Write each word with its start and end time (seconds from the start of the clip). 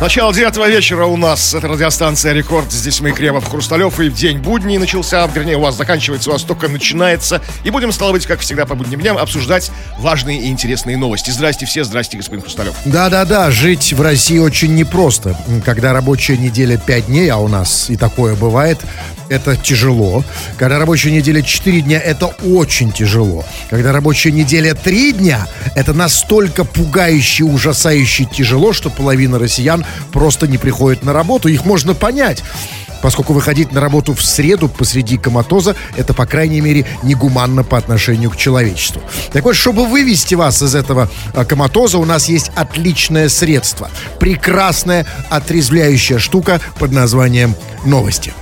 Начало 0.00 0.32
девятого 0.32 0.66
вечера 0.66 1.04
у 1.04 1.18
нас. 1.18 1.52
Это 1.52 1.68
радиостанция 1.68 2.32
«Рекорд». 2.32 2.72
Здесь 2.72 3.00
мы, 3.00 3.12
Кремов, 3.12 3.46
Хрусталев. 3.46 4.00
И 4.00 4.08
день 4.08 4.38
будний 4.38 4.78
начался, 4.78 5.26
вернее, 5.26 5.58
у 5.58 5.60
вас 5.60 5.76
заканчивается, 5.76 6.30
у 6.30 6.32
вас 6.32 6.42
только 6.42 6.68
начинается. 6.68 7.42
И 7.64 7.70
будем, 7.70 7.92
стало 7.92 8.12
быть, 8.12 8.24
как 8.24 8.40
всегда, 8.40 8.64
по 8.64 8.74
будним 8.74 8.98
дням 9.02 9.18
обсуждать 9.18 9.70
важные 9.98 10.40
и 10.40 10.48
интересные 10.48 10.96
новости. 10.96 11.30
Здрасте 11.30 11.66
все, 11.66 11.84
здрасте, 11.84 12.16
господин 12.16 12.42
Хрусталев. 12.42 12.72
Да-да-да, 12.86 13.50
жить 13.50 13.92
в 13.92 14.00
России 14.00 14.38
очень 14.38 14.74
непросто. 14.74 15.36
Когда 15.66 15.92
рабочая 15.92 16.38
неделя 16.38 16.78
5 16.78 17.06
дней, 17.06 17.28
а 17.28 17.36
у 17.36 17.48
нас 17.48 17.90
и 17.90 17.96
такое 17.98 18.34
бывает, 18.36 18.78
это 19.28 19.54
тяжело. 19.54 20.24
Когда 20.56 20.78
рабочая 20.78 21.10
неделя 21.10 21.42
4 21.42 21.82
дня, 21.82 22.00
это 22.00 22.26
очень 22.26 22.90
тяжело. 22.90 23.44
Когда 23.68 23.92
рабочая 23.92 24.32
неделя 24.32 24.74
3 24.74 25.12
дня, 25.12 25.46
это 25.74 25.92
настолько 25.92 26.64
пугающе, 26.64 27.44
ужасающе 27.44 28.24
тяжело, 28.24 28.72
что 28.72 28.88
половина 28.88 29.38
россиян 29.38 29.84
просто 30.12 30.46
не 30.46 30.58
приходит 30.58 31.04
на 31.04 31.12
работу. 31.12 31.48
Их 31.48 31.64
можно 31.64 31.94
понять 31.94 32.42
поскольку 33.02 33.32
выходить 33.32 33.72
на 33.72 33.80
работу 33.80 34.14
в 34.14 34.22
среду 34.22 34.68
посреди 34.68 35.16
коматоза, 35.16 35.74
это, 35.96 36.14
по 36.14 36.26
крайней 36.26 36.60
мере, 36.60 36.86
негуманно 37.02 37.64
по 37.64 37.78
отношению 37.78 38.30
к 38.30 38.36
человечеству. 38.36 39.02
Так 39.32 39.44
вот, 39.44 39.56
чтобы 39.56 39.86
вывести 39.86 40.34
вас 40.34 40.62
из 40.62 40.74
этого 40.74 41.08
а, 41.34 41.44
коматоза, 41.44 41.98
у 41.98 42.04
нас 42.04 42.28
есть 42.28 42.50
отличное 42.54 43.28
средство. 43.28 43.90
Прекрасная, 44.18 45.06
отрезвляющая 45.28 46.18
штука 46.18 46.60
под 46.78 46.92
названием 46.92 47.54
«Новости». 47.84 48.32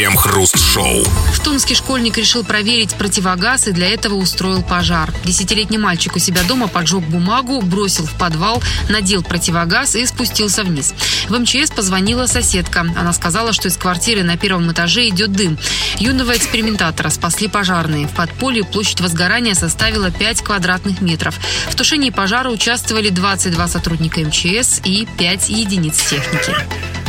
Крем-хруст-шоу. 0.00 1.04
В 1.04 1.40
Томске 1.40 1.74
школьник 1.74 2.16
решил 2.16 2.42
проверить 2.42 2.94
противогаз 2.94 3.68
и 3.68 3.72
для 3.72 3.86
этого 3.86 4.14
устроил 4.14 4.62
пожар. 4.62 5.12
Десятилетний 5.26 5.76
мальчик 5.76 6.16
у 6.16 6.18
себя 6.18 6.42
дома 6.44 6.68
поджег 6.68 7.02
бумагу, 7.02 7.60
бросил 7.60 8.06
в 8.06 8.14
подвал, 8.14 8.62
надел 8.88 9.22
противогаз 9.22 9.96
и 9.96 10.06
спустился 10.06 10.64
вниз. 10.64 10.94
В 11.28 11.38
МЧС 11.38 11.70
позвонила 11.70 12.24
соседка. 12.24 12.80
Она 12.80 13.12
сказала, 13.12 13.52
что 13.52 13.68
из 13.68 13.76
квартиры 13.76 14.22
на 14.22 14.38
первом 14.38 14.72
этаже 14.72 15.06
идет 15.06 15.32
дым. 15.32 15.58
Юного 15.98 16.34
экспериментатора 16.34 17.10
спасли 17.10 17.48
пожарные. 17.48 18.06
В 18.06 18.12
подполье 18.12 18.64
площадь 18.64 19.02
возгорания 19.02 19.52
составила 19.52 20.10
5 20.10 20.40
квадратных 20.40 21.02
метров. 21.02 21.38
В 21.68 21.74
тушении 21.74 22.08
пожара 22.08 22.48
участвовали 22.48 23.10
22 23.10 23.68
сотрудника 23.68 24.20
МЧС 24.20 24.80
и 24.82 25.06
5 25.18 25.50
единиц 25.50 26.00
техники. 26.08 26.56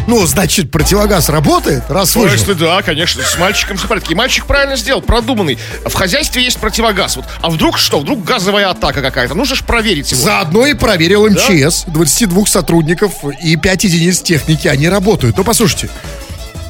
Ну, 0.08 0.26
значит, 0.26 0.72
противогаз 0.72 1.30
работает, 1.30 1.84
раз 1.90 2.16
Ну, 2.16 2.22
выжил. 2.24 2.38
если 2.38 2.54
да, 2.54 2.82
конечно, 2.82 3.24
с 3.24 3.38
мальчиком 3.38 3.78
все 3.78 3.86
в 3.86 3.90
порядке. 3.90 4.14
И 4.14 4.16
мальчик 4.16 4.46
правильно 4.46 4.76
сделал, 4.76 5.02
продуманный. 5.02 5.58
В 5.86 5.94
хозяйстве 5.94 6.44
есть 6.44 6.58
противогаз. 6.58 7.16
Вот. 7.16 7.26
А 7.42 7.50
вдруг 7.50 7.78
что? 7.78 8.00
Вдруг 8.00 8.24
газовая 8.24 8.70
атака 8.70 9.02
какая-то? 9.02 9.36
Нужно 9.36 9.56
же 9.56 9.64
проверить 9.64 10.12
его. 10.12 10.22
Заодно 10.22 10.66
и 10.66 10.74
проверил 10.74 11.28
МЧС. 11.30 11.86
22 11.88 12.46
сотрудников 12.46 13.14
и 13.42 13.56
5 13.56 13.84
единиц 13.86 14.22
техники. 14.22 14.68
Они 14.68 14.90
работают. 14.90 15.38
Ну, 15.38 15.44
послушайте. 15.44 15.90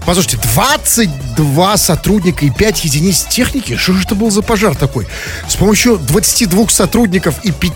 Послушайте, 0.06 0.40
22 0.56 1.78
сотрудника 1.78 2.44
и 2.44 2.50
5 2.50 2.86
единиц 2.86 3.22
техники? 3.30 3.78
Что 3.78 3.94
же 3.94 4.02
это 4.04 4.16
был 4.16 4.32
за 4.32 4.42
пожар 4.42 4.76
такой? 4.76 5.08
С 5.48 5.56
помощью 5.56 5.98
22 5.98 6.70
сотрудников 6.70 7.36
и 7.44 7.52
5 7.52 7.72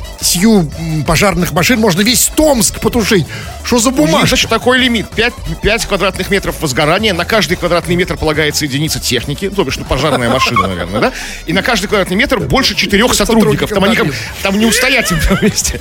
пожарных 1.06 1.52
машин 1.52 1.80
можно 1.80 2.02
весь 2.02 2.30
Томск 2.36 2.80
потушить. 2.80 3.26
Что 3.64 3.78
за 3.78 3.92
бумажка? 3.92 4.28
значит, 4.28 4.50
такой 4.50 4.80
лимит. 4.80 5.08
5, 5.10 5.34
5 5.62 5.86
квадратных 5.86 6.30
метров 6.32 6.56
возгорания. 6.62 7.14
На 7.14 7.26
каждый 7.26 7.58
квадратный 7.58 7.96
метр 7.96 8.18
полагается 8.18 8.66
единица 8.66 9.00
техники. 9.00 9.50
То 9.50 9.64
бишь, 9.64 9.78
ну, 9.78 9.86
пожарная 9.86 10.28
машина, 10.30 10.68
наверное, 10.68 11.00
да? 11.00 11.14
И 11.46 11.54
на 11.54 11.62
каждый 11.62 11.88
квадратный 11.88 12.18
метр 12.18 12.40
больше 12.40 12.76
четырех 12.76 13.14
сотрудников. 13.14 13.70
Там 13.70 13.84
они 13.84 13.96
как, 13.96 14.08
там 14.42 14.60
не 14.60 14.66
устоять 14.66 15.12
им 15.12 15.20
вместе. 15.40 15.80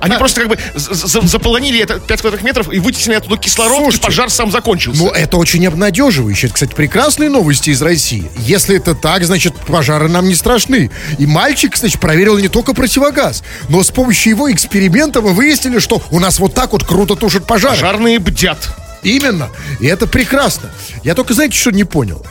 Они 0.00 0.16
просто 0.16 0.40
как 0.42 0.50
бы 0.50 0.58
за- 0.74 0.94
за- 0.94 1.20
заполонили 1.26 1.80
это 1.80 2.00
5 2.00 2.20
квадратных 2.20 2.44
метров 2.44 2.72
и 2.72 2.80
вытеснили 2.80 3.16
оттуда 3.18 3.36
кислород, 3.38 3.94
и 3.94 3.98
пожар 3.98 4.30
сам 4.30 4.50
закончился. 4.50 5.00
Ну, 5.02 5.10
это 5.10 5.36
очень 5.36 5.64
обнадеживающе. 5.76 6.46
Это, 6.46 6.54
кстати, 6.54 6.74
прекрасные 6.74 7.28
новости 7.28 7.70
из 7.70 7.82
России. 7.82 8.30
Если 8.38 8.76
это 8.76 8.94
так, 8.94 9.24
значит, 9.24 9.54
пожары 9.54 10.08
нам 10.08 10.26
не 10.26 10.34
страшны. 10.34 10.90
И 11.18 11.26
мальчик, 11.26 11.76
значит, 11.76 12.00
проверил 12.00 12.38
не 12.38 12.48
только 12.48 12.72
противогаз, 12.72 13.44
но 13.68 13.82
с 13.82 13.90
помощью 13.90 14.30
его 14.30 14.50
эксперимента 14.50 15.20
мы 15.20 15.34
выяснили, 15.34 15.78
что 15.78 16.02
у 16.10 16.18
нас 16.18 16.38
вот 16.38 16.54
так 16.54 16.72
вот 16.72 16.84
круто 16.84 17.14
тушат 17.14 17.46
пожары. 17.46 17.74
Пожарные 17.74 18.18
бдят. 18.18 18.70
Именно. 19.02 19.50
И 19.78 19.86
это 19.86 20.06
прекрасно. 20.06 20.70
Я 21.04 21.14
только, 21.14 21.34
знаете, 21.34 21.56
что 21.56 21.70
не 21.70 21.84
понял? 21.84 22.24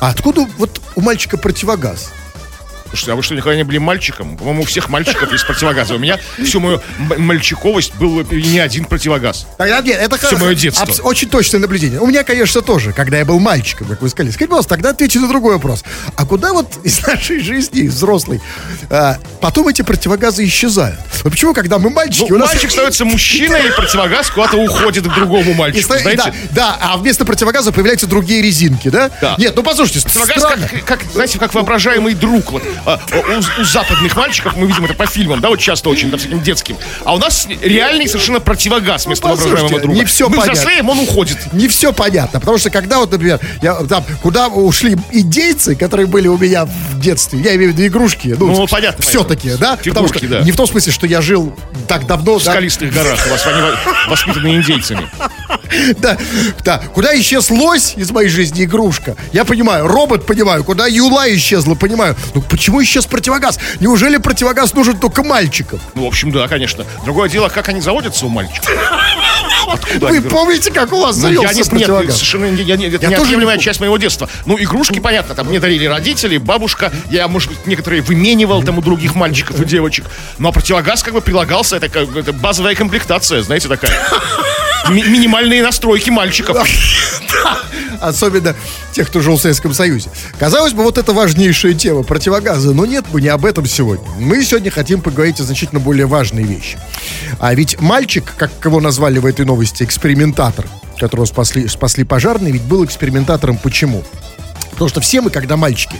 А 0.00 0.08
откуда 0.08 0.46
вот 0.58 0.80
у 0.96 1.00
мальчика 1.00 1.38
противогаз? 1.38 2.10
Слушайте, 2.92 3.12
а 3.12 3.16
вы 3.16 3.22
что, 3.22 3.34
никогда 3.34 3.56
не 3.56 3.62
были 3.64 3.78
мальчиком? 3.78 4.36
По-моему, 4.36 4.62
у 4.62 4.64
всех 4.66 4.90
мальчиков 4.90 5.32
есть 5.32 5.46
противогазы. 5.46 5.94
У 5.94 5.98
меня 5.98 6.18
всю 6.44 6.60
мою 6.60 6.82
мальчиковость 7.16 7.94
был 7.94 8.20
и 8.20 8.42
не 8.42 8.58
один 8.58 8.84
противогаз. 8.84 9.46
Тогда 9.56 9.80
нет, 9.80 9.98
это 9.98 10.18
хорошо. 10.18 10.38
моё 10.44 10.54
детство. 10.54 10.84
Абс- 10.84 11.00
очень 11.02 11.28
точное 11.30 11.60
наблюдение. 11.60 12.00
У 12.00 12.06
меня, 12.06 12.22
конечно, 12.22 12.60
тоже, 12.60 12.92
когда 12.92 13.18
я 13.18 13.24
был 13.24 13.38
мальчиком, 13.40 13.86
как 13.88 14.02
вы 14.02 14.08
сказали. 14.10 14.30
Скажите, 14.30 14.48
пожалуйста, 14.48 14.70
тогда 14.74 14.90
ответьте 14.90 15.20
на 15.20 15.28
другой 15.28 15.54
вопрос. 15.54 15.84
А 16.16 16.26
куда 16.26 16.52
вот 16.52 16.66
из 16.84 17.00
нашей 17.06 17.40
жизни, 17.40 17.82
из 17.82 17.94
взрослой, 17.94 18.40
а, 18.90 19.16
потом 19.40 19.68
эти 19.68 19.80
противогазы 19.82 20.44
исчезают? 20.44 21.00
Вот 21.24 21.32
почему, 21.32 21.54
когда 21.54 21.78
мы 21.78 21.88
мальчики, 21.88 22.26
Ну, 22.28 22.36
у 22.36 22.38
нас... 22.38 22.50
мальчик 22.50 22.70
становится 22.70 23.04
мужчиной, 23.06 23.68
и 23.68 23.70
противогаз 23.70 24.30
куда-то 24.30 24.56
уходит 24.58 25.04
к 25.06 25.14
другому 25.14 25.52
И 25.52 25.54
мальчику, 25.54 25.84
ста- 25.94 25.98
знаете? 25.98 26.34
да, 26.50 26.76
да, 26.78 26.78
а 26.80 26.96
вместо 26.98 27.24
противогаза 27.24 27.72
появляются 27.72 28.06
другие 28.06 28.42
резинки, 28.42 28.88
да? 28.88 29.10
Да. 29.20 29.34
Нет, 29.38 29.54
ну 29.56 29.62
послушайте, 29.62 30.00
Противогаз 30.02 30.36
странно. 30.38 30.68
как, 30.68 30.84
как, 30.84 31.00
знаете, 31.12 31.38
как 31.38 31.54
воображаемый 31.54 32.14
друг. 32.14 32.52
Вот, 32.52 32.62
а, 32.86 33.00
у, 33.12 33.60
у 33.60 33.64
западных 33.64 34.16
мальчиков, 34.16 34.56
мы 34.56 34.66
видим 34.66 34.84
это 34.84 34.94
по 34.94 35.06
фильмам, 35.06 35.40
да, 35.40 35.48
вот 35.48 35.58
часто 35.60 35.88
очень, 35.90 36.10
там, 36.10 36.18
всяким 36.18 36.40
детским. 36.42 36.76
А 37.04 37.14
у 37.14 37.18
нас 37.18 37.46
реальный 37.62 38.06
совершенно 38.08 38.40
противогаз 38.40 39.06
вместо 39.06 39.26
Ну, 39.28 39.34
воображаемого 39.34 39.80
друга. 39.80 39.94
не 39.98 40.04
всё 40.04 40.28
мы 40.28 40.36
понятно. 40.36 40.52
взрослеем, 40.54 40.88
он 40.88 40.98
уходит. 41.00 41.52
не 41.52 41.68
все 41.68 41.92
понятно. 41.92 42.40
Потому 42.40 42.58
что 42.58 42.70
когда 42.70 42.98
вот, 42.98 43.10
например, 43.10 43.40
я, 43.60 43.74
там, 43.84 44.04
куда 44.22 44.48
ушли 44.48 44.96
индейцы, 45.10 45.74
которые 45.74 46.06
были 46.06 46.28
у 46.28 46.38
меня 46.38 46.64
в 46.66 47.00
детстве, 47.00 47.40
я 47.40 47.54
имею 47.56 47.72
в 47.72 47.76
виду 47.76 47.86
игрушки, 47.86 48.34
ну, 48.38 48.46
Ну, 48.48 48.66
понятно, 48.66 49.04
все-таки, 49.04 49.50
да? 49.58 49.76
Потому 49.76 50.08
Фигурки, 50.08 50.18
что 50.26 50.28
да. 50.38 50.40
не 50.42 50.52
в 50.52 50.56
том 50.56 50.66
смысле, 50.66 50.92
что 50.92 51.06
я 51.06 51.20
жил 51.20 51.54
так 51.88 52.06
давно, 52.06 52.38
В 52.38 52.44
да, 52.44 52.52
скалистых 52.52 52.92
горах. 52.92 53.18
У 53.26 53.30
вас 53.30 53.46
они 53.46 53.60
во- 53.62 54.10
воспитаны 54.10 54.54
индейцами. 54.56 55.08
да, 55.98 56.16
да, 56.64 56.78
куда 56.94 57.18
исчез 57.18 57.50
лось 57.50 57.94
из 57.96 58.10
моей 58.10 58.28
жизни, 58.28 58.64
игрушка, 58.64 59.16
я 59.32 59.44
понимаю, 59.44 59.86
робот 59.86 60.26
понимаю, 60.26 60.64
куда 60.64 60.86
юла 60.86 61.32
исчезла, 61.34 61.74
понимаю, 61.74 62.16
ну 62.34 62.42
почему 62.42 62.71
исчез 62.82 63.06
противогаз? 63.06 63.58
Неужели 63.80 64.18
противогаз 64.18 64.72
нужен 64.74 64.96
только 64.98 65.24
мальчикам? 65.24 65.80
Ну, 65.94 66.04
в 66.04 66.06
общем, 66.06 66.30
да, 66.30 66.46
конечно. 66.46 66.84
Другое 67.04 67.28
дело, 67.28 67.48
как 67.48 67.68
они 67.68 67.80
заводятся 67.80 68.26
у 68.26 68.28
мальчиков. 68.28 68.70
Откуда 69.68 70.06
Вы 70.08 70.20
помните, 70.22 70.70
как 70.72 70.92
у 70.92 71.00
вас 71.00 71.16
Ну, 71.16 71.28
я 71.28 71.34
завелся 71.36 71.54
не, 71.54 71.60
нет, 71.60 71.68
противогаз? 71.70 72.14
совершенно 72.16 72.44
не, 72.50 72.62
я 72.62 72.76
не- 72.76 72.86
это 72.86 72.94
Я 72.96 73.10
тоже 73.10 73.20
неотъемлемая 73.22 73.56
не- 73.56 73.62
часть 73.62 73.80
моего 73.80 73.96
детства. 73.96 74.28
Ну, 74.44 74.58
игрушки, 74.58 74.98
понятно, 74.98 75.34
там 75.34 75.46
мне 75.46 75.60
дарили 75.60 75.86
родители, 75.86 76.36
бабушка, 76.38 76.92
я, 77.10 77.28
может 77.28 77.48
быть, 77.48 77.66
некоторые 77.66 78.02
выменивал 78.02 78.62
там 78.62 78.78
у 78.78 78.82
других 78.82 79.14
мальчиков 79.14 79.60
и 79.60 79.64
девочек. 79.64 80.06
Ну, 80.38 80.48
а 80.48 80.52
противогаз 80.52 81.02
как 81.02 81.14
бы 81.14 81.20
прилагался, 81.20 81.76
это, 81.76 81.86
это 81.86 82.32
базовая 82.32 82.74
комплектация, 82.74 83.42
знаете, 83.42 83.68
такая. 83.68 83.92
Ми- 84.88 85.04
минимальные 85.04 85.62
настройки 85.62 86.10
мальчиков. 86.10 86.56
Особенно 88.00 88.54
тех, 88.92 89.08
кто 89.08 89.20
жил 89.20 89.36
в 89.36 89.40
Советском 89.40 89.74
Союзе. 89.74 90.10
Казалось 90.38 90.72
бы, 90.72 90.82
вот 90.82 90.98
это 90.98 91.12
важнейшая 91.12 91.74
тема 91.74 92.02
противогаза. 92.02 92.72
Но 92.72 92.86
нет, 92.86 93.04
мы 93.12 93.20
не 93.20 93.28
об 93.28 93.44
этом 93.44 93.66
сегодня. 93.66 94.06
Мы 94.18 94.42
сегодня 94.44 94.70
хотим 94.70 95.00
поговорить 95.00 95.40
о 95.40 95.44
значительно 95.44 95.80
более 95.80 96.06
важной 96.06 96.44
вещи. 96.44 96.78
А 97.38 97.54
ведь 97.54 97.80
мальчик, 97.80 98.24
как 98.36 98.50
его 98.64 98.80
назвали 98.80 99.18
в 99.18 99.26
этой 99.26 99.44
новости, 99.44 99.82
экспериментатор, 99.82 100.66
которого 100.98 101.24
спасли, 101.26 101.68
спасли 101.68 102.04
пожарные, 102.04 102.52
ведь 102.52 102.62
был 102.62 102.84
экспериментатором 102.84 103.56
почему? 103.56 104.04
Потому 104.82 104.90
что 104.90 105.00
все 105.00 105.20
мы, 105.20 105.30
когда 105.30 105.56
мальчики, 105.56 105.94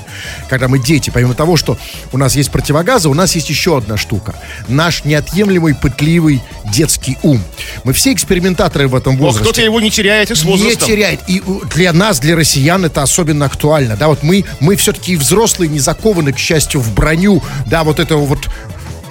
когда 0.49 0.67
мы 0.67 0.81
дети, 0.81 1.11
помимо 1.11 1.35
того, 1.35 1.57
что 1.57 1.79
у 2.11 2.19
нас 2.19 2.35
есть 2.35 2.51
противогазы, 2.51 3.09
у 3.09 3.15
нас 3.15 3.37
есть 3.37 3.49
еще 3.49 3.79
одна 3.79 3.97
штука. 3.97 4.35
Наш 4.67 5.05
неотъемлемый, 5.05 5.77
пытливый 5.77 6.43
детский 6.65 7.17
ум. 7.23 7.41
Мы 7.85 7.93
все 7.93 8.13
экспериментаторы 8.13 8.89
в 8.89 8.97
этом 8.97 9.15
Но 9.17 9.27
возрасте 9.27 9.45
кто-то 9.45 9.63
его 9.63 9.81
не 9.81 9.89
теряет 9.93 10.33
и 10.33 10.35
с 10.35 10.43
возрастом. 10.43 10.69
не 10.89 10.95
теряет. 10.95 11.21
И 11.29 11.41
у- 11.47 11.65
для 11.67 11.93
нас, 11.93 12.19
для 12.19 12.35
россиян, 12.35 12.85
это 12.85 13.03
особенно 13.05 13.45
актуально. 13.45 13.97
Да, 13.97 14.09
вот 14.09 14.25
мы, 14.25 14.45
мы 14.59 14.75
все-таки 14.75 15.15
взрослые, 15.15 15.69
не 15.69 15.79
закованы, 15.79 16.33
к 16.33 16.39
счастью, 16.39 16.81
в 16.81 16.93
броню. 16.93 17.41
Да, 17.67 17.85
вот 17.85 18.01
этого 18.01 18.25
вот... 18.27 18.49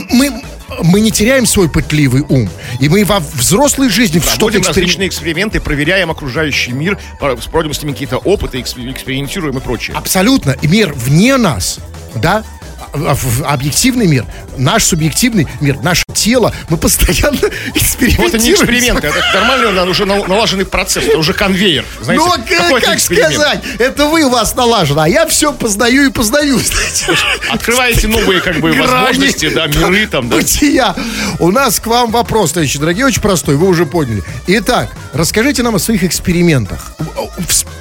Мы, 0.10 0.42
мы 0.84 1.00
не 1.02 1.12
теряем 1.12 1.46
свой 1.46 1.70
пытливый 1.70 2.24
ум. 2.28 2.50
И 2.80 2.90
мы 2.90 3.04
во 3.06 3.20
взрослой 3.20 3.90
жизни 3.90 4.20
в 4.20 4.26
что-то 4.26 4.58
эксперим- 4.60 4.68
различные 4.68 5.08
эксперименты, 5.08 5.60
проверяем 5.60 6.12
окружающий 6.12 6.72
мир, 6.72 6.98
про- 7.20 7.36
проводим 7.36 7.74
с 7.74 7.82
ними 7.82 7.92
какие-то 7.94 8.18
опыты, 8.18 8.60
эксп- 8.60 8.92
экспериментируем 8.92 9.58
и 9.58 9.62
прочее. 9.62 9.96
Абсолютно. 9.98 10.52
И 10.62 10.68
мир 10.68 10.94
вне 10.94 11.38
нас, 11.38 11.80
да, 12.16 12.44
объективный 12.94 14.08
мир, 14.08 14.26
наш 14.58 14.84
субъективный 14.84 15.48
мир, 15.60 15.80
наше 15.82 16.04
тело, 16.14 16.54
мы 16.70 16.78
постоянно 16.78 17.40
экспериментируем. 17.74 18.12
Вот 18.22 18.34
это 18.34 18.44
не 18.44 18.52
эксперимент, 18.52 19.04
это 19.04 19.16
нормальный 19.34 19.90
уже 19.90 20.06
налаженный 20.06 20.66
процесс, 20.66 21.06
это 21.06 21.18
уже 21.18 21.34
конвейер. 21.34 21.86
Знаете, 22.02 22.24
ну, 22.24 22.32
как, 22.32 22.84
как 22.84 23.00
сказать, 23.00 23.62
это 23.80 24.06
вы 24.06 24.24
у 24.24 24.30
вас 24.30 24.56
налажено, 24.56 25.02
а 25.02 25.10
я 25.10 25.26
все 25.28 25.54
познаю 25.54 26.08
и 26.08 26.12
познаю. 26.12 26.60
Открываете 27.50 28.08
новые 28.08 28.42
как 28.42 28.60
бы 28.60 28.72
возможности, 28.74 29.50
да, 29.50 29.68
миры 29.68 30.08
там, 30.08 30.30
да. 30.30 30.38
Бытия. 30.38 30.96
У 31.40 31.52
нас 31.52 31.80
к 31.80 31.88
вам 31.88 32.12
вопрос, 32.12 32.52
товарищи 32.52 32.80
дорогие, 32.80 33.06
очень 33.06 33.22
простой, 33.22 33.56
вы 33.56 33.68
уже 33.68 33.86
поняли. 33.86 34.24
Итак, 34.48 34.90
расскажите 35.14 35.64
нам 35.64 35.76
о 35.76 35.80
своих 35.80 36.04
экспериментах. 36.04 36.94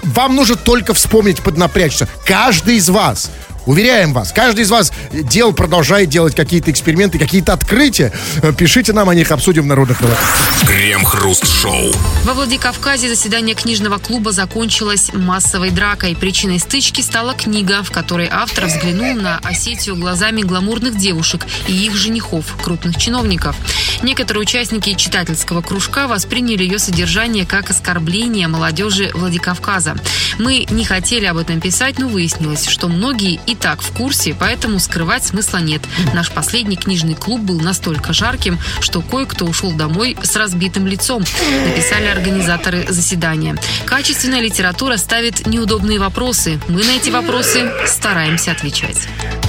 Вам 0.03 0.37
нужно 0.37 0.57
только 0.57 0.95
вспомнить, 0.95 1.41
поднапрячься. 1.41 2.09
Каждый 2.25 2.77
из 2.77 2.89
вас 2.89 3.31
Уверяем 3.71 4.13
вас, 4.13 4.33
каждый 4.33 4.65
из 4.65 4.71
вас 4.73 4.93
дел 5.13 5.53
продолжает 5.53 6.09
делать 6.09 6.35
какие-то 6.35 6.73
эксперименты, 6.73 7.21
какие-то 7.21 7.53
открытия. 7.53 8.13
Пишите 8.59 8.93
нам 8.93 9.09
о 9.09 9.15
них, 9.15 9.31
обсудим 9.31 9.63
в 9.63 9.67
народных 9.67 10.01
новостях. 10.01 10.27
Крем-хруст-шоу. 10.67 11.93
Во 12.25 12.35
Владикавказе 12.35 13.09
заседание 13.09 13.55
книжного 13.55 13.99
клуба 13.99 14.33
закончилось 14.33 15.13
массовой 15.15 15.71
дракой. 15.71 16.17
Причиной 16.17 16.59
стычки 16.59 17.01
стала 17.01 17.33
книга, 17.35 17.85
в 17.85 17.93
которой 17.93 18.29
автор 18.29 18.67
взглянул 18.67 19.15
на 19.15 19.39
Осетию 19.45 19.95
глазами 19.95 20.43
гламурных 20.43 20.97
девушек 20.97 21.47
и 21.69 21.73
их 21.73 21.95
женихов, 21.95 22.47
крупных 22.61 22.97
чиновников. 22.97 23.55
Некоторые 24.03 24.43
участники 24.43 24.95
читательского 24.95 25.63
кружка 25.63 26.09
восприняли 26.09 26.65
ее 26.65 26.81
содержание 26.81 27.47
как 27.47 27.71
оскорбление 27.71 28.49
молодежи 28.49 29.13
Владикавказа. 29.15 29.95
Мы 30.39 30.67
не 30.71 30.85
хотели 30.85 31.27
об 31.27 31.37
этом 31.37 31.61
писать, 31.61 32.01
но 32.01 32.09
выяснилось, 32.09 32.67
что 32.67 32.89
многие 32.89 33.39
и 33.47 33.60
так 33.61 33.83
в 33.83 33.93
курсе, 33.93 34.35
поэтому 34.39 34.79
скрывать 34.81 35.25
смысла 35.25 35.59
нет. 35.59 35.83
Наш 36.15 36.31
последний 36.31 36.77
книжный 36.77 37.15
клуб 37.15 37.41
был 37.43 37.61
настолько 37.61 38.13
жарким, 38.13 38.59
что 38.81 39.03
кое-кто 39.03 39.45
ушел 39.45 39.73
домой 39.73 40.17
с 40.23 40.35
разбитым 40.37 40.87
лицом, 40.87 41.25
написали 41.67 42.07
организаторы 42.07 42.87
заседания. 42.89 43.57
Качественная 43.85 44.41
литература 44.41 44.97
ставит 44.97 45.47
неудобные 45.47 45.99
вопросы. 45.99 46.59
Мы 46.69 46.83
на 46.83 46.91
эти 46.97 47.11
вопросы 47.11 47.71
стараемся 47.87 48.53
отвечать. 48.53 48.97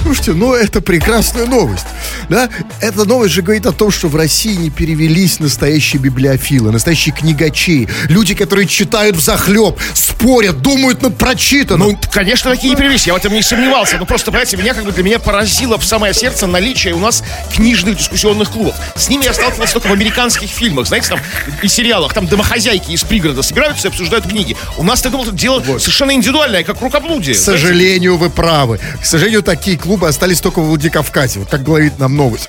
Слушайте, 0.02 0.32
ну 0.32 0.52
это 0.52 0.80
прекрасная 0.80 1.46
новость. 1.46 1.86
Да? 2.28 2.50
Эта 2.80 3.04
новость 3.04 3.32
же 3.32 3.42
говорит 3.42 3.66
о 3.66 3.72
том, 3.72 3.90
что 3.90 4.08
в 4.08 4.16
России 4.16 4.54
не 4.54 4.70
перевелись 4.70 5.38
настоящие 5.38 6.02
библиофилы, 6.02 6.72
настоящие 6.72 7.14
книгачи, 7.14 7.88
люди, 8.08 8.34
которые 8.34 8.66
читают 8.66 9.16
в 9.16 9.20
захлеб, 9.20 9.78
спорят, 9.94 10.60
думают 10.60 11.02
над 11.02 11.16
прочитанным. 11.16 11.90
Ну, 11.92 12.00
конечно, 12.12 12.50
такие 12.50 12.70
не 12.70 12.76
перевелись, 12.76 13.06
я 13.06 13.14
в 13.14 13.16
этом 13.16 13.32
не 13.32 13.42
сомневался. 13.42 13.98
Но 14.02 14.06
просто, 14.06 14.32
понимаете, 14.32 14.56
меня 14.56 14.74
как 14.74 14.84
бы 14.84 14.90
для 14.90 15.04
меня 15.04 15.20
поразило 15.20 15.78
в 15.78 15.84
самое 15.84 16.12
сердце 16.12 16.48
наличие 16.48 16.92
у 16.92 16.98
нас 16.98 17.22
книжных 17.54 17.98
дискуссионных 17.98 18.50
клубов. 18.50 18.74
С 18.96 19.08
ними 19.08 19.22
я 19.22 19.32
сталкивался 19.32 19.74
только 19.74 19.86
в 19.86 19.92
американских 19.92 20.50
фильмах, 20.50 20.88
знаете, 20.88 21.10
там 21.10 21.20
и 21.62 21.68
сериалах. 21.68 22.12
Там 22.12 22.26
домохозяйки 22.26 22.90
из 22.90 23.04
пригорода 23.04 23.42
собираются 23.42 23.86
и 23.86 23.90
обсуждают 23.92 24.26
книги. 24.26 24.56
У 24.76 24.82
нас, 24.82 25.04
я 25.04 25.10
думал, 25.12 25.26
это 25.26 25.36
дело 25.36 25.60
вот. 25.60 25.80
совершенно 25.80 26.14
индивидуальное, 26.14 26.64
как 26.64 26.80
рукоблудие. 26.80 27.36
К 27.36 27.38
сожалению, 27.38 28.16
вы 28.16 28.28
правы. 28.28 28.80
К 29.00 29.06
сожалению, 29.06 29.44
такие 29.44 29.78
клубы 29.78 30.08
остались 30.08 30.40
только 30.40 30.58
в 30.60 30.66
Владикавказе, 30.66 31.38
вот 31.38 31.48
как 31.48 31.62
говорит 31.62 32.00
нам 32.00 32.16
новость. 32.16 32.48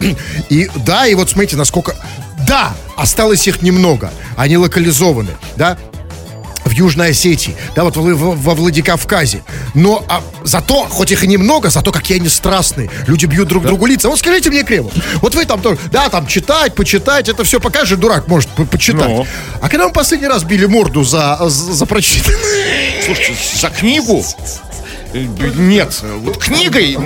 И 0.50 0.72
да, 0.78 1.06
и 1.06 1.14
вот 1.14 1.30
смотрите, 1.30 1.56
насколько... 1.56 1.96
Да, 2.48 2.74
осталось 2.98 3.48
их 3.48 3.62
немного, 3.62 4.12
они 4.36 4.58
локализованы, 4.58 5.38
да, 5.56 5.78
Южной 6.74 7.12
Осетии, 7.12 7.56
да, 7.76 7.84
вот 7.84 7.96
во 7.96 8.56
Владикавказе. 8.56 9.44
Но 9.74 10.04
а, 10.08 10.22
зато, 10.44 10.86
хоть 10.90 11.12
их 11.12 11.24
и 11.24 11.28
немного, 11.28 11.70
зато 11.70 11.92
какие 11.92 12.18
они 12.18 12.30
страстные. 12.30 12.90
Люди 13.08 13.26
бьют 13.26 13.48
друг 13.48 13.64
да. 13.64 13.70
другу 13.70 13.86
лица. 13.86 14.10
Вот 14.10 14.20
скажите 14.20 14.50
мне, 14.50 14.64
Кремов, 14.64 14.94
вот 15.22 15.36
вы 15.36 15.46
там 15.46 15.62
тоже, 15.62 15.80
да, 15.92 16.10
там 16.10 16.28
читать, 16.28 16.76
почитать, 16.76 17.30
это 17.30 17.44
все 17.44 17.60
покажет 17.60 18.00
дурак 18.00 18.28
может 18.28 18.50
по 18.50 18.66
почитать. 18.66 19.08
Но. 19.08 19.26
А 19.62 19.70
когда 19.70 19.88
мы 19.88 19.94
последний 19.94 20.28
раз 20.28 20.44
били 20.44 20.66
морду 20.66 21.04
за, 21.04 21.38
за, 21.42 21.74
за 21.74 21.86
прочитанное? 21.86 23.04
Слушайте, 23.06 23.36
за 23.60 23.70
книгу? 23.70 24.24
Нет, 25.14 26.04
вот 26.18 26.38
книгой 26.38 26.98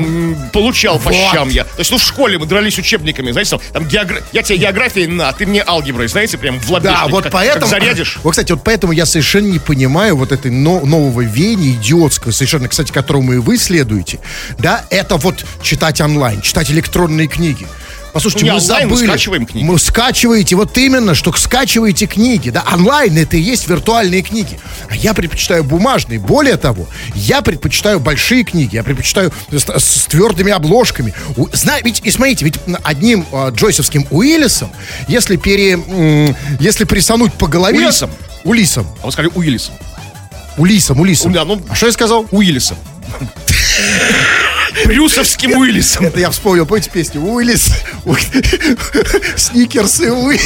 получал 0.54 1.00
по 1.00 1.12
щам 1.12 1.50
я. 1.50 1.64
То 1.64 1.80
есть, 1.80 1.92
ну, 1.92 1.98
в 1.98 2.04
школе 2.04 2.38
мы 2.38 2.46
дрались 2.46 2.78
учебниками, 2.78 3.32
знаете, 3.32 3.60
там, 3.72 3.88
там 3.88 4.08
я 4.32 4.44
тебе 4.44 4.58
географией 4.58 5.08
на, 5.08 5.32
ты 5.34 5.46
мне 5.46 5.64
алгеброй, 5.66 6.08
знаете, 6.08 6.38
прям 6.38 6.60
в 6.60 6.70
лобешник, 6.70 6.98
Да, 6.98 7.08
вот 7.08 7.24
как, 7.24 7.34
поэтому... 7.34 7.70
Как 7.70 7.82
зарядишь. 7.82 8.20
Вот, 8.24 8.32
кстати, 8.32 8.52
вот 8.52 8.64
поэтому 8.64 8.94
я 8.94 9.06
совершенно 9.06 9.48
не 9.48 9.60
понимаю 9.60 10.16
вот 10.16 10.32
этой 10.32 10.52
но, 10.52 10.80
нового 10.82 11.22
веяния 11.22 11.72
идиотского, 11.72 12.32
совершенно, 12.32 12.68
кстати, 12.68 12.92
которому 12.92 13.34
и 13.34 13.38
вы 13.38 13.58
следуете, 13.58 14.20
да, 14.58 14.86
это 14.90 15.18
вот 15.18 15.46
читать 15.62 16.02
онлайн, 16.02 16.42
читать 16.42 16.72
электронные 16.72 17.28
книги. 17.28 17.68
Послушайте, 18.18 18.48
ну, 18.48 18.54
мы 18.56 18.60
забыли. 18.60 18.88
Мы 18.88 18.98
скачиваем 18.98 19.46
книги. 19.46 19.64
Мы 19.64 19.78
скачиваете, 19.78 20.56
вот 20.56 20.76
именно, 20.76 21.14
что 21.14 21.32
скачиваете 21.34 22.08
книги. 22.08 22.50
Да, 22.50 22.64
онлайн 22.74 23.16
это 23.16 23.38
и 23.38 23.40
есть 23.40 23.68
виртуальные 23.68 24.24
книги. 24.24 24.60
А 24.90 24.96
я 24.96 25.14
предпочитаю 25.14 25.64
бумажные. 25.64 26.18
Более 26.18 26.58
того, 26.58 26.88
я 27.14 27.44
предпочитаю 27.44 28.00
большие 28.00 28.44
книги. 28.44 28.76
Я 28.76 28.84
предпочитаю 28.84 29.32
с, 29.52 29.68
с 29.70 30.06
твердыми 30.08 30.52
обложками. 30.52 31.14
Знаете, 31.54 31.86
ведь, 31.86 32.02
и 32.04 32.10
смотрите, 32.10 32.46
ведь 32.46 32.56
одним 32.84 33.24
э, 33.32 33.52
Джойсовским 33.52 34.08
Уиллисом, 34.10 34.72
если 35.08 35.36
пере... 35.36 35.78
Э, 35.88 36.34
если 36.60 36.86
присануть 36.86 37.34
по 37.34 37.46
голове... 37.48 37.78
Улисом. 37.78 38.10
Улисом. 38.44 38.88
А 39.04 39.06
вы 39.06 39.12
сказали 39.12 39.32
Уиллисом. 39.36 39.76
Улисом, 40.58 41.00
Улисом. 41.00 41.34
Да, 41.34 41.46
ну, 41.46 41.62
а 41.70 41.76
что 41.76 41.86
я 41.86 41.92
сказал? 41.92 42.26
Уиллисом. 42.32 42.78
Брюсовским 44.86 45.58
Уиллисом. 45.58 46.06
Это 46.06 46.20
я 46.20 46.30
вспомнил, 46.30 46.66
помните 46.66 46.90
песню? 46.92 47.22
Уиллис, 47.22 47.72
Сникерс 49.36 50.02
и 50.02 50.10
Уиллис. 50.10 50.42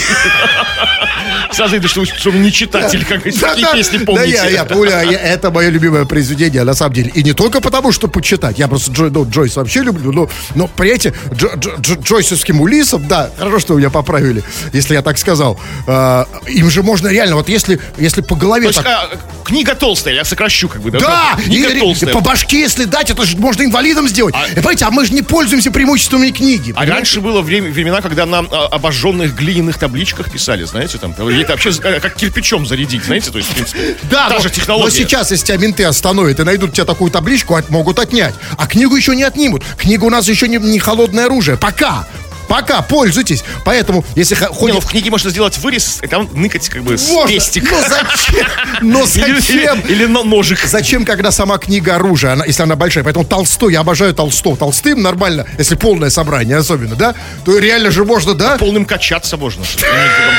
Сразу 1.51 1.73
видно, 1.73 1.89
что, 1.89 2.05
что 2.05 2.31
вы 2.31 2.39
не 2.39 2.51
читатель, 2.51 3.05
как 3.05 3.23
такие 3.23 3.67
песни 3.73 3.97
помните. 3.99 4.37
Да, 4.37 4.47
я, 4.47 4.49
я, 4.49 4.75
Уля, 4.75 5.01
я, 5.01 5.19
это 5.19 5.51
мое 5.51 5.69
любимое 5.69 6.05
произведение, 6.05 6.63
на 6.63 6.73
самом 6.73 6.93
деле. 6.93 7.11
И 7.13 7.23
не 7.23 7.33
только 7.33 7.61
потому, 7.61 7.91
что 7.91 8.07
почитать. 8.07 8.57
Я 8.57 8.67
просто 8.67 8.91
Джой, 8.91 9.11
ну, 9.11 9.29
Джойс 9.29 9.55
вообще 9.55 9.81
люблю, 9.81 10.11
но, 10.11 10.29
но 10.55 10.67
понимаете, 10.67 11.13
Джо, 11.33 11.49
Джо, 11.57 11.71
Джо, 11.79 11.95
Джойсовским 11.95 12.61
Улисом, 12.61 13.07
да, 13.07 13.29
хорошо, 13.37 13.59
что 13.59 13.73
вы 13.73 13.79
меня 13.79 13.89
поправили, 13.89 14.43
если 14.71 14.93
я 14.93 15.01
так 15.01 15.17
сказал. 15.17 15.59
Э, 15.87 16.25
им 16.47 16.69
же 16.69 16.83
можно 16.83 17.09
реально, 17.09 17.35
вот 17.35 17.49
если, 17.49 17.79
если 17.97 18.21
по 18.21 18.35
голове... 18.35 18.69
То 18.69 18.81
так... 18.81 18.85
есть, 18.85 18.97
а, 18.97 19.43
книга 19.43 19.75
толстая, 19.75 20.15
я 20.15 20.23
сокращу 20.23 20.69
как 20.69 20.81
бы, 20.81 20.91
да? 20.91 20.99
Да! 20.99 21.37
Книга 21.43 21.69
и, 21.69 21.79
толстая. 21.79 22.13
По 22.13 22.21
башке, 22.21 22.61
если 22.61 22.85
дать, 22.85 23.09
это 23.09 23.25
же 23.25 23.37
можно 23.37 23.63
инвалидом 23.63 24.07
сделать. 24.07 24.20
А, 24.29 24.47
понимаете, 24.55 24.85
а 24.85 24.91
мы 24.91 25.05
же 25.05 25.13
не 25.13 25.21
пользуемся 25.21 25.71
преимуществами 25.71 26.29
книги. 26.29 26.73
А 26.75 26.85
раньше 26.85 27.21
было 27.21 27.41
время, 27.41 27.71
времена, 27.71 28.01
когда 28.01 28.25
на 28.25 28.39
а, 28.39 28.67
обожженных 28.67 29.35
глиняных 29.35 29.77
табличках 29.77 30.31
писали, 30.31 30.63
знаете, 30.63 30.97
там, 30.97 31.11
это 31.11 31.51
вообще 31.51 31.73
как 31.73 32.15
кирпичом 32.15 32.65
зарядить, 32.65 33.03
знаете, 33.03 33.31
то 33.31 33.37
есть, 33.37 33.49
в 33.49 33.53
принципе, 33.53 33.97
да, 34.09 34.29
та 34.29 34.35
но, 34.35 34.41
же 34.41 34.49
технология. 34.49 34.85
Но 34.85 34.89
сейчас, 34.89 35.31
если 35.31 35.45
тебя 35.45 35.57
менты 35.57 35.83
остановят 35.83 36.39
и 36.39 36.43
найдут 36.43 36.73
тебе 36.73 36.85
такую 36.85 37.11
табличку, 37.11 37.57
могут 37.69 37.99
отнять. 37.99 38.35
А 38.57 38.67
книгу 38.67 38.95
еще 38.95 39.15
не 39.15 39.23
отнимут. 39.23 39.63
Книга 39.77 40.05
у 40.05 40.09
нас 40.09 40.27
еще 40.27 40.47
не, 40.47 40.57
не 40.57 40.79
холодное 40.79 41.25
оружие. 41.25 41.57
Пока. 41.57 42.07
Пока 42.51 42.81
пользуйтесь. 42.81 43.45
Поэтому, 43.63 44.03
если 44.13 44.35
ходит... 44.35 44.61
Не, 44.61 44.73
ну, 44.73 44.81
в 44.81 44.85
книге 44.85 45.09
можно 45.09 45.29
сделать 45.29 45.57
вырез 45.59 45.99
и 46.01 46.07
там 46.07 46.27
ныкать 46.33 46.67
как 46.67 46.83
бы 46.83 46.97
можно, 46.97 47.25
пестик. 47.25 47.71
Но 47.71 47.77
зачем? 47.79 48.47
Но 48.81 49.05
зачем? 49.05 49.79
Или, 49.81 49.93
или, 49.93 50.03
или 50.03 50.05
ножик. 50.05 50.59
Зачем, 50.65 51.05
когда 51.05 51.31
сама 51.31 51.57
книга 51.59 51.95
оружие, 51.95 52.33
она, 52.33 52.43
если 52.43 52.63
она 52.63 52.75
большая? 52.75 53.05
Поэтому 53.05 53.23
Толстой, 53.23 53.71
я 53.71 53.79
обожаю 53.79 54.13
Толстого. 54.13 54.57
Толстым 54.57 55.01
нормально, 55.01 55.45
если 55.57 55.75
полное 55.75 56.09
собрание 56.09 56.57
особенно, 56.57 56.95
да? 56.95 57.15
То 57.45 57.57
реально 57.57 57.89
же 57.89 58.03
можно, 58.03 58.33
да? 58.33 58.57
Полным 58.57 58.83
качаться 58.83 59.37
можно. 59.37 59.63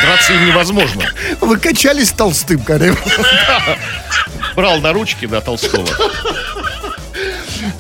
Драться 0.05 0.35
невозможно. 0.35 1.05
Вы 1.41 1.57
качались 1.57 2.11
Толстым, 2.11 2.61
когда 2.61 2.95
Брал 4.55 4.81
на 4.81 4.93
ручки, 4.93 5.25
да, 5.25 5.41
Толстого. 5.41 5.89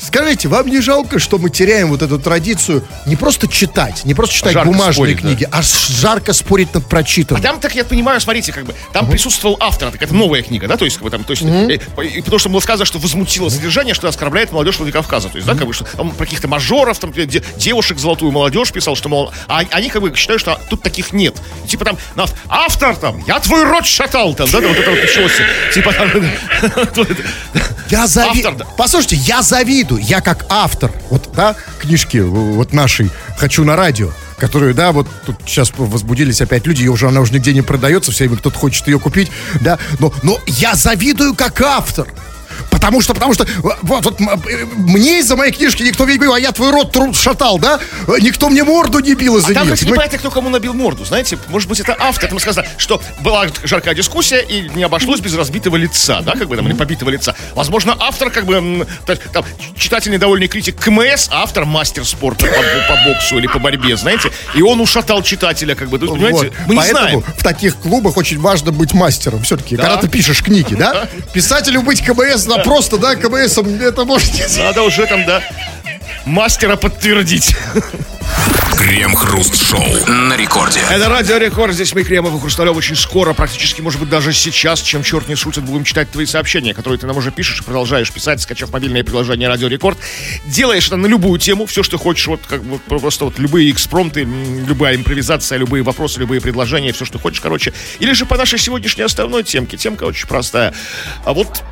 Скажите, 0.00 0.48
вам 0.48 0.66
не 0.68 0.80
жалко, 0.80 1.18
что 1.18 1.38
мы 1.38 1.50
теряем 1.50 1.88
вот 1.88 2.02
эту 2.02 2.18
традицию 2.18 2.84
не 3.06 3.16
просто 3.16 3.48
читать, 3.48 4.04
не 4.04 4.14
просто 4.14 4.34
читать 4.34 4.52
жарко 4.52 4.70
бумажные 4.70 4.92
спорить, 4.92 5.18
книги, 5.20 5.44
да. 5.50 5.58
а 5.58 5.62
жарко 5.62 6.32
спорить 6.32 6.72
над 6.74 6.86
прочитанным? 6.86 7.42
А 7.42 7.42
там, 7.42 7.60
так 7.60 7.74
я 7.74 7.84
понимаю, 7.84 8.20
смотрите, 8.20 8.52
как 8.52 8.64
бы, 8.64 8.74
там 8.92 9.06
uh-huh. 9.06 9.10
присутствовал 9.10 9.56
автор, 9.60 9.90
так 9.90 10.02
это 10.02 10.14
новая 10.14 10.42
книга, 10.42 10.68
да, 10.68 10.76
то 10.76 10.84
есть, 10.84 10.96
как 10.96 11.04
бы, 11.04 11.10
там, 11.10 11.24
то 11.24 11.32
есть, 11.32 11.42
uh-huh. 11.42 11.80
э, 11.96 12.22
потому 12.22 12.38
что 12.38 12.48
было 12.48 12.60
сказано, 12.60 12.84
что 12.84 12.98
возмутило 12.98 13.48
содержание, 13.48 13.94
что 13.94 14.08
оскорбляет 14.08 14.52
молодежь 14.52 14.78
Владикавказа, 14.78 15.28
то 15.28 15.36
есть, 15.36 15.46
да, 15.46 15.54
как 15.54 15.66
бы, 15.66 15.72
что 15.72 15.84
там 15.84 16.10
про 16.10 16.24
каких-то 16.24 16.48
мажоров, 16.48 16.98
там, 16.98 17.12
де, 17.12 17.42
девушек 17.56 17.98
золотую 17.98 18.32
молодежь 18.32 18.72
писал, 18.72 18.96
что, 18.96 19.08
мол, 19.08 19.32
а 19.48 19.62
они, 19.70 19.88
как 19.88 20.02
бы, 20.02 20.14
считают, 20.14 20.40
что 20.40 20.60
тут 20.70 20.82
таких 20.82 21.12
нет. 21.12 21.34
И, 21.64 21.68
типа, 21.68 21.84
там, 21.84 21.96
автор, 22.48 22.96
там, 22.96 23.22
я 23.26 23.40
твой 23.40 23.64
рот 23.64 23.86
шатал, 23.86 24.34
там, 24.34 24.48
да, 24.50 24.60
там, 24.60 24.68
вот 24.68 24.78
это 24.78 24.90
вот 24.90 25.00
началось, 25.00 25.32
типа, 25.74 25.92
там, 25.92 26.10
я 27.90 28.06
завидую. 28.06 28.66
Послушайте, 28.76 29.16
я 29.16 29.42
завидую. 29.42 29.71
Я 29.96 30.20
как 30.20 30.44
автор. 30.50 30.92
Вот, 31.08 31.30
да, 31.34 31.56
книжки 31.80 32.18
вот 32.18 32.72
нашей 32.72 33.10
«Хочу 33.38 33.64
на 33.64 33.74
радио», 33.74 34.10
которую, 34.36 34.74
да, 34.74 34.92
вот 34.92 35.08
тут 35.24 35.36
сейчас 35.46 35.72
возбудились 35.76 36.40
опять 36.42 36.66
люди, 36.66 36.82
ее 36.82 36.90
уже, 36.90 37.08
она 37.08 37.20
уже 37.20 37.32
нигде 37.32 37.54
не 37.54 37.62
продается, 37.62 38.12
все 38.12 38.24
время 38.24 38.38
кто-то 38.38 38.58
хочет 38.58 38.86
ее 38.86 38.98
купить, 38.98 39.30
да, 39.60 39.78
но, 39.98 40.12
но 40.22 40.38
я 40.46 40.74
завидую 40.74 41.34
как 41.34 41.60
автор, 41.62 42.06
Потому 42.71 43.00
что, 43.00 43.14
потому 43.14 43.35
что, 43.35 43.47
вот, 43.82 44.04
вот 44.04 44.21
э, 44.21 44.64
мне 44.76 45.21
из-за 45.21 45.37
моей 45.37 45.52
книжки 45.52 45.82
никто 45.82 46.06
не 46.06 46.16
говорил, 46.16 46.35
а 46.35 46.40
я 46.40 46.52
твой 46.52 46.71
рот 46.71 46.92
тру- 46.92 47.14
шатал, 47.14 47.59
да? 47.59 47.78
Никто 48.21 48.49
мне 48.49 48.64
морду 48.64 48.99
не 49.00 49.14
бил 49.14 49.37
из-за 49.38 49.52
А 49.52 49.54
там 49.54 49.64
нее. 49.64 49.76
хоть 49.76 49.82
непонятно, 49.82 50.18
кто 50.18 50.30
кому 50.30 50.49
набил 50.49 50.75
морду, 50.75 51.04
знаете? 51.04 51.38
Может 51.49 51.68
быть, 51.68 51.80
это 51.80 51.97
автор. 51.99 52.28
Там 52.28 52.38
сказано, 52.38 52.66
что 52.78 53.00
была 53.21 53.47
жаркая 53.64 53.94
дискуссия 53.94 54.40
и 54.42 54.68
не 54.75 54.82
обошлось 54.85 55.21
без 55.21 55.35
разбитого 55.35 55.76
лица, 55.76 56.21
да, 56.23 56.32
как 56.32 56.49
бы 56.49 56.56
там, 56.56 56.66
или 56.66 56.75
побитого 56.75 57.11
лица. 57.11 57.35
Возможно, 57.54 57.97
автор, 58.00 58.30
как 58.30 58.47
бы, 58.47 58.87
там, 59.32 59.44
читатель 59.76 60.11
недовольный 60.12 60.49
критик 60.49 60.76
КМС, 60.80 61.28
а 61.30 61.42
автор 61.42 61.64
мастер 61.64 62.04
спорта 62.04 62.47
по, 62.47 62.52
по 62.52 63.00
боксу 63.09 63.38
или 63.38 63.47
по 63.47 63.59
борьбе, 63.59 63.97
знаете? 63.97 64.30
И 64.54 64.62
он 64.62 64.80
ушатал 64.80 65.23
читателя, 65.23 65.75
как 65.75 65.88
бы, 65.88 65.99
то 65.99 66.06
понимаете? 66.06 66.38
Вот. 66.47 66.52
Мы 66.66 66.75
не 66.75 66.80
Поэтому 66.80 67.00
знаем. 67.00 67.25
в 67.37 67.42
таких 67.42 67.76
клубах 67.76 68.16
очень 68.16 68.40
важно 68.40 68.73
быть 68.73 68.92
мастером 68.92 69.42
все-таки. 69.42 69.76
Когда 69.76 69.97
ты 69.97 70.09
пишешь 70.09 70.42
книги, 70.42 70.75
да? 70.75 71.09
Писателю 71.32 71.82
быть 71.82 72.02
КМС, 72.04 72.41
да, 72.46 72.58
просто, 72.58 72.99
да, 72.99 73.14
КМСом, 73.16 73.66
это 73.80 74.04
может 74.04 74.32
не 74.34 74.62
Надо 74.62 74.82
уже 74.82 75.06
там, 75.06 75.25
да, 75.25 75.42
мастера 76.25 76.76
подтвердить. 76.76 77.54
Крем-хруст-шоу 78.76 79.84
на 80.08 80.37
рекорде. 80.37 80.80
Это 80.90 81.08
Радио 81.08 81.37
Рекорд. 81.37 81.72
Здесь 81.72 81.94
мы, 81.94 82.02
Кремов 82.02 82.34
и 82.34 82.40
Хрусталев, 82.40 82.76
очень 82.76 82.96
скоро, 82.96 83.32
практически, 83.32 83.80
может 83.80 84.00
быть, 84.00 84.08
даже 84.08 84.32
сейчас, 84.32 84.80
чем 84.80 85.04
черт 85.04 85.28
не 85.28 85.37
шутит, 85.37 85.62
будем 85.62 85.84
читать 85.84 86.11
твои 86.11 86.26
сообщения, 86.26 86.75
которые 86.75 86.99
ты 86.99 87.06
нам 87.06 87.16
уже 87.16 87.30
пишешь 87.30 87.61
и 87.61 87.62
продолжаешь 87.62 88.11
писать, 88.11 88.40
скачав 88.40 88.72
мобильное 88.72 89.04
приложение 89.04 89.49
Радио 89.49 89.68
Рекорд. 89.68 89.99
Делаешь 90.46 90.88
это 90.88 90.96
на 90.96 91.06
любую 91.06 91.38
тему, 91.38 91.66
все, 91.66 91.84
что 91.84 91.96
хочешь, 91.96 92.26
вот 92.26 92.40
как 92.49 92.64
бы 92.64 92.78
просто 92.78 93.26
вот 93.26 93.38
любые 93.38 93.70
экспромты, 93.70 94.22
любая 94.66 94.96
импровизация, 94.96 95.58
любые 95.58 95.84
вопросы, 95.84 96.18
любые 96.18 96.40
предложения, 96.40 96.92
все, 96.92 97.04
что 97.04 97.20
хочешь, 97.20 97.40
короче. 97.40 97.72
Или 98.00 98.12
же 98.14 98.26
по 98.26 98.37
нашей 98.37 98.58
сегодняшней 98.58 99.04
основной 99.04 99.44
темке. 99.44 99.76
Темка 99.76 100.04
очень 100.04 100.26
простая. 100.26 100.75
А 101.25 101.32
вот 101.32 101.62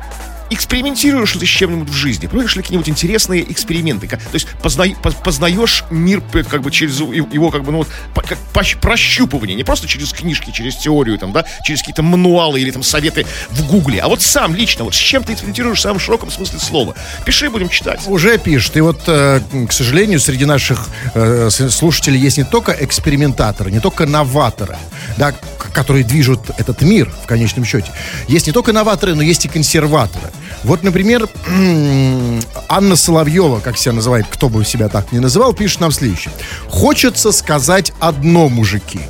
экспериментируешь 0.53 1.33
ли 1.33 1.39
ты 1.39 1.45
с 1.45 1.49
чем-нибудь 1.49 1.89
в 1.89 1.93
жизни? 1.93 2.27
Проводишь 2.27 2.55
ли 2.55 2.61
какие-нибудь 2.61 2.89
интересные 2.89 3.49
эксперименты? 3.51 4.07
То 4.07 4.17
есть 4.33 4.47
позна- 4.61 4.95
поз- 5.01 5.15
познаешь 5.15 5.83
мир 5.89 6.21
как 6.49 6.61
бы 6.61 6.71
через 6.71 6.99
его 6.99 7.51
как 7.51 7.63
бы 7.63 7.71
ну 7.71 7.79
вот 7.79 7.87
как 8.27 8.37
прощупывание, 8.81 9.55
не 9.55 9.63
просто 9.63 9.87
через 9.87 10.13
книжки, 10.13 10.51
через 10.51 10.75
теорию 10.77 11.17
там, 11.17 11.31
да, 11.31 11.45
через 11.63 11.79
какие-то 11.79 12.03
мануалы 12.03 12.61
или 12.61 12.71
там 12.71 12.83
советы 12.83 13.25
в 13.49 13.67
Гугле, 13.67 13.99
а 13.99 14.07
вот 14.07 14.21
сам 14.21 14.55
лично, 14.55 14.83
вот 14.83 14.93
с 14.93 14.97
чем 14.97 15.23
ты 15.23 15.33
экспериментируешь 15.33 15.79
в 15.79 15.81
самом 15.81 15.99
широком 15.99 16.31
смысле 16.31 16.59
слова. 16.59 16.95
Пиши, 17.25 17.49
будем 17.49 17.69
читать. 17.69 18.01
Уже 18.07 18.37
пишет. 18.37 18.77
И 18.77 18.81
вот, 18.81 19.01
э, 19.07 19.41
к 19.67 19.71
сожалению, 19.71 20.19
среди 20.19 20.45
наших 20.45 20.89
э, 21.13 21.49
слушателей 21.49 22.19
есть 22.19 22.37
не 22.37 22.43
только 22.43 22.75
экспериментаторы, 22.79 23.71
не 23.71 23.79
только 23.79 24.05
новаторы, 24.05 24.77
да, 25.17 25.33
которые 25.73 26.03
движут 26.03 26.49
этот 26.57 26.81
мир 26.81 27.11
в 27.23 27.27
конечном 27.27 27.65
счете. 27.65 27.91
Есть 28.27 28.47
не 28.47 28.53
только 28.53 28.73
новаторы, 28.73 29.15
но 29.15 29.21
есть 29.21 29.45
и 29.45 29.47
консерваторы. 29.47 30.31
Вот, 30.63 30.83
например, 30.83 31.27
Анна 32.69 32.95
Соловьева, 32.95 33.59
как 33.59 33.77
себя 33.77 33.93
называет, 33.93 34.25
кто 34.29 34.49
бы 34.49 34.63
себя 34.65 34.87
так 34.89 35.11
не 35.11 35.19
называл, 35.19 35.53
пишет 35.53 35.81
нам 35.81 35.91
следующее. 35.91 36.33
Хочется 36.69 37.31
сказать 37.31 37.93
одно, 37.99 38.49
мужики. 38.49 39.01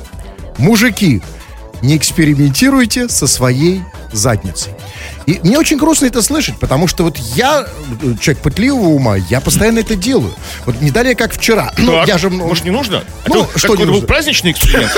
Мужики, 0.58 1.22
не 1.82 1.96
экспериментируйте 1.96 3.08
со 3.08 3.26
своей 3.26 3.82
задницей. 4.12 4.72
И 5.26 5.40
мне 5.44 5.58
очень 5.58 5.76
грустно 5.76 6.06
это 6.06 6.20
слышать, 6.22 6.58
потому 6.58 6.88
что 6.88 7.04
вот 7.04 7.16
я, 7.16 7.66
э, 8.02 8.14
человек 8.20 8.42
пытливого 8.42 8.88
ума, 8.88 9.16
я 9.16 9.40
постоянно 9.40 9.78
это 9.78 9.94
делаю. 9.94 10.34
Вот 10.66 10.80
не 10.80 10.90
далее, 10.90 11.14
как 11.14 11.32
вчера. 11.32 11.72
Ну, 11.78 11.92
Так, 11.92 12.08
я 12.08 12.18
же... 12.18 12.28
ну, 12.28 12.46
Может, 12.46 12.64
не 12.64 12.70
нужно? 12.70 13.04
Ну, 13.26 13.44
Это 13.44 13.58
что 13.58 13.76
не 13.76 13.84
был 13.84 13.92
нужно? 13.94 14.06
праздничный 14.06 14.50
эксперимент? 14.52 14.90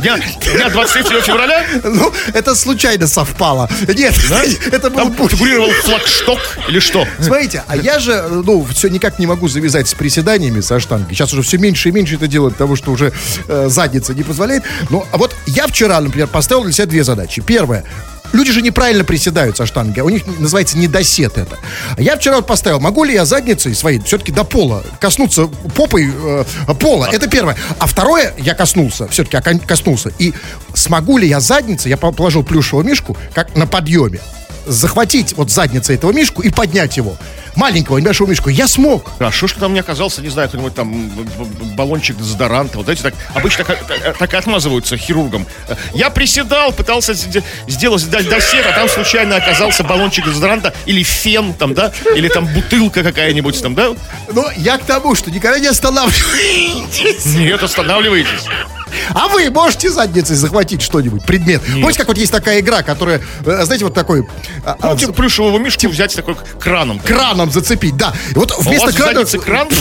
Дня, 0.00 0.18
дня 0.54 0.68
23 0.70 1.20
февраля? 1.22 1.64
Ну, 1.82 2.12
это 2.32 2.54
случайно 2.54 3.06
совпало. 3.06 3.68
Нет, 3.88 4.14
это 4.72 4.90
был... 4.90 5.12
Там 5.12 5.28
фигурировал 5.28 5.70
флагшток 5.82 6.38
или 6.68 6.78
что? 6.78 7.06
Смотрите, 7.18 7.64
а 7.66 7.76
я 7.76 7.98
же, 7.98 8.22
ну, 8.30 8.64
все 8.72 8.88
никак 8.88 9.18
не 9.18 9.26
могу 9.26 9.48
завязать 9.48 9.88
с 9.88 9.94
приседаниями 9.94 10.60
со 10.60 10.78
штангой. 10.80 11.14
Сейчас 11.14 11.32
уже 11.32 11.42
все 11.42 11.58
меньше 11.58 11.88
и 11.88 11.92
меньше 11.92 12.14
это 12.14 12.26
делаю, 12.28 12.52
потому 12.52 12.76
что 12.76 12.92
уже 12.92 13.12
э, 13.48 13.68
задница 13.68 14.14
не 14.14 14.22
позволяет. 14.22 14.62
Ну, 14.90 15.04
а 15.10 15.16
вот 15.18 15.34
я 15.46 15.66
вчера, 15.66 16.00
например, 16.00 16.28
поставил 16.28 16.62
для 16.64 16.72
себя 16.72 16.86
две 16.86 17.02
задачи. 17.04 17.42
Первая. 17.42 17.84
Люди 18.34 18.50
же 18.50 18.62
неправильно 18.62 19.04
приседают 19.04 19.56
со 19.56 19.64
штанги, 19.64 20.00
а 20.00 20.04
у 20.04 20.08
них 20.08 20.26
называется 20.26 20.76
недосед 20.76 21.38
это. 21.38 21.56
Я 21.98 22.16
вчера 22.16 22.36
вот 22.36 22.48
поставил, 22.48 22.80
могу 22.80 23.04
ли 23.04 23.14
я 23.14 23.24
задницей 23.24 23.74
своей 23.76 24.00
все-таки 24.00 24.32
до 24.32 24.42
пола 24.42 24.84
коснуться 25.00 25.46
попой 25.76 26.12
э, 26.12 26.44
пола? 26.80 27.08
Это 27.12 27.28
первое. 27.28 27.56
А 27.78 27.86
второе, 27.86 28.34
я 28.38 28.54
коснулся, 28.54 29.06
все-таки 29.06 29.38
коснулся. 29.60 30.10
И 30.18 30.34
смогу 30.74 31.16
ли 31.16 31.28
я 31.28 31.38
задницей, 31.38 31.90
я 31.90 31.96
положил 31.96 32.42
плюшевую 32.42 32.84
мишку, 32.84 33.16
как 33.34 33.54
на 33.54 33.68
подъеме, 33.68 34.20
захватить 34.66 35.34
вот 35.34 35.50
задницей 35.50 35.94
этого 35.96 36.12
мишку 36.12 36.42
и 36.42 36.50
поднять 36.50 36.96
его. 36.96 37.16
Маленького, 37.56 37.98
небольшого 37.98 38.28
мишку. 38.28 38.48
Я 38.50 38.66
смог. 38.66 39.12
А 39.20 39.30
что 39.30 39.48
там 39.60 39.74
не 39.74 39.78
оказался, 39.80 40.20
не 40.22 40.28
знаю, 40.28 40.48
какой-нибудь 40.48 40.74
там 40.74 41.08
баллончик 41.76 42.16
дезодоранта. 42.16 42.78
Вот 42.78 42.84
знаете, 42.86 43.02
так 43.04 43.14
обычно 43.34 43.64
так, 43.64 44.18
так- 44.18 44.34
отмазываются 44.34 44.96
хирургам. 44.96 45.46
Я 45.94 46.10
приседал, 46.10 46.72
пытался 46.72 47.12
сде- 47.12 47.44
сделать 47.68 48.08
до- 48.10 48.24
досет, 48.24 48.66
а 48.66 48.72
там 48.72 48.88
случайно 48.88 49.36
оказался 49.36 49.84
баллончик 49.84 50.24
дезодоранта 50.24 50.74
или 50.86 51.02
фен 51.04 51.54
там, 51.54 51.74
да? 51.74 51.92
Или 52.16 52.28
там 52.28 52.46
бутылка 52.46 53.04
какая-нибудь 53.04 53.62
там, 53.62 53.74
да? 53.76 53.90
Но 54.32 54.50
я 54.56 54.76
к 54.78 54.84
тому, 54.84 55.14
что 55.14 55.30
никогда 55.30 55.60
не 55.60 55.68
останавливайтесь. 55.68 57.24
Нет, 57.26 57.62
останавливаетесь. 57.62 58.46
А 59.14 59.28
вы 59.28 59.50
можете 59.50 59.90
задницей 59.90 60.36
захватить 60.36 60.82
что-нибудь, 60.82 61.24
предмет? 61.24 61.62
Помните, 61.62 61.98
как 61.98 62.08
вот 62.08 62.18
есть 62.18 62.32
такая 62.32 62.60
игра, 62.60 62.82
которая, 62.82 63.20
э, 63.44 63.64
знаете, 63.64 63.84
вот 63.84 63.94
такой 63.94 64.26
а, 64.64 64.76
а, 64.80 64.90
Ну, 64.90 64.96
типа 64.96 65.12
плюшевого 65.12 65.58
мишку 65.58 65.88
взять 65.88 66.14
такой 66.14 66.36
краном. 66.60 66.98
краном 67.00 67.50
зацепить, 67.50 67.96
да. 67.96 68.12
И 68.30 68.34
вот 68.34 68.52
А 68.52 68.60
вместо 68.60 68.92
крана... 68.92 69.24
кран? 69.24 69.68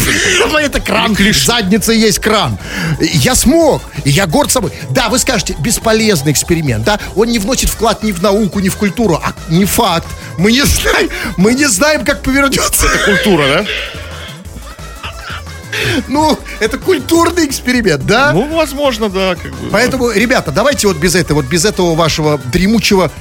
Ну, 0.51 0.57
это 0.57 0.79
кран, 0.79 1.15
заднице 1.33 1.93
есть 1.93 2.19
кран. 2.19 2.57
Я 2.99 3.35
смог, 3.35 3.81
и 4.03 4.09
я 4.09 4.25
горд 4.25 4.51
собой. 4.51 4.71
Да, 4.89 5.09
вы 5.09 5.19
скажете, 5.19 5.55
бесполезный 5.59 6.31
эксперимент, 6.31 6.83
да? 6.83 6.99
Он 7.15 7.27
не 7.27 7.39
вносит 7.39 7.69
вклад 7.69 8.03
ни 8.03 8.11
в 8.11 8.21
науку, 8.21 8.59
ни 8.59 8.69
в 8.69 8.75
культуру, 8.75 9.19
а 9.23 9.33
не 9.49 9.65
факт. 9.65 10.07
Мы 10.37 10.51
не 10.51 10.65
знаем, 10.65 11.09
мы 11.37 11.53
не 11.53 11.65
знаем, 11.65 12.03
как 12.05 12.21
повернется. 12.21 12.87
Культура, 13.05 13.45
да? 13.47 13.65
Ну, 16.07 16.37
это 16.59 16.77
культурный 16.77 17.45
эксперимент, 17.45 18.05
да? 18.05 18.31
Ну, 18.33 18.55
возможно, 18.55 19.09
да. 19.09 19.35
Как 19.35 19.51
бы. 19.51 19.69
Поэтому, 19.71 20.11
ребята, 20.11 20.51
давайте 20.51 20.87
вот 20.87 20.97
без 20.97 21.15
этого, 21.15 21.37
вот 21.41 21.45
без 21.45 21.65
этого 21.65 21.95
вашего 21.95 22.37
дремучего 22.37 23.11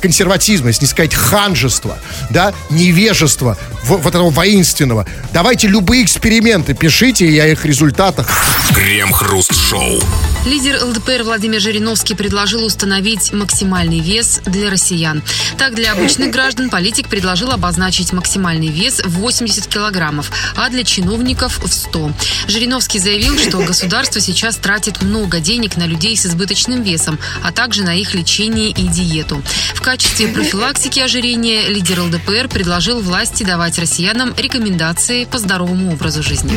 консерватизма, 0.00 0.68
если 0.68 0.82
не 0.82 0.88
сказать 0.88 1.14
ханжества, 1.14 1.98
да, 2.30 2.52
невежества, 2.70 3.56
в- 3.82 3.96
вот 3.96 4.14
этого 4.14 4.30
воинственного. 4.30 5.06
Давайте 5.32 5.68
любые 5.68 6.04
эксперименты 6.04 6.74
пишите, 6.74 7.26
и 7.26 7.38
о 7.38 7.46
их 7.46 7.64
результатах. 7.64 8.28
Крем-хруст-шоу. 8.74 10.00
Лидер 10.46 10.80
ЛДПР 10.84 11.24
Владимир 11.24 11.60
Жириновский 11.60 12.14
предложил 12.14 12.64
установить 12.64 13.32
максимальный 13.32 13.98
вес 13.98 14.40
для 14.46 14.70
россиян. 14.70 15.24
Так, 15.58 15.74
для 15.74 15.90
обычных 15.90 16.30
граждан 16.30 16.70
политик 16.70 17.08
предложил 17.08 17.50
обозначить 17.50 18.12
максимальный 18.12 18.68
вес 18.68 19.02
в 19.04 19.18
80 19.18 19.66
килограммов, 19.66 20.30
а 20.54 20.68
для 20.68 20.84
чиновников 20.84 21.58
в 21.58 21.72
100. 21.72 22.12
Жириновский 22.46 23.00
заявил, 23.00 23.36
что 23.36 23.58
государство 23.58 24.20
сейчас 24.20 24.54
тратит 24.54 25.02
много 25.02 25.40
денег 25.40 25.76
на 25.76 25.84
людей 25.84 26.16
с 26.16 26.26
избыточным 26.26 26.84
весом, 26.84 27.18
а 27.42 27.50
также 27.50 27.82
на 27.82 27.96
их 27.96 28.14
лечение 28.14 28.70
и 28.70 28.86
диету. 28.86 29.42
В 29.74 29.82
качестве 29.82 30.28
профилактики 30.28 31.00
ожирения 31.00 31.66
лидер 31.66 32.02
ЛДПР 32.02 32.48
предложил 32.48 33.00
власти 33.00 33.42
давать 33.42 33.80
россиянам 33.80 34.32
рекомендации 34.38 35.24
по 35.24 35.40
здоровому 35.40 35.92
образу 35.92 36.22
жизни. 36.22 36.52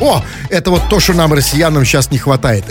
О, 0.00 0.24
это 0.48 0.70
вот 0.70 0.88
то, 0.88 1.00
что 1.00 1.12
нам, 1.12 1.34
россиянам, 1.34 1.84
сейчас 1.84 2.10
не 2.10 2.16
хватает. 2.16 2.64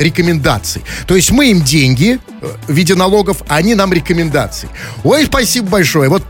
Рекомендаций. 0.56 0.84
То 1.08 1.16
есть 1.16 1.32
мы 1.32 1.52
им 1.52 1.62
деньги 1.62 2.20
э, 2.42 2.48
в 2.68 2.74
виде 2.74 2.96
налогов, 2.96 3.44
а 3.48 3.58
они 3.58 3.76
нам 3.76 3.94
рекомендации. 3.94 4.70
Ой, 5.04 5.26
спасибо 5.26 5.70
большое. 5.70 6.10
Вот 6.10 6.24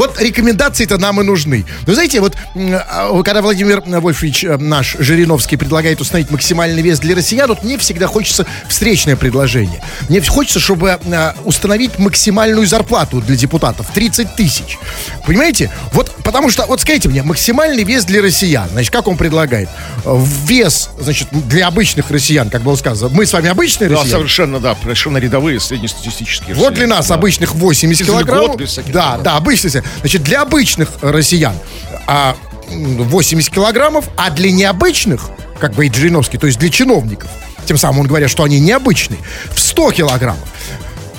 вот 0.00 0.18
рекомендации-то 0.18 0.96
нам 0.96 1.20
и 1.20 1.24
нужны. 1.24 1.66
Но 1.86 1.92
знаете, 1.92 2.20
вот 2.20 2.34
а, 2.56 3.22
когда 3.22 3.42
Владимир 3.42 3.82
Вольфович 3.84 4.44
э, 4.44 4.56
наш 4.56 4.96
Жириновский 4.98 5.56
предлагает 5.56 6.00
установить 6.00 6.30
максимальный 6.30 6.80
вес 6.80 7.00
для 7.00 7.14
россиян, 7.14 7.50
вот 7.50 7.62
мне 7.62 7.76
всегда 7.76 8.06
хочется 8.06 8.46
встречное 8.66 9.14
предложение. 9.16 9.82
Мне 10.08 10.22
хочется, 10.22 10.58
чтобы 10.58 10.98
э, 11.04 11.32
установить 11.44 11.98
максимальную 11.98 12.66
зарплату 12.66 13.20
для 13.20 13.36
депутатов 13.36 13.88
30 13.92 14.36
тысяч. 14.36 14.78
Понимаете? 15.26 15.70
Вот 15.92 16.10
потому 16.24 16.50
что, 16.50 16.64
вот 16.64 16.80
скажите 16.80 17.10
мне, 17.10 17.22
максимальный 17.22 17.84
вес 17.84 18.06
для 18.06 18.22
россиян, 18.22 18.70
значит, 18.70 18.90
как 18.90 19.06
он 19.06 19.18
предлагает? 19.18 19.68
Вес, 20.46 20.88
значит, 20.98 21.28
для 21.30 21.66
обычных 21.66 22.10
россиян, 22.10 22.48
как 22.48 22.62
было 22.62 22.76
сказано. 22.76 23.14
Мы 23.14 23.26
с 23.26 23.32
вами 23.34 23.50
обычные 23.50 23.90
Да, 23.90 23.96
россияне? 23.96 24.12
совершенно, 24.12 24.60
да, 24.60 24.74
совершенно 24.80 25.18
рядовые, 25.18 25.60
среднестатистические. 25.60 26.54
Вот 26.54 26.72
для 26.72 26.86
нас 26.86 27.08
Да. 27.08 27.16
обычных 27.16 27.54
80 27.54 28.00
Без 28.00 28.06
килограмм. 28.06 28.44
льгот, 28.44 28.56
без 28.60 28.70
всяких 28.70 28.92
да, 28.92 29.18
да, 29.18 29.36
обычных. 29.36 29.84
Значит, 30.00 30.22
для 30.22 30.42
обычных 30.42 30.88
россиян 31.02 31.54
а, 32.06 32.36
м, 32.70 33.04
80 33.04 33.52
килограммов, 33.52 34.06
а 34.16 34.30
для 34.30 34.50
необычных, 34.52 35.30
как 35.58 35.72
говорит 35.72 35.94
Жириновский, 35.94 36.38
то 36.38 36.46
есть 36.46 36.58
для 36.58 36.70
чиновников, 36.70 37.30
тем 37.66 37.76
самым 37.76 38.00
он 38.00 38.06
говорит, 38.06 38.30
что 38.30 38.44
они 38.44 38.60
необычные, 38.60 39.20
в 39.52 39.60
100 39.60 39.92
килограммов. 39.92 40.48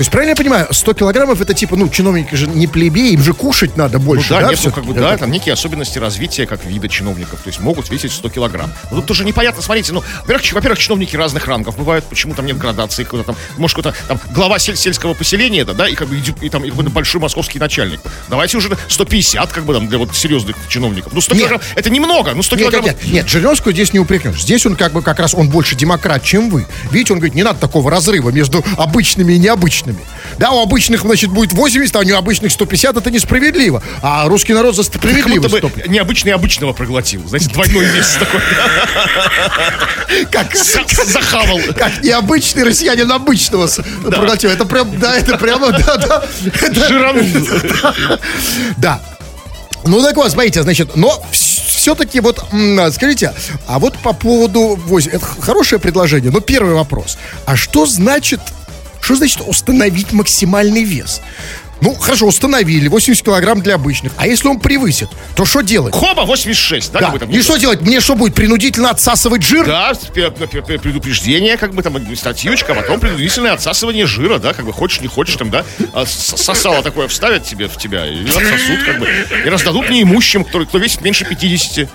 Есть, 0.01 0.11
правильно 0.11 0.31
я 0.31 0.35
понимаю, 0.35 0.67
100 0.71 0.93
килограммов 0.93 1.41
это 1.41 1.53
типа, 1.53 1.75
ну, 1.75 1.89
чиновники 1.89 2.35
же 2.35 2.47
не 2.47 2.67
плебеи, 2.67 3.13
им 3.13 3.21
же 3.23 3.33
кушать 3.33 3.77
надо 3.77 3.99
Ну 3.99 4.05
больше, 4.05 4.29
да, 4.29 4.41
да? 4.41 4.49
нет, 4.49 4.59
ну, 4.63 4.71
как 4.71 4.85
бы, 4.85 4.93
да, 4.93 5.17
там 5.17 5.31
некие 5.31 5.53
особенности 5.53 5.99
развития 5.99 6.45
как 6.45 6.65
вида 6.65 6.87
чиновников, 6.89 7.41
то 7.41 7.47
есть 7.49 7.59
могут 7.59 7.89
весить 7.89 8.11
100 8.11 8.29
килограмм. 8.29 8.71
Но 8.89 8.97
тут 8.97 9.05
тоже 9.07 9.25
непонятно, 9.25 9.61
смотрите, 9.61 9.93
ну, 9.93 10.03
во-первых, 10.21 10.53
во-первых, 10.53 10.79
чиновники 10.79 11.15
разных 11.15 11.45
рангов 11.47 11.77
бывают, 11.77 12.05
почему 12.05 12.33
там 12.33 12.45
нет 12.45 12.57
градации, 12.57 13.03
когда 13.03 13.23
там, 13.23 13.35
может, 13.57 13.75
какой-то 13.75 13.97
там 14.07 14.19
глава 14.33 14.57
сель- 14.57 14.75
сельского 14.75 15.13
поселения, 15.13 15.61
это, 15.61 15.73
да, 15.73 15.87
и 15.87 15.95
как 15.95 16.07
бы, 16.07 16.17
и, 16.17 16.45
и 16.45 16.49
там, 16.49 16.63
и 16.63 16.69
как 16.69 16.77
бы 16.77 16.83
большой 16.89 17.21
московский 17.21 17.59
начальник. 17.59 18.01
Давайте 18.29 18.57
уже 18.57 18.75
150, 18.87 19.51
как 19.51 19.65
бы, 19.65 19.73
там, 19.73 19.87
для 19.87 19.97
вот 19.97 20.15
серьезных 20.15 20.55
чиновников. 20.67 21.13
Ну, 21.13 21.21
100 21.21 21.35
Нет. 21.35 21.41
килограмм, 21.41 21.61
это 21.75 21.89
немного, 21.89 22.33
ну, 22.33 22.43
100 22.43 22.55
Нет, 22.55 22.63
нет, 22.65 22.71
килограмм... 22.71 22.95
нет, 23.03 23.13
нет, 23.13 23.29
Жириновского 23.29 23.73
здесь 23.73 23.93
не 23.93 23.99
упрекнешь. 23.99 24.41
Здесь 24.41 24.65
он 24.65 24.75
как 24.75 24.93
бы 24.93 25.01
как 25.01 25.19
раз, 25.19 25.33
он 25.33 25.49
больше 25.49 25.75
демократ, 25.75 26.23
чем 26.23 26.49
вы. 26.49 26.65
Видите, 26.91 27.13
он 27.13 27.19
говорит, 27.19 27.35
не 27.35 27.43
надо 27.43 27.59
такого 27.59 27.91
разрыва 27.91 28.29
между 28.29 28.63
обычными 28.77 29.33
и 29.33 29.37
необычными. 29.37 29.90
Да, 30.37 30.51
у 30.51 30.61
обычных, 30.61 31.01
значит, 31.01 31.29
будет 31.29 31.53
80, 31.53 31.95
а 31.95 31.99
у 31.99 32.03
необычных 32.03 32.51
150, 32.51 32.97
это 32.97 33.11
несправедливо. 33.11 33.83
А 34.01 34.27
русский 34.27 34.53
народ 34.53 34.75
за 34.75 34.83
Как 34.83 34.95
справедливость. 34.95 35.53
будто 35.53 35.67
бы 35.67 35.83
необычный 35.87 36.31
обычного 36.33 36.73
проглотил. 36.73 37.27
Знаете, 37.27 37.49
двойной 37.49 37.85
вес 37.85 38.17
такой. 38.19 38.39
Как, 40.31 40.55
За- 40.55 41.05
Захавал. 41.05 41.59
как 41.77 42.03
необычный 42.03 42.63
россиянин 42.63 43.11
обычного 43.11 43.67
проглотил. 44.03 44.49
Это 44.49 44.65
прям, 44.65 44.99
да, 44.99 45.15
это 45.17 45.37
прямо, 45.37 45.71
да, 45.71 45.97
да. 45.97 46.23
Да. 48.77 49.01
Ну 49.83 50.01
так 50.03 50.15
вот, 50.15 50.31
смотрите, 50.31 50.61
значит, 50.61 50.95
но 50.95 51.23
все-таки 51.31 52.19
вот, 52.19 52.43
скажите, 52.93 53.33
а 53.67 53.79
вот 53.79 53.97
по 53.97 54.13
поводу 54.13 54.75
8, 54.85 55.09
это 55.11 55.25
хорошее 55.39 55.79
предложение, 55.81 56.31
но 56.31 56.39
первый 56.39 56.75
вопрос. 56.75 57.17
А 57.47 57.55
что 57.55 57.87
значит, 57.87 58.39
что 59.11 59.25
значит 59.25 59.41
установить 59.47 60.11
максимальный 60.13 60.83
вес? 60.83 61.21
Ну, 61.81 61.95
хорошо, 61.95 62.27
установили, 62.27 62.87
80 62.87 63.23
килограмм 63.25 63.61
для 63.61 63.75
обычных. 63.75 64.11
А 64.17 64.27
если 64.27 64.47
он 64.47 64.59
превысит, 64.59 65.09
то 65.35 65.45
что 65.45 65.61
делать? 65.61 65.93
Хоба 65.95 66.21
86, 66.21 66.91
да, 66.91 66.99
Да. 66.99 67.05
как 67.05 67.13
бы 67.13 67.19
там 67.19 67.29
И 67.31 67.41
что 67.41 67.57
делать? 67.57 67.81
Мне 67.81 67.99
что 67.99 68.15
будет, 68.15 68.35
принудительно 68.35 68.91
отсасывать 68.91 69.41
жир? 69.43 69.65
Да, 69.65 69.93
предупреждение, 70.13 71.57
как 71.57 71.73
бы 71.73 71.81
там 71.81 71.97
статьючка, 72.15 72.73
а 72.73 72.75
потом 72.75 72.99
предупредительное 72.99 73.53
отсасывание 73.53 74.05
жира, 74.05 74.37
да, 74.37 74.53
как 74.53 74.65
бы 74.65 74.73
хочешь, 74.73 75.01
не 75.01 75.07
хочешь, 75.07 75.35
там, 75.35 75.49
да, 75.49 75.65
а 75.93 76.05
сосало 76.05 76.83
такое 76.83 77.07
вставят 77.07 77.45
тебе 77.45 77.67
в 77.67 77.77
тебя 77.77 78.05
и 78.07 78.25
отсосут, 78.27 78.83
как 78.85 78.99
бы, 78.99 79.07
и 79.45 79.49
раздадут 79.49 79.89
неимущим, 79.89 80.43
кто, 80.43 80.63
кто 80.65 80.77
весит 80.77 81.01
меньше 81.01 81.25
50. 81.25 81.89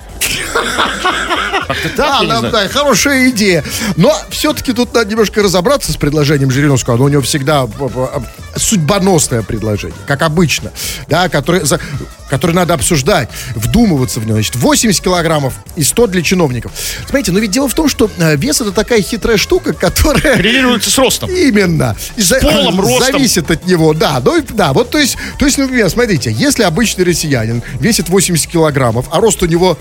Как-то 1.67 1.89
так, 1.97 2.27
Да, 2.29 2.41
да, 2.41 2.51
да, 2.51 2.69
хорошая 2.69 3.31
идея. 3.31 3.65
Но 3.97 4.17
все-таки 4.31 4.73
тут 4.73 4.95
надо 4.95 5.11
немножко 5.11 5.43
разобраться 5.43 5.93
с 5.93 5.97
предложением 5.97 6.51
Жириновского. 6.51 6.95
Оно 6.97 7.05
у 7.05 7.09
него 7.09 7.23
всегда 7.23 7.69
судьбоносное 8.57 9.43
предложение, 9.43 9.76
как 10.07 10.23
обычно, 10.23 10.73
да, 11.09 11.29
которое, 11.29 11.65
за- 11.65 11.81
которое 12.31 12.53
надо 12.55 12.75
обсуждать, 12.75 13.29
вдумываться 13.55 14.19
в 14.21 14.25
него. 14.27 14.35
Значит, 14.35 14.57
80 14.57 15.03
килограммов 15.03 15.55
и 15.77 15.83
100 15.85 16.07
для 16.09 16.23
чиновников. 16.23 16.73
Смотрите, 17.09 17.33
но 17.33 17.39
ведь 17.39 17.51
дело 17.53 17.69
в 17.69 17.75
том, 17.75 17.89
что 17.89 18.11
э, 18.19 18.37
вес 18.37 18.61
это 18.61 18.73
такая 18.73 19.01
хитрая 19.03 19.37
штука, 19.37 19.73
которая... 19.73 20.37
Коррелируется 20.37 20.91
с 20.91 20.99
ростом. 20.99 21.31
Именно. 21.31 21.97
И 22.17 22.23
за- 22.23 22.41
полом, 22.41 22.81
ростом. 22.81 23.13
Зависит 23.13 23.51
от 23.51 23.67
него, 23.67 23.95
да. 23.95 24.21
Ну, 24.25 24.43
да, 24.51 24.73
вот 24.73 24.91
то 24.91 24.99
есть, 24.99 25.17
то 25.39 25.45
есть, 25.47 25.59
например, 25.59 25.89
смотрите, 25.91 26.33
если 26.33 26.63
обычный 26.65 27.05
россиянин 27.05 27.63
весит 27.81 28.09
80 28.09 28.47
килограммов, 28.51 29.07
а 29.13 29.21
рост 29.21 29.43
у 29.43 29.47
него 29.47 29.79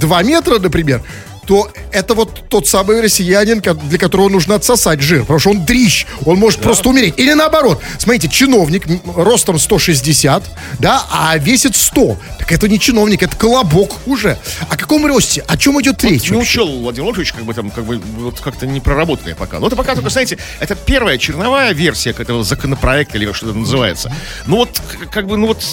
2 0.00 0.22
метра, 0.22 0.58
например, 0.58 1.02
то 1.48 1.66
это 1.92 2.12
вот 2.12 2.44
тот 2.50 2.66
самый 2.68 3.00
россиянин, 3.00 3.62
для 3.88 3.98
которого 3.98 4.28
нужно 4.28 4.54
отсосать 4.54 5.00
жир, 5.00 5.22
потому 5.22 5.38
что 5.38 5.50
он 5.50 5.64
дрищ, 5.64 6.04
он 6.26 6.36
может 6.36 6.60
просто 6.60 6.90
умереть. 6.90 7.14
Или 7.16 7.32
наоборот, 7.32 7.80
смотрите, 7.98 8.28
чиновник 8.28 8.84
ростом 9.16 9.58
160, 9.58 10.42
да, 10.78 11.06
а 11.10 11.38
весит 11.38 11.74
100. 11.74 12.18
Так 12.38 12.52
это 12.52 12.68
не 12.68 12.78
чиновник, 12.78 13.22
это 13.22 13.34
колобок 13.34 13.96
уже. 14.06 14.38
О 14.68 14.76
каком 14.76 15.06
росте? 15.06 15.42
О 15.48 15.56
чем 15.56 15.80
идет 15.80 16.04
речь? 16.04 16.28
Не 16.30 16.36
вообще? 16.36 16.60
учел 16.60 16.66
Владимир 16.80 17.04
Владимирович, 17.04 17.32
как 17.32 17.44
бы 17.44 17.54
там, 17.54 17.70
как 17.70 17.84
бы, 17.86 17.98
вот 18.18 18.40
как-то 18.40 18.66
не 18.66 18.80
проработанное 18.80 19.34
пока. 19.34 19.58
Но 19.58 19.68
это 19.68 19.76
пока 19.76 19.94
только, 19.94 20.10
знаете, 20.10 20.36
это 20.60 20.74
первая 20.74 21.16
черновая 21.16 21.72
версия 21.72 22.10
этого 22.10 22.44
законопроекта, 22.44 23.16
или 23.16 23.32
что 23.32 23.48
это 23.48 23.56
называется. 23.58 24.12
Ну 24.46 24.56
вот, 24.56 24.82
как 25.10 25.26
бы, 25.26 25.38
ну 25.38 25.46
вот, 25.46 25.64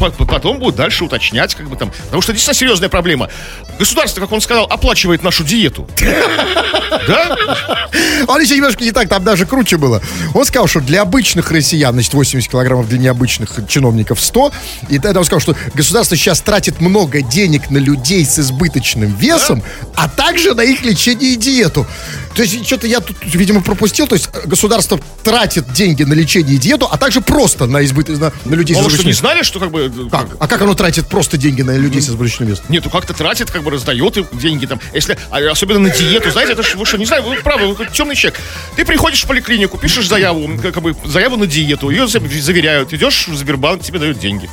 по- 0.00 0.10
по- 0.10 0.24
потом 0.26 0.58
будут 0.58 0.74
дальше 0.74 1.04
уточнять, 1.04 1.54
как 1.54 1.68
бы 1.68 1.76
там, 1.76 1.92
потому 2.06 2.20
что 2.20 2.32
действительно 2.32 2.58
серьезная 2.58 2.88
проблема. 2.88 3.28
Государство, 3.78 4.20
как 4.20 4.32
он 4.32 4.40
сказал, 4.40 4.64
оплачивает 4.64 5.19
нашу 5.22 5.44
диету. 5.44 5.88
Да? 7.06 7.36
Он 8.28 8.40
еще 8.40 8.56
немножко 8.56 8.84
не 8.84 8.92
так, 8.92 9.08
там 9.08 9.24
даже 9.24 9.46
круче 9.46 9.76
было. 9.76 10.02
Он 10.34 10.44
сказал, 10.44 10.66
что 10.66 10.80
для 10.80 11.02
обычных 11.02 11.50
россиян, 11.50 11.92
значит, 11.94 12.12
80 12.12 12.50
килограммов, 12.50 12.88
для 12.88 12.98
необычных 12.98 13.58
чиновников 13.68 14.20
100. 14.20 14.52
И 14.90 14.98
тогда 14.98 15.20
он 15.20 15.26
сказал, 15.26 15.40
что 15.40 15.56
государство 15.74 16.16
сейчас 16.16 16.40
тратит 16.40 16.80
много 16.80 17.22
денег 17.22 17.70
на 17.70 17.78
людей 17.78 18.24
с 18.24 18.38
избыточным 18.38 19.14
весом, 19.14 19.62
а 19.94 20.08
также 20.08 20.54
на 20.54 20.62
их 20.62 20.82
лечение 20.82 21.32
и 21.32 21.36
диету. 21.36 21.86
То 22.34 22.42
есть, 22.42 22.64
что-то 22.66 22.86
я 22.86 23.00
тут, 23.00 23.16
видимо, 23.22 23.60
пропустил. 23.62 24.06
То 24.06 24.14
есть, 24.14 24.28
государство 24.46 25.00
тратит 25.24 25.72
деньги 25.72 26.02
на 26.04 26.12
лечение 26.12 26.54
и 26.56 26.58
диету, 26.58 26.88
а 26.90 26.96
также 26.98 27.20
просто 27.20 27.66
на, 27.66 27.84
избыт... 27.84 28.08
на, 28.08 28.32
на 28.44 28.54
людей 28.54 28.76
А 28.76 28.80
с 28.80 28.84
вы 28.84 28.90
что, 28.90 29.04
не 29.04 29.12
избыточным 29.12 29.14
знали, 29.14 29.42
что 29.42 29.58
как 29.60 29.70
бы... 29.70 29.92
э, 29.94 30.10
Как? 30.10 30.28
А 30.38 30.46
как 30.48 30.62
оно 30.62 30.74
тратит 30.74 31.06
просто 31.08 31.36
деньги 31.38 31.62
на 31.62 31.76
людей 31.76 32.00
с 32.02 32.08
избыточным 32.08 32.48
весом? 32.48 32.64
Нет, 32.68 32.84
ну 32.84 32.90
как-то 32.90 33.14
тратит, 33.14 33.50
как 33.50 33.62
бы 33.62 33.70
раздает 33.70 34.18
деньги 34.32 34.66
там. 34.66 34.80
Если, 34.94 35.09
а 35.30 35.38
особенно 35.50 35.78
на 35.80 35.90
диету, 35.90 36.30
знаете, 36.30 36.52
это 36.52 36.62
ж, 36.62 36.74
вы 36.74 36.86
что, 36.86 36.98
не 36.98 37.06
знаю, 37.06 37.22
вы 37.22 37.36
правы, 37.36 37.74
вы 37.74 37.86
темный 37.86 38.14
человек. 38.16 38.40
Ты 38.76 38.84
приходишь 38.84 39.22
в 39.24 39.26
поликлинику, 39.26 39.78
пишешь 39.78 40.08
заяву, 40.08 40.48
как 40.62 40.80
бы 40.80 40.94
заяву 41.04 41.36
на 41.36 41.46
диету, 41.46 41.90
ее 41.90 42.06
за- 42.06 42.20
заверяют, 42.20 42.92
идешь 42.92 43.28
в 43.28 43.36
Сбербанк, 43.36 43.82
тебе 43.82 43.98
дают 43.98 44.18
деньги. 44.18 44.48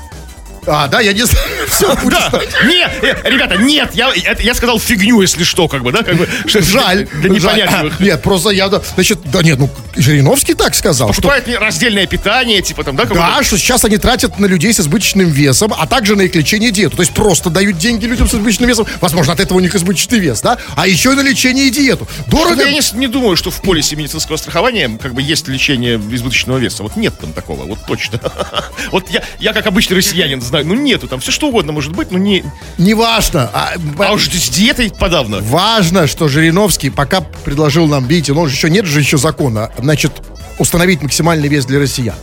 А, 0.67 0.88
да, 0.88 0.99
я 0.99 1.13
не 1.13 1.23
знаю. 1.25 1.47
Все, 1.67 1.95
Да, 2.10 2.32
нет, 2.65 2.91
э, 3.01 3.30
ребята, 3.30 3.58
нет, 3.58 3.91
я, 3.93 4.12
я 4.39 4.53
сказал 4.53 4.80
фигню, 4.80 5.21
если 5.21 5.43
что, 5.43 5.67
как 5.67 5.84
бы, 5.84 5.91
да, 5.91 6.03
как 6.03 6.17
бы. 6.17 6.27
что- 6.45 6.62
Жаль. 6.62 7.08
Для 7.21 7.30
непонятливых. 7.30 7.93
Жаль. 7.97 8.08
Нет, 8.08 8.21
просто 8.21 8.49
я... 8.49 8.67
да, 8.67 8.82
Значит, 8.95 9.19
да 9.25 9.41
нет, 9.43 9.60
ну, 9.60 9.69
Жириновский 9.95 10.53
так 10.53 10.75
сказал, 10.75 11.13
что... 11.13 11.21
Покупают 11.21 11.47
мне 11.47 11.58
раздельное 11.58 12.06
питание, 12.08 12.62
типа 12.62 12.84
там, 12.84 12.95
да, 12.95 13.06
Да, 13.06 13.43
что 13.43 13.58
сейчас 13.58 13.86
они 13.86 13.97
тратят 13.97 14.39
на 14.39 14.45
людей 14.45 14.73
с 14.73 14.80
избыточным 14.80 15.30
весом, 15.30 15.73
а 15.77 15.88
также 15.88 16.15
на 16.15 16.21
их 16.23 16.36
лечение 16.36 16.69
и 16.69 16.71
диету. 16.71 16.97
То 16.97 17.03
есть 17.03 17.13
просто 17.13 17.49
дают 17.49 17.77
деньги 17.77 18.06
людям 18.06 18.27
с 18.27 18.34
избыточным 18.34 18.69
весом. 18.69 18.86
Возможно, 19.01 19.34
от 19.34 19.39
этого 19.39 19.58
у 19.58 19.62
них 19.62 19.75
избыточный 19.75 20.19
вес, 20.19 20.41
да? 20.41 20.58
А 20.75 20.88
еще 20.88 21.13
и 21.13 21.15
на 21.15 21.21
лечение 21.21 21.67
и 21.67 21.69
диету. 21.69 22.08
Дорого. 22.27 22.63
Я 22.63 22.71
не, 22.71 22.82
не 22.97 23.08
думаю, 23.08 23.38
что 23.38 23.51
в 23.51 23.62
полисе 23.62 23.95
медицинского 23.95 24.38
страхования 24.38 24.97
как 25.01 25.13
бы 25.13 25.21
есть 25.21 25.47
лечение 25.47 25.97
избыточного 25.97 26.58
веса. 26.58 26.84
Вот 26.84 26.95
нет 26.95 27.17
там 27.19 27.34
такого, 27.34 27.63
вот 27.63 27.80
точно. 27.88 28.19
Вот 28.91 29.10
я, 29.10 29.23
я 29.39 29.53
как 29.53 29.65
обычный 29.67 29.97
россиянин 29.97 30.41
знаю, 30.41 30.57
ну 30.63 30.74
нету 30.76 31.08
там, 31.08 31.20
все 31.20 31.32
что 31.32 31.48
угодно 31.48 31.72
может 31.72 31.93
быть, 31.93 32.12
но 32.12 32.17
не... 32.17 32.43
Не 32.78 32.93
важно. 32.93 33.50
А, 33.54 33.74
А 34.00 34.12
уж 34.13 34.30
с 34.30 34.50
диетой 34.50 34.91
подавно. 34.91 35.39
Важно, 35.41 36.08
что 36.08 36.28
Жириновский 36.28 36.89
пока 36.89 37.22
предложил 37.22 37.88
нам, 37.88 38.06
видите, 38.06 38.34
ну 38.34 38.46
еще 38.46 38.70
нет 38.70 38.86
же 38.86 39.00
еще 39.00 39.17
закона, 39.17 39.72
значит, 39.78 40.12
установить 40.60 41.02
максимальный 41.02 41.48
вес 41.48 41.65
для 41.65 41.80
россиян. 41.80 42.15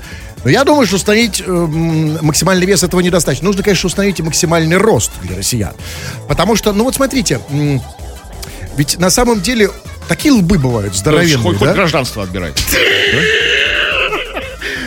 Но 0.44 0.50
я 0.50 0.64
думаю, 0.64 0.86
что 0.86 0.96
установить 0.96 1.42
эм, 1.46 2.18
максимальный 2.20 2.66
вес 2.66 2.82
этого 2.82 3.00
недостаточно. 3.00 3.46
Нужно, 3.46 3.62
конечно, 3.62 3.86
установить 3.86 4.18
и 4.20 4.22
максимальный 4.22 4.76
рост 4.76 5.10
для 5.22 5.36
россиян. 5.36 5.72
Потому 6.28 6.54
что, 6.54 6.72
ну 6.74 6.84
вот 6.84 6.94
смотрите, 6.94 7.40
м, 7.48 7.80
ведь 8.76 8.98
на 8.98 9.08
самом 9.08 9.40
деле 9.40 9.70
такие 10.06 10.32
лбы 10.34 10.58
бывают 10.58 10.94
здоровенные, 10.94 11.38
хоть, 11.38 11.56
хоть 11.56 11.68
да? 11.68 11.74
гражданство 11.74 12.22
отбирай. 12.22 12.52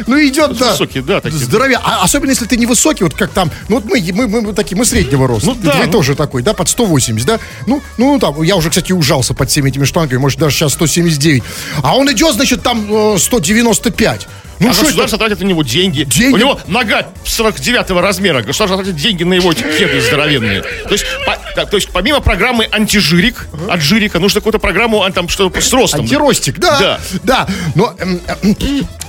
Ну 0.08 0.18
идет, 0.26 0.58
да. 0.58 0.72
Высокие, 0.72 1.04
да, 1.04 1.22
такие. 1.22 1.40
Здоровье. 1.40 1.80
А 1.84 2.04
особенно 2.04 2.30
если 2.32 2.46
ты 2.46 2.58
невысокий, 2.58 3.04
вот 3.04 3.14
как 3.14 3.32
там. 3.32 3.52
Ну 3.70 3.76
вот 3.76 3.86
мы, 3.86 4.02
мы, 4.14 4.28
мы, 4.28 4.42
мы 4.42 4.54
такие, 4.54 4.78
мы 4.78 4.86
среднего 4.86 5.28
роста. 5.28 5.50
Ну 5.50 5.56
да, 5.62 5.72
Ты 5.74 5.86
ну. 5.86 5.92
тоже 5.92 6.16
такой, 6.16 6.42
да, 6.44 6.54
под 6.54 6.70
180, 6.70 7.26
да? 7.26 7.40
Ну, 7.66 7.82
ну 7.98 8.18
там, 8.20 8.42
я 8.42 8.56
уже, 8.56 8.70
кстати, 8.70 8.94
ужался 8.94 9.34
под 9.34 9.50
всеми 9.50 9.70
этими 9.70 9.84
штангами, 9.84 10.20
может, 10.20 10.40
даже 10.40 10.56
сейчас 10.56 10.74
179. 10.74 11.44
А 11.84 11.96
он 11.96 12.12
идет, 12.12 12.36
значит, 12.36 12.64
там 12.64 13.16
э, 13.16 13.18
195. 13.20 14.28
Ну 14.60 14.70
а 14.70 14.74
что 14.74 14.82
это? 14.82 14.90
государство 14.90 15.20
тратит 15.20 15.40
на 15.40 15.46
него 15.46 15.64
деньги. 15.64 16.04
Деньги? 16.04 16.34
У 16.34 16.38
него 16.38 16.60
нога 16.68 17.08
49 17.26 17.90
размера. 18.02 18.42
Государство 18.42 18.78
тратит 18.78 18.96
деньги 18.96 19.24
на 19.24 19.34
его 19.36 19.54
кеды 19.54 20.02
здоровенные. 20.02 20.62
То 20.62 20.92
есть, 20.92 21.06
по- 21.26 21.38
да, 21.56 21.66
то 21.66 21.78
есть 21.78 21.90
помимо 21.92 22.20
программы 22.22 22.68
антижирик, 22.72 23.48
от 23.70 23.82
жирика, 23.82 24.20
нужно 24.20 24.40
какую-то 24.42 24.60
программу 24.60 25.04
а, 25.04 25.12
там, 25.12 25.30
что 25.30 25.52
с 25.60 25.74
ростом. 25.74 26.02
Антиростик, 26.02 26.58
да, 26.60 26.80
Да. 26.80 27.00
да. 27.24 27.48
Но 27.76 27.94
эм, 28.00 28.20
эм, 28.44 28.56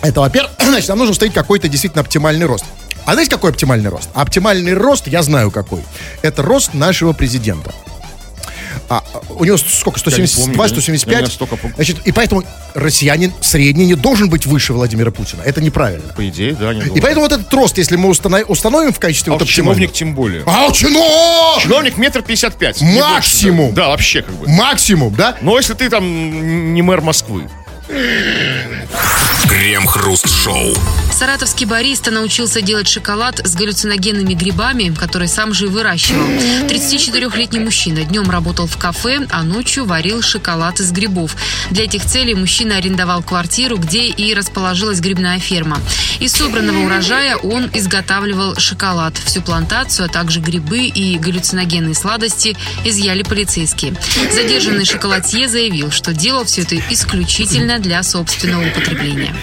это, 0.02 0.20
во-первых, 0.20 0.52
значит, 0.60 0.88
нам 0.88 0.98
нужно 0.98 1.12
установить 1.12 1.34
какой-то 1.34 1.68
действительно 1.68 2.02
оптимальный 2.02 2.46
рост. 2.46 2.64
А 3.04 3.12
знаете, 3.12 3.30
какой 3.30 3.50
оптимальный 3.50 3.88
рост? 3.88 4.10
Оптимальный 4.12 4.74
рост, 4.74 5.06
я 5.06 5.22
знаю 5.22 5.50
какой. 5.50 5.82
Это 6.20 6.42
рост 6.42 6.74
нашего 6.74 7.14
президента. 7.14 7.72
А, 8.90 9.04
у 9.28 9.44
него 9.44 9.58
сколько? 9.58 10.00
Я 10.10 10.16
не 10.18 10.26
172, 10.26 10.44
помню, 10.44 10.52
я 10.54 10.56
не- 10.56 10.62
я 10.62 10.68
175? 10.68 11.16
не 11.18 11.22
настолько 11.24 11.56
помню. 11.56 11.74
Значит, 11.76 11.98
и 12.06 12.12
поэтому 12.12 12.42
россиянин 12.74 13.32
средний 13.42 13.84
не 13.86 13.94
должен 13.94 14.30
быть 14.30 14.46
выше 14.46 14.72
Владимира 14.72 15.10
Путина. 15.10 15.42
Это 15.42 15.60
неправильно. 15.60 16.12
По 16.14 16.26
идее, 16.26 16.54
да, 16.54 16.72
не 16.72 16.80
И 16.80 17.00
поэтому 17.00 17.22
вот 17.26 17.32
этот 17.32 17.52
рост, 17.52 17.76
если 17.76 17.96
мы 17.96 18.08
установ- 18.10 18.46
установим 18.48 18.92
в 18.92 18.98
качестве 18.98 19.32
а 19.32 19.36
вот 19.38 19.46
чиновник 19.46 19.92
тем 19.92 20.14
более. 20.14 20.42
А, 20.46 20.70
чино! 20.72 21.60
Чиновник 21.60 21.98
метр 21.98 22.22
пятьдесят 22.22 22.56
пять. 22.56 22.80
не 22.80 22.92
больше, 23.00 23.04
Максимум. 23.12 23.74
Да, 23.74 23.82
Да, 23.82 23.88
вообще 23.88 24.22
как 24.22 24.34
бы. 24.36 24.48
Максимум, 24.48 25.14
да? 25.14 25.36
Но 25.42 25.58
если 25.58 25.74
ты 25.74 25.90
там 25.90 26.72
не 26.74 26.80
мэр 26.82 27.00
Москвы. 27.02 27.48
Крем-хруст-шоу. 29.48 30.74
Саратовский 31.18 31.66
бариста 31.66 32.12
научился 32.12 32.62
делать 32.62 32.86
шоколад 32.86 33.44
с 33.44 33.56
галлюциногенными 33.56 34.34
грибами, 34.34 34.94
которые 34.94 35.26
сам 35.26 35.52
же 35.52 35.64
и 35.64 35.68
выращивал. 35.68 36.24
34-летний 36.68 37.58
мужчина 37.58 38.04
днем 38.04 38.30
работал 38.30 38.68
в 38.68 38.76
кафе, 38.76 39.26
а 39.28 39.42
ночью 39.42 39.84
варил 39.84 40.22
шоколад 40.22 40.78
из 40.78 40.92
грибов. 40.92 41.34
Для 41.72 41.86
этих 41.86 42.04
целей 42.04 42.34
мужчина 42.34 42.76
арендовал 42.76 43.24
квартиру, 43.24 43.78
где 43.78 44.06
и 44.06 44.32
расположилась 44.32 45.00
грибная 45.00 45.40
ферма. 45.40 45.80
Из 46.20 46.30
собранного 46.30 46.84
урожая 46.84 47.34
он 47.36 47.68
изготавливал 47.74 48.54
шоколад. 48.54 49.18
Всю 49.18 49.42
плантацию, 49.42 50.06
а 50.06 50.08
также 50.08 50.38
грибы 50.38 50.86
и 50.86 51.18
галлюциногенные 51.18 51.96
сладости 51.96 52.56
изъяли 52.84 53.24
полицейские. 53.24 53.96
Задержанный 54.32 54.84
шоколадье 54.84 55.48
заявил, 55.48 55.90
что 55.90 56.14
делал 56.14 56.44
все 56.44 56.62
это 56.62 56.76
исключительно 56.76 57.80
для 57.80 58.04
собственного 58.04 58.68
употребления. 58.68 59.34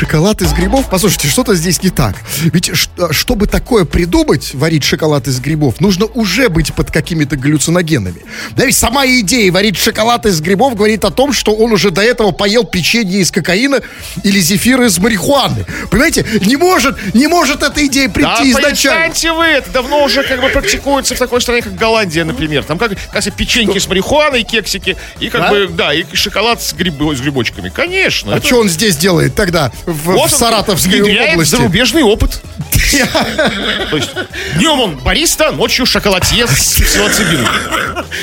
Шоколад 0.00 0.42
из 0.42 0.52
грибов? 0.52 0.90
Послушайте, 0.90 1.28
что-то 1.28 1.54
здесь 1.54 1.82
не 1.82 1.88
так. 1.88 2.16
Ведь 2.52 2.70
чтобы 3.12 3.46
такое 3.46 3.86
придумать, 3.86 4.52
варить 4.52 4.84
шоколад 4.84 5.26
из 5.26 5.40
грибов, 5.40 5.80
нужно 5.80 6.04
уже 6.04 6.50
быть 6.50 6.74
под 6.74 6.90
какими-то 6.90 7.36
галлюциногенами. 7.36 8.20
Да 8.54 8.66
ведь 8.66 8.76
сама 8.76 9.06
идея 9.06 9.50
варить 9.50 9.78
шоколад 9.78 10.26
из 10.26 10.38
грибов 10.42 10.74
говорит 10.76 11.02
о 11.06 11.10
том, 11.10 11.32
что 11.32 11.52
он 11.54 11.72
уже 11.72 11.90
до 11.90 12.02
этого 12.02 12.32
поел 12.32 12.64
печенье 12.64 13.20
из 13.22 13.30
кокаина 13.30 13.80
или 14.22 14.38
зефир 14.38 14.82
из 14.82 14.98
марихуаны. 14.98 15.64
Понимаете? 15.90 16.26
Не 16.44 16.56
может, 16.56 17.14
не 17.14 17.26
может 17.26 17.62
эта 17.62 17.86
идея 17.86 18.08
Да, 18.08 18.12
прийти 18.12 18.50
изначально. 18.50 19.08
перестаньте 19.08 19.32
вы, 19.32 19.44
это 19.46 19.70
давно 19.70 20.04
уже 20.04 20.22
как 20.24 20.42
бы 20.42 20.50
практикуется 20.50 21.14
в 21.14 21.18
такой 21.18 21.40
стране, 21.40 21.62
как 21.62 21.74
Голландия, 21.74 22.24
например. 22.24 22.64
Там 22.64 22.76
как, 22.76 22.92
как 23.10 23.24
печеньки 23.34 23.78
с 23.78 23.88
марихуаной, 23.88 24.42
кексики, 24.42 24.94
и 25.20 25.30
как 25.30 25.40
Да? 25.40 25.48
бы, 25.50 25.68
да, 25.68 25.94
и 25.94 26.04
шоколад 26.14 26.62
с, 26.62 26.74
гриб- 26.74 27.14
с 27.16 27.20
грибочками. 27.22 27.70
Конечно. 27.70 28.34
А 28.34 28.36
это- 28.36 28.46
что 28.46 28.60
он 28.60 28.68
здесь 28.68 28.98
делает 28.98 29.34
тогда? 29.34 29.72
В, 29.86 30.12
Вот 30.12 30.30
в 30.30 30.34
Саратовской 30.34 31.00
области. 31.32 31.56
зарубежный 31.56 32.02
опыт. 32.02 32.42
То 33.90 33.96
есть 33.96 34.10
днем 34.56 34.80
он 34.80 34.96
бариста, 34.98 35.52
ночью 35.52 35.86
шоколадье 35.86 36.46
с 36.46 36.74
псилоцибином. 36.74 37.46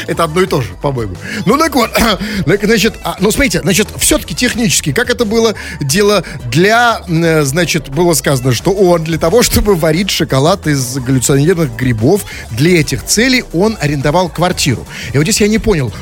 Это 0.08 0.26
одно 0.26 0.42
и 0.42 0.46
то 0.46 0.62
же, 0.62 0.74
по-моему. 0.82 1.16
Ну, 1.46 1.58
так 1.58 1.74
вот, 1.76 1.92
значит, 2.64 2.96
а, 3.04 3.16
ну, 3.20 3.32
смотрите, 3.32 3.62
значит, 3.62 3.88
все-таки 3.98 4.36
технически, 4.36 4.92
как 4.92 5.10
это 5.10 5.26
было 5.26 5.56
дело 5.80 6.24
для, 6.46 7.02
э, 7.08 7.44
значит, 7.44 7.90
было 7.90 8.14
сказано, 8.14 8.54
что 8.54 8.72
он 8.72 9.04
для 9.04 9.18
того, 9.18 9.44
чтобы 9.44 9.76
варить 9.76 10.10
шоколад 10.10 10.68
из 10.68 10.98
галлюциногенных 10.98 11.76
грибов, 11.76 12.26
для 12.52 12.80
этих 12.80 13.06
целей 13.06 13.44
он 13.54 13.78
арендовал 13.80 14.30
квартиру. 14.30 14.86
И 15.14 15.18
вот 15.18 15.24
здесь 15.24 15.42
я 15.42 15.48
не 15.48 15.60
понял, 15.60 15.94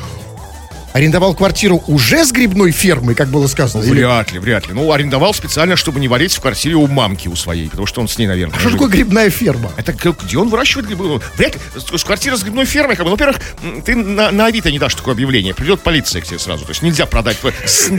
арендовал 0.92 1.34
квартиру 1.34 1.82
уже 1.86 2.24
с 2.24 2.32
грибной 2.32 2.70
фермой, 2.70 3.14
как 3.14 3.28
было 3.28 3.46
сказано? 3.46 3.82
или- 3.82 3.92
Вряд 3.92 4.32
ли, 4.32 4.38
вряд 4.38 4.66
ли. 4.68 4.74
Ну, 4.74 4.92
арендовал 4.92 5.34
специально, 5.34 5.76
чтобы 5.76 6.00
не 6.00 6.08
варить 6.08 6.34
в 6.34 6.40
квартире 6.40 6.74
у 6.76 6.86
мамки 6.86 7.28
у 7.28 7.36
своей, 7.36 7.68
потому 7.68 7.86
что 7.86 8.00
он 8.00 8.08
с 8.08 8.18
ней, 8.18 8.26
наверное, 8.26 8.52
Что 8.58 8.68
живет. 8.68 8.74
такое 8.80 8.88
грибная 8.92 9.30
ферма? 9.30 9.70
Это 9.76 9.92
где 9.92 10.38
он 10.38 10.48
выращивает 10.48 10.86
грибы? 10.86 11.04
Ну, 11.04 11.20
Вряд 11.36 11.54
ли. 11.54 11.60
С, 11.76 11.84
с 11.84 12.42
грибной 12.42 12.64
фермой, 12.64 12.96
как 12.96 13.04
бы, 13.04 13.10
ну, 13.10 13.16
во-первых, 13.16 13.40
ты 13.84 13.94
на, 13.96 14.30
на 14.30 14.46
Авито 14.46 14.70
не 14.70 14.78
дашь 14.78 14.94
такое 14.94 15.14
объявление. 15.14 15.54
Придет 15.54 15.80
полиция 15.80 16.20
к 16.22 16.24
тебе 16.26 16.38
сразу. 16.38 16.64
То 16.64 16.70
есть 16.70 16.82
нельзя 16.82 17.06
продать, 17.06 17.38
э, 17.42 17.50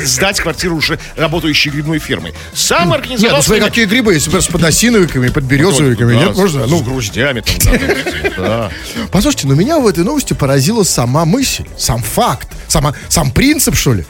сдать 0.04 0.40
квартиру 0.40 0.76
уже 0.76 1.00
работающей 1.16 1.70
грибной 1.70 2.00
фермой. 2.00 2.34
Сам 2.54 2.90
Нет, 2.90 2.98
организовал... 2.98 3.38
ну 3.38 3.42
смотри, 3.42 3.64
какие 3.64 3.86
грибы 3.86 4.14
например, 4.16 4.42
с 4.42 4.48
подосиновиками, 4.48 5.30
под 5.30 5.44
березовиками, 5.44 6.14
Да, 6.14 6.20
нет, 6.26 6.36
можно? 6.38 6.68
Ну, 6.68 6.80
груздями 6.82 7.42
там. 7.42 8.72
Послушайте, 9.12 9.48
но 9.48 9.56
меня 9.56 9.80
в 9.80 9.88
этой 9.88 10.04
новости 10.04 10.34
поразила 10.34 10.84
сама 10.84 11.26
мысль, 11.26 11.66
сам 11.78 12.02
факт, 12.02 12.48
сама, 12.84 12.96
сам 13.10 13.32
принцип, 13.32 13.76
что 13.76 13.94
ли. 13.94 14.06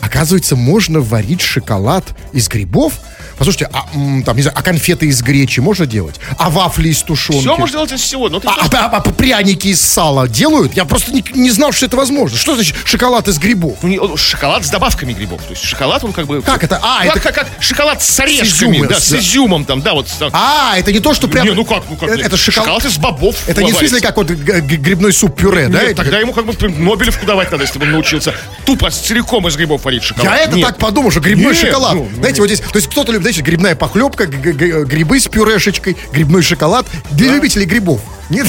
Оказывается, 0.00 0.56
можно 0.56 1.00
варить 1.00 1.40
шоколад 1.40 2.04
из 2.32 2.48
грибов. 2.48 2.94
Послушайте, 3.40 3.70
а, 3.72 3.86
там, 4.26 4.36
не 4.36 4.42
знаю, 4.42 4.52
а 4.54 4.62
конфеты 4.62 5.06
из 5.06 5.22
гречи 5.22 5.60
можно 5.60 5.86
делать? 5.86 6.16
А 6.36 6.50
вафли 6.50 6.90
из 6.90 7.02
тушенки? 7.02 7.40
Все 7.40 7.56
можно 7.56 7.72
делать 7.72 7.92
из 7.92 8.02
всего, 8.02 8.28
но 8.28 8.38
ты 8.38 8.46
А, 8.46 8.50
а- 8.70 8.76
а- 8.76 8.96
а 8.98 9.00
пряники 9.00 9.68
из 9.68 9.80
сала 9.80 10.28
делают? 10.28 10.74
Я 10.76 10.84
просто 10.84 11.10
не, 11.10 11.24
не 11.32 11.50
знал, 11.50 11.72
что 11.72 11.86
это 11.86 11.96
возможно. 11.96 12.36
Что 12.36 12.54
значит 12.54 12.76
шоколад 12.84 13.28
из 13.28 13.38
грибов? 13.38 13.78
Ну, 13.80 13.88
не- 13.88 13.98
он- 13.98 14.14
шоколад 14.18 14.66
с 14.66 14.68
добавками 14.68 15.14
грибов. 15.14 15.40
То 15.42 15.52
есть 15.52 15.64
шоколад, 15.64 16.04
он 16.04 16.12
как 16.12 16.26
бы... 16.26 16.42
Как 16.42 16.62
это? 16.64 16.80
А, 16.82 17.02
как, 17.06 17.16
это- 17.16 17.20
как, 17.20 17.34
как 17.34 17.48
шоколад 17.62 18.02
с 18.02 18.20
орешками, 18.20 18.72
изюмом, 18.76 18.88
да, 18.88 19.00
с 19.00 19.08
да. 19.08 19.18
изюмом 19.18 19.64
там, 19.64 19.80
да, 19.80 19.94
вот. 19.94 20.06
с- 20.10 20.20
А, 20.34 20.74
это 20.76 20.92
не 20.92 21.00
то, 21.00 21.14
что 21.14 21.26
прям... 21.26 21.46
Не, 21.46 21.52
ну 21.54 21.64
как, 21.64 21.84
ну 21.88 21.96
как? 21.96 22.10
Это, 22.10 22.18
нет. 22.18 22.26
это 22.26 22.36
шоколад... 22.36 22.66
шоколад 22.66 22.84
из 22.84 22.98
бобов. 22.98 23.36
Это 23.48 23.62
не 23.62 23.72
в 23.72 23.76
смысле, 23.78 24.02
как 24.02 24.18
вот 24.18 24.28
грибной 24.28 25.14
суп-пюре, 25.14 25.68
да? 25.68 25.82
Нет, 25.82 25.96
тогда 25.96 26.18
ему 26.18 26.34
как 26.34 26.44
бы 26.44 26.52
Нобелевку 26.68 27.24
давать 27.24 27.50
надо, 27.50 27.64
если 27.64 27.78
бы 27.78 27.86
он 27.86 27.92
научился 27.92 28.34
тупо 28.66 28.90
целиком 28.90 29.48
из 29.48 29.56
грибов 29.56 29.82
варить 29.82 30.02
шоколад. 30.02 30.30
Я 30.30 30.44
это 30.44 30.60
так 30.60 30.76
подумал, 30.76 31.10
что 31.10 31.20
грибной 31.20 31.54
шоколад. 31.54 31.94
ну, 31.94 32.06
ну, 32.10 32.16
знаете, 32.18 32.42
вот 32.42 32.48
здесь, 32.48 32.60
то 32.60 32.76
есть 32.76 32.88
кто-то 32.90 33.12
любит, 33.12 33.29
знаете, 33.30 33.42
грибная 33.42 33.76
похлебка, 33.76 34.26
грибы 34.26 35.20
с 35.20 35.28
пюрешечкой, 35.28 35.96
грибной 36.12 36.42
шоколад. 36.42 36.84
Для 37.12 37.32
любителей 37.32 37.64
грибов. 37.64 38.00
Нет? 38.28 38.46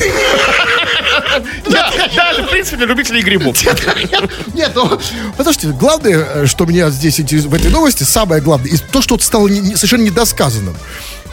Да, 1.69 1.91
да, 2.15 2.43
в 2.43 2.49
принципе, 2.49 2.85
любителей 2.85 3.21
грибов. 3.21 3.55
Нет, 4.53 4.71
ну, 4.75 4.99
подождите, 5.37 5.67
главное, 5.73 6.17
э, 6.17 6.45
что 6.47 6.65
меня 6.65 6.89
здесь 6.89 7.19
интересует 7.19 7.51
в 7.51 7.55
этой 7.55 7.69
новости, 7.71 8.03
самое 8.03 8.41
главное, 8.41 8.71
то, 8.91 9.01
что 9.01 9.17
стало 9.19 9.47
совершенно 9.47 10.01
недосказанным. 10.01 10.75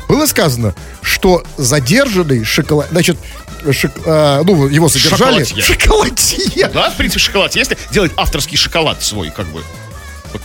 Было 0.09 0.27
сказано, 0.27 0.75
что 1.03 1.43
задержанный 1.57 2.45
шоколад, 2.45 2.89
значит, 2.91 3.19
шок- 3.65 4.01
э, 4.05 4.43
ну, 4.45 4.67
его 4.69 4.89
содержали... 4.89 5.45
Шоколадье. 5.45 5.63
Шоколадье. 5.63 6.71
Да, 6.73 6.91
в 6.91 6.97
принципе, 6.97 7.21
шоколад. 7.21 7.57
Если 7.57 7.77
делать 7.91 8.13
авторский 8.17 8.57
шоколад 8.57 9.03
свой, 9.03 9.31
как 9.31 9.47
бы. 9.47 9.63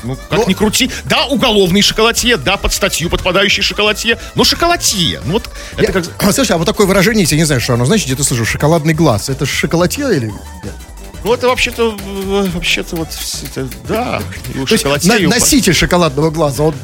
Ну, 0.03 0.15
как 0.29 0.39
Ну- 0.39 0.47
ни 0.47 0.53
крути. 0.53 0.89
Да, 1.05 1.25
уголовный 1.25 1.81
шоколадье, 1.81 2.37
да, 2.37 2.57
под 2.57 2.73
статью 2.73 3.09
подпадающий 3.09 3.63
шоколадье, 3.63 4.19
но 4.35 4.43
шоколадье. 4.43 5.21
Ну, 5.25 5.33
вот 5.33 5.49
это 5.77 5.83
Я- 5.83 5.91
как... 5.91 6.05
Слушай, 6.33 6.53
а 6.53 6.57
вот 6.57 6.65
такое 6.65 6.87
выражение, 6.87 7.25
я 7.29 7.37
не 7.37 7.43
знаю, 7.45 7.61
что 7.61 7.73
оно, 7.73 7.85
значит, 7.85 8.05
где-то 8.07 8.23
слышу, 8.23 8.45
шоколадный 8.45 8.93
глаз. 8.93 9.29
Это 9.29 9.45
шоколадье 9.45 10.05
или... 10.15 10.27
нет? 10.63 10.73
Ну, 11.23 11.33
это 11.33 11.47
вообще-то, 11.47 11.95
вообще-то 12.53 12.95
вот, 12.97 13.07
это, 13.43 13.67
да, 13.87 14.21
и 14.53 14.65
То 14.65 14.73
есть 14.73 15.05
на- 15.05 15.19
носитель 15.29 15.73
шоколадного 15.73 16.29
глаза, 16.31 16.63
он... 16.63 16.75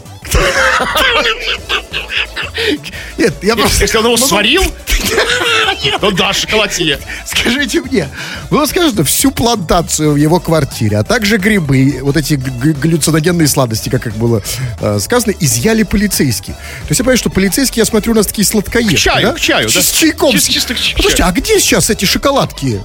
Нет, 3.17 3.33
я 3.41 3.55
просто... 3.55 3.81
если 3.83 3.97
он 3.97 4.05
его 4.05 4.15
Ну, 4.17 4.25
сварил, 4.27 4.63
то 6.01 6.11
да, 6.11 6.33
шоколадье. 6.33 6.99
Скажите 7.25 7.81
мне, 7.81 8.07
было 8.49 8.65
сказано, 8.65 9.03
всю 9.03 9.31
плантацию 9.31 10.11
в 10.13 10.15
его 10.15 10.39
квартире, 10.39 10.97
а 10.97 11.03
также 11.03 11.37
грибы, 11.37 11.99
вот 12.01 12.15
эти 12.17 12.35
галлюциногенные 12.35 13.47
сладости, 13.47 13.89
как, 13.89 14.03
как 14.03 14.13
было 14.15 14.41
э, 14.79 14.99
сказано, 14.99 15.33
изъяли 15.39 15.83
полицейские. 15.83 16.55
То 16.55 16.89
есть 16.89 16.99
я 16.99 17.03
понимаю, 17.03 17.17
что 17.17 17.29
полицейские, 17.29 17.81
я 17.81 17.85
смотрю, 17.85 18.13
у 18.13 18.15
нас 18.15 18.27
такие 18.27 18.45
сладкоежки, 18.45 18.95
К 18.95 18.99
чаю, 18.99 19.27
да? 19.27 19.33
к 19.33 19.39
чаю, 19.39 19.67
Чис- 19.67 19.73
да. 19.75 19.81
С 19.81 19.91
чайком. 19.91 20.35
Чис- 20.35 20.49
чисто 20.49 20.73
к 20.75 20.79
чаю. 20.79 20.97
Подождите, 20.97 21.23
а 21.23 21.31
где 21.31 21.59
сейчас 21.59 21.89
эти 21.89 22.05
шоколадки? 22.05 22.81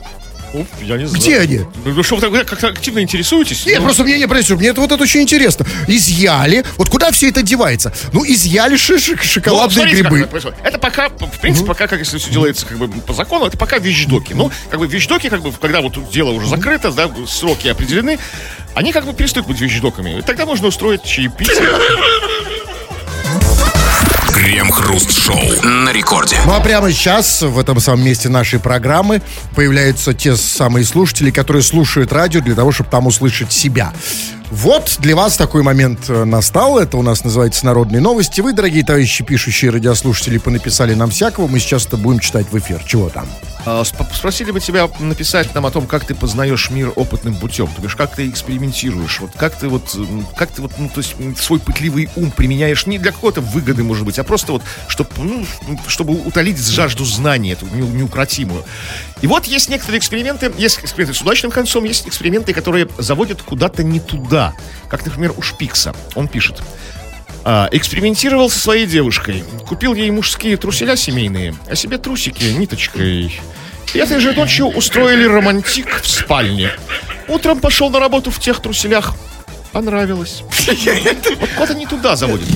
Ну, 0.55 0.67
Я 0.83 0.97
не 0.97 1.07
знаю. 1.07 1.23
Где 1.23 1.39
они? 1.41 1.61
Ну, 1.85 2.03
что, 2.05 2.15
вы 2.17 2.21
так- 2.23 2.49
как-то 2.49 2.69
активно 2.69 3.01
интересуетесь? 3.01 3.67
Нет, 3.67 3.79
Ну, 3.81 3.85
просто 3.87 4.05
мне 4.05 4.19
не 4.19 4.27
происходит. 4.29 4.61
Мне 4.61 4.69
это 4.71 4.81
вот 4.81 4.93
это 4.93 5.03
очень 5.03 5.21
интересно. 5.21 5.67
Изъяли. 5.89 6.65
Вот 6.77 6.89
куда 6.89 7.11
все 7.11 7.29
это 7.29 7.43
девается? 7.43 7.93
Ну, 8.13 8.25
изъяли 8.25 8.77
ши- 8.77 8.99
ши- 9.01 9.17
Ну, 9.17 9.23
шоколадные 9.23 9.75
смотрите, 9.75 10.03
как 10.03 10.13
грибы. 10.13 10.19
это 10.25 10.31
происходит. 10.31 10.59
Это 10.63 10.79
пока, 10.79 11.09
в 11.09 11.41
принципе, 11.41 11.67
пока, 11.67 11.89
как 11.89 11.99
если 11.99 12.19
все 12.19 12.31
делается 12.31 12.67
как 12.67 12.79
бы 12.79 12.89
по 12.89 13.13
закону, 13.13 13.47
это 13.47 13.59
пока 13.59 13.79
вещдоки. 13.79 14.33
Ну, 14.33 14.51
как 14.71 14.79
бы 14.79 14.87
вещдоки, 14.87 15.29
как 15.29 15.43
бы, 15.43 15.51
когда 15.53 15.81
вот 15.81 15.99
дело 16.13 16.31
уже 16.31 16.47
закрыто, 16.47 16.93
да, 16.93 17.11
сроки 17.27 17.67
определены, 17.67 18.19
они 18.77 18.93
как 18.93 19.07
бы 19.07 19.13
перестают 19.13 19.49
быть 19.49 19.61
вещдоками. 19.61 20.19
И 20.19 20.23
тогда 20.23 20.47
можно 20.47 20.69
устроить 20.69 21.03
чаепитие. 21.05 21.69
Крем-хруст-шоу 24.45 25.63
на 25.63 25.91
рекорде. 25.91 26.37
Ну 26.45 26.53
а 26.53 26.61
прямо 26.61 26.93
сейчас, 26.93 27.41
в 27.41 27.59
этом 27.59 27.81
самом 27.81 28.05
месте 28.05 28.29
нашей 28.29 28.61
программы, 28.61 29.23
появляются 29.55 30.13
те 30.13 30.37
самые 30.37 30.85
слушатели, 30.85 31.31
которые 31.31 31.63
слушают 31.63 32.13
радио 32.13 32.43
для 32.43 32.55
того, 32.55 32.71
чтобы 32.71 32.91
там 32.91 33.07
услышать 33.07 33.51
себя. 33.53 33.95
Вот 34.51 34.97
для 35.01 35.17
вас 35.17 35.37
такой 35.37 35.63
момент 35.63 36.09
э, 36.09 36.25
настал. 36.25 36.79
Это 36.79 36.97
у 36.97 37.03
нас 37.03 37.25
называется 37.25 37.65
«Народные 37.67 38.01
новости». 38.01 38.41
Вы, 38.41 38.53
дорогие 38.53 38.85
товарищи, 38.85 39.25
пишущие 39.25 39.71
радиослушатели, 39.71 40.39
понаписали 40.39 40.95
нам 40.95 41.11
всякого. 41.11 41.49
Мы 41.49 41.59
сейчас 41.59 41.87
это 41.87 41.97
будем 41.97 42.21
читать 42.21 42.47
в 42.53 42.59
эфир. 42.59 42.83
Чего 42.85 43.09
там? 43.09 43.27
А, 43.67 43.81
сп- 43.83 44.05
Спросили 44.15 44.51
бы 44.51 44.61
тебя 44.61 44.89
написать 45.01 45.53
нам 45.55 45.65
о 45.67 45.71
том, 45.71 45.87
как 45.87 46.05
ты 46.05 46.15
познаешь 46.15 46.71
мир 46.71 46.93
опытным 46.95 47.35
путем. 47.37 47.67
То 47.75 47.81
бишь, 47.83 47.97
как 47.97 48.15
ты 48.15 48.29
экспериментируешь, 48.29 49.19
вот 49.21 49.31
как 49.37 49.57
ты 49.57 49.69
вот, 49.69 49.97
как 50.37 50.51
ты 50.51 50.61
вот, 50.63 50.73
ну, 50.79 50.89
то 50.89 51.01
есть 51.01 51.15
свой 51.41 51.59
пытливый 51.59 52.11
ум 52.15 52.31
применяешь 52.31 52.87
не 52.87 52.99
для 52.99 53.11
какой-то 53.13 53.41
выгоды, 53.41 53.83
может 53.83 54.05
быть, 54.05 54.19
а 54.19 54.25
просто 54.25 54.53
вот, 54.53 54.63
чтобы, 54.89 55.09
ну, 55.17 55.45
чтобы 55.89 56.13
утолить 56.15 56.59
жажду 56.65 57.05
знания, 57.07 57.53
эту 57.53 57.67
не- 57.75 57.89
неукротимую. 57.89 58.63
И 59.23 59.27
вот 59.27 59.47
есть 59.47 59.71
некоторые 59.71 59.99
эксперименты, 59.99 60.53
есть 60.59 60.79
эксперименты 60.81 61.19
с 61.19 61.23
удачным 61.23 61.51
концом, 61.51 61.85
есть 61.85 62.07
эксперименты, 62.07 62.53
которые 62.53 62.87
заводят 62.99 63.41
куда-то 63.43 63.83
не 63.83 63.99
туда. 63.99 64.34
Как, 64.89 65.05
например, 65.05 65.33
у 65.37 65.43
Шпикса. 65.43 65.95
Он 66.15 66.29
пишет. 66.29 66.63
А, 67.45 67.69
экспериментировал 67.73 68.49
со 68.51 68.59
своей 68.59 68.87
девушкой. 68.87 69.45
Купил 69.67 69.95
ей 69.95 70.11
мужские 70.11 70.57
труселя 70.57 70.97
семейные, 70.97 71.55
а 71.69 71.75
себе 71.75 71.99
трусики 71.99 72.45
ниточкой. 72.45 73.39
И 73.93 73.99
этой 73.99 74.19
же 74.19 74.33
ночью 74.33 74.67
устроили 74.67 75.25
романтик 75.25 76.01
в 76.01 76.09
спальне. 76.09 76.71
Утром 77.29 77.61
пошел 77.61 77.91
на 77.91 78.01
работу 78.01 78.31
в 78.31 78.41
тех 78.41 78.61
труселях. 78.61 79.15
Понравилось. 79.75 80.45
Вот 80.69 81.39
куда-то 81.57 81.75
не 81.75 81.87
туда 81.87 82.15
заводит. 82.15 82.47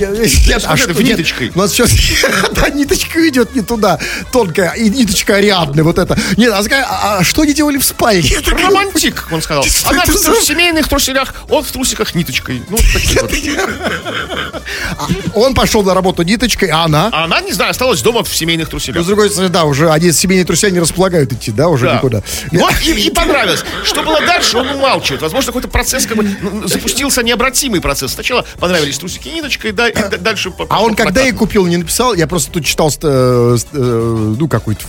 А 0.65 0.77
что 0.77 0.93
ниточкой. 1.03 1.51
У 1.53 1.59
нас 1.59 1.71
сейчас 1.73 1.91
ниточка 2.73 3.27
идет 3.27 3.53
не 3.55 3.61
туда, 3.61 3.99
тонкая, 4.31 4.71
и 4.71 4.89
ниточка 4.89 5.35
Ариадны, 5.35 5.83
вот 5.83 5.97
это. 5.97 6.17
Нет, 6.37 6.53
а, 6.53 6.63
а- 6.85 7.17
а 7.19 7.23
что 7.25 7.41
они 7.41 7.53
делали 7.53 7.77
в 7.77 7.83
спальне? 7.83 8.37
Романтик, 8.47 9.27
он 9.31 9.41
сказал. 9.41 9.65
Она 9.85 10.05
в 10.05 10.43
семейных 10.43 10.87
труселях, 10.87 11.33
он 11.49 11.63
в 11.63 11.71
трусиках 11.71 12.15
ниточкой. 12.15 12.63
Ну, 12.69 12.77
такие 12.93 13.21
вот. 13.21 13.31
Он 15.35 15.53
пошел 15.53 15.83
на 15.83 15.93
работу 15.93 16.23
ниточкой, 16.23 16.69
а 16.69 16.83
она? 16.83 17.09
А 17.11 17.23
она, 17.25 17.41
не 17.41 17.51
знаю, 17.53 17.71
осталась 17.71 18.01
дома 18.01 18.23
в 18.23 18.35
семейных 18.35 18.67
Ну, 18.67 18.71
труселях. 18.71 19.03
с 19.03 19.07
другой 19.07 19.29
стороны, 19.29 19.51
да, 19.51 19.65
уже 19.65 19.91
они 19.91 20.11
семейные 20.11 20.45
друзья 20.45 20.69
не 20.69 20.79
располагают 20.79 21.31
идти, 21.33 21.51
да, 21.51 21.67
уже 21.69 21.85
Да. 21.85 21.95
никуда. 21.95 22.21
Вот 22.51 22.73
и, 22.83 23.09
понравилось. 23.09 23.63
Что 23.83 24.03
было 24.03 24.19
дальше, 24.21 24.57
он 24.57 24.67
умалчивает. 24.69 25.21
Возможно, 25.21 25.47
какой-то 25.47 25.67
процесс 25.67 26.05
как 26.05 26.17
бы 26.17 26.23
ну, 26.41 26.67
запустился 27.09 27.23
необратимый 27.23 27.81
процесс. 27.81 28.13
Сначала 28.13 28.45
понравились 28.59 28.97
трусики 28.97 29.29
ниточкой, 29.29 29.71
да, 29.71 29.89
и 29.89 30.17
дальше... 30.17 30.51
по- 30.51 30.67
А 30.69 30.81
он 30.81 30.95
когда 30.95 31.21
прокатом. 31.21 31.37
купил, 31.37 31.65
не 31.65 31.77
написал, 31.77 32.13
я 32.13 32.27
просто 32.27 32.51
тут 32.51 32.65
читал, 32.65 32.91
э, 33.01 33.57
э, 33.73 34.35
ну, 34.39 34.47
какую-то 34.47 34.85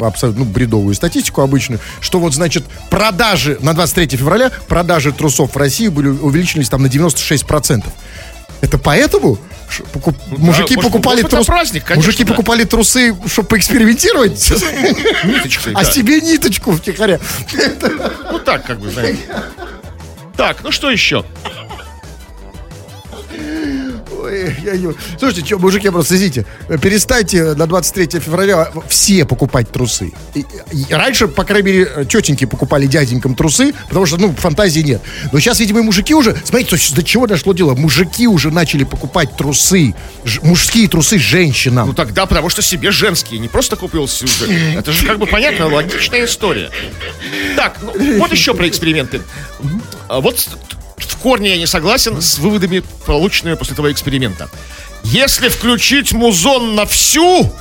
абсолютно 0.00 0.44
ну, 0.44 0.50
бредовую 0.50 0.94
статистику 0.94 1.42
обычную, 1.42 1.80
что 2.00 2.18
вот, 2.18 2.34
значит, 2.34 2.64
продажи 2.90 3.58
на 3.60 3.74
23 3.74 4.16
февраля, 4.18 4.50
продажи 4.68 5.12
трусов 5.12 5.54
в 5.54 5.56
России 5.56 5.88
были, 5.88 6.08
увеличились 6.08 6.68
там 6.68 6.82
на 6.82 6.86
96%. 6.86 7.84
Это 8.62 8.78
поэтому 8.78 9.38
покуп- 9.92 10.16
мужики 10.28 10.76
может, 10.76 10.92
покупали 10.92 11.16
может, 11.22 11.26
это 11.26 11.36
трусы, 11.36 11.46
праздник, 11.46 11.84
конечно, 11.84 12.06
мужики 12.08 12.24
да. 12.24 12.30
покупали 12.32 12.64
трусы, 12.64 13.14
чтобы 13.26 13.48
поэкспериментировать, 13.48 14.50
Ниточкой, 15.24 15.74
а 15.74 15.84
да. 15.84 15.90
себе 15.90 16.20
ниточку 16.20 16.72
втихаря. 16.72 17.20
Ну 18.32 18.38
так, 18.38 18.64
как 18.64 18.80
бы, 18.80 18.90
знаете. 18.90 19.18
Так, 20.36 20.62
ну 20.62 20.70
что 20.70 20.90
еще? 20.90 21.24
Слушайте, 25.18 25.46
что, 25.46 25.58
мужики, 25.58 25.88
просто 25.90 26.16
извините, 26.16 26.46
перестаньте 26.82 27.54
на 27.54 27.66
23 27.66 28.20
февраля 28.20 28.70
все 28.88 29.24
покупать 29.24 29.70
трусы. 29.70 30.12
Раньше, 30.90 31.28
по 31.28 31.44
крайней 31.44 31.72
мере, 31.72 32.06
тетеньки 32.08 32.44
покупали 32.44 32.86
дяденькам 32.86 33.34
трусы, 33.34 33.74
потому 33.88 34.06
что, 34.06 34.18
ну, 34.18 34.32
фантазии 34.32 34.80
нет. 34.80 35.02
Но 35.32 35.40
сейчас, 35.40 35.60
видимо, 35.60 35.80
и 35.80 35.82
мужики 35.82 36.14
уже, 36.14 36.36
смотрите, 36.44 36.76
до 36.94 37.02
чего 37.02 37.26
дошло 37.26 37.52
дело, 37.52 37.74
мужики 37.74 38.26
уже 38.26 38.50
начали 38.50 38.84
покупать 38.84 39.36
трусы, 39.36 39.94
мужские 40.42 40.88
трусы 40.88 41.18
женщинам. 41.18 41.88
Ну 41.88 41.94
тогда, 41.94 42.26
потому 42.26 42.48
что 42.48 42.62
себе 42.62 42.90
женские, 42.90 43.40
не 43.40 43.48
просто 43.48 43.76
купил 43.76 44.08
себе. 44.08 44.74
Это 44.74 44.92
же 44.92 45.06
как 45.06 45.18
бы 45.18 45.26
понятно, 45.26 45.66
логичная 45.66 46.24
история. 46.24 46.70
Так, 47.56 47.78
ну, 47.82 48.18
вот 48.18 48.32
еще 48.32 48.54
про 48.54 48.68
эксперименты. 48.68 49.22
А 50.08 50.20
Вот 50.20 50.46
в 51.16 51.22
корне 51.22 51.50
я 51.50 51.58
не 51.58 51.66
согласен 51.66 52.20
с 52.20 52.38
выводами, 52.38 52.82
полученными 53.06 53.54
после 53.54 53.74
этого 53.74 53.90
эксперимента. 53.90 54.48
Если 55.02 55.48
включить 55.48 56.12
музон 56.12 56.74
на 56.74 56.84
всю, 56.84 57.52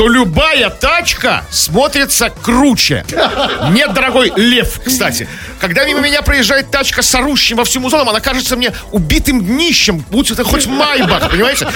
то 0.00 0.08
любая 0.08 0.70
тачка 0.70 1.44
смотрится 1.50 2.30
круче. 2.30 3.04
Нет, 3.72 3.92
дорогой 3.92 4.32
лев, 4.34 4.80
кстати. 4.82 5.28
Когда 5.60 5.84
мимо 5.84 6.00
меня 6.00 6.22
проезжает 6.22 6.70
тачка 6.70 7.02
с 7.02 7.14
орущим 7.14 7.58
во 7.58 7.64
всю 7.66 7.80
музоном, 7.80 8.08
она 8.08 8.20
кажется 8.20 8.56
мне 8.56 8.72
убитым 8.92 9.44
днищем, 9.44 10.02
будь 10.10 10.30
это 10.30 10.42
хоть 10.42 10.66
Майбах, 10.66 11.30
понимаете? 11.30 11.68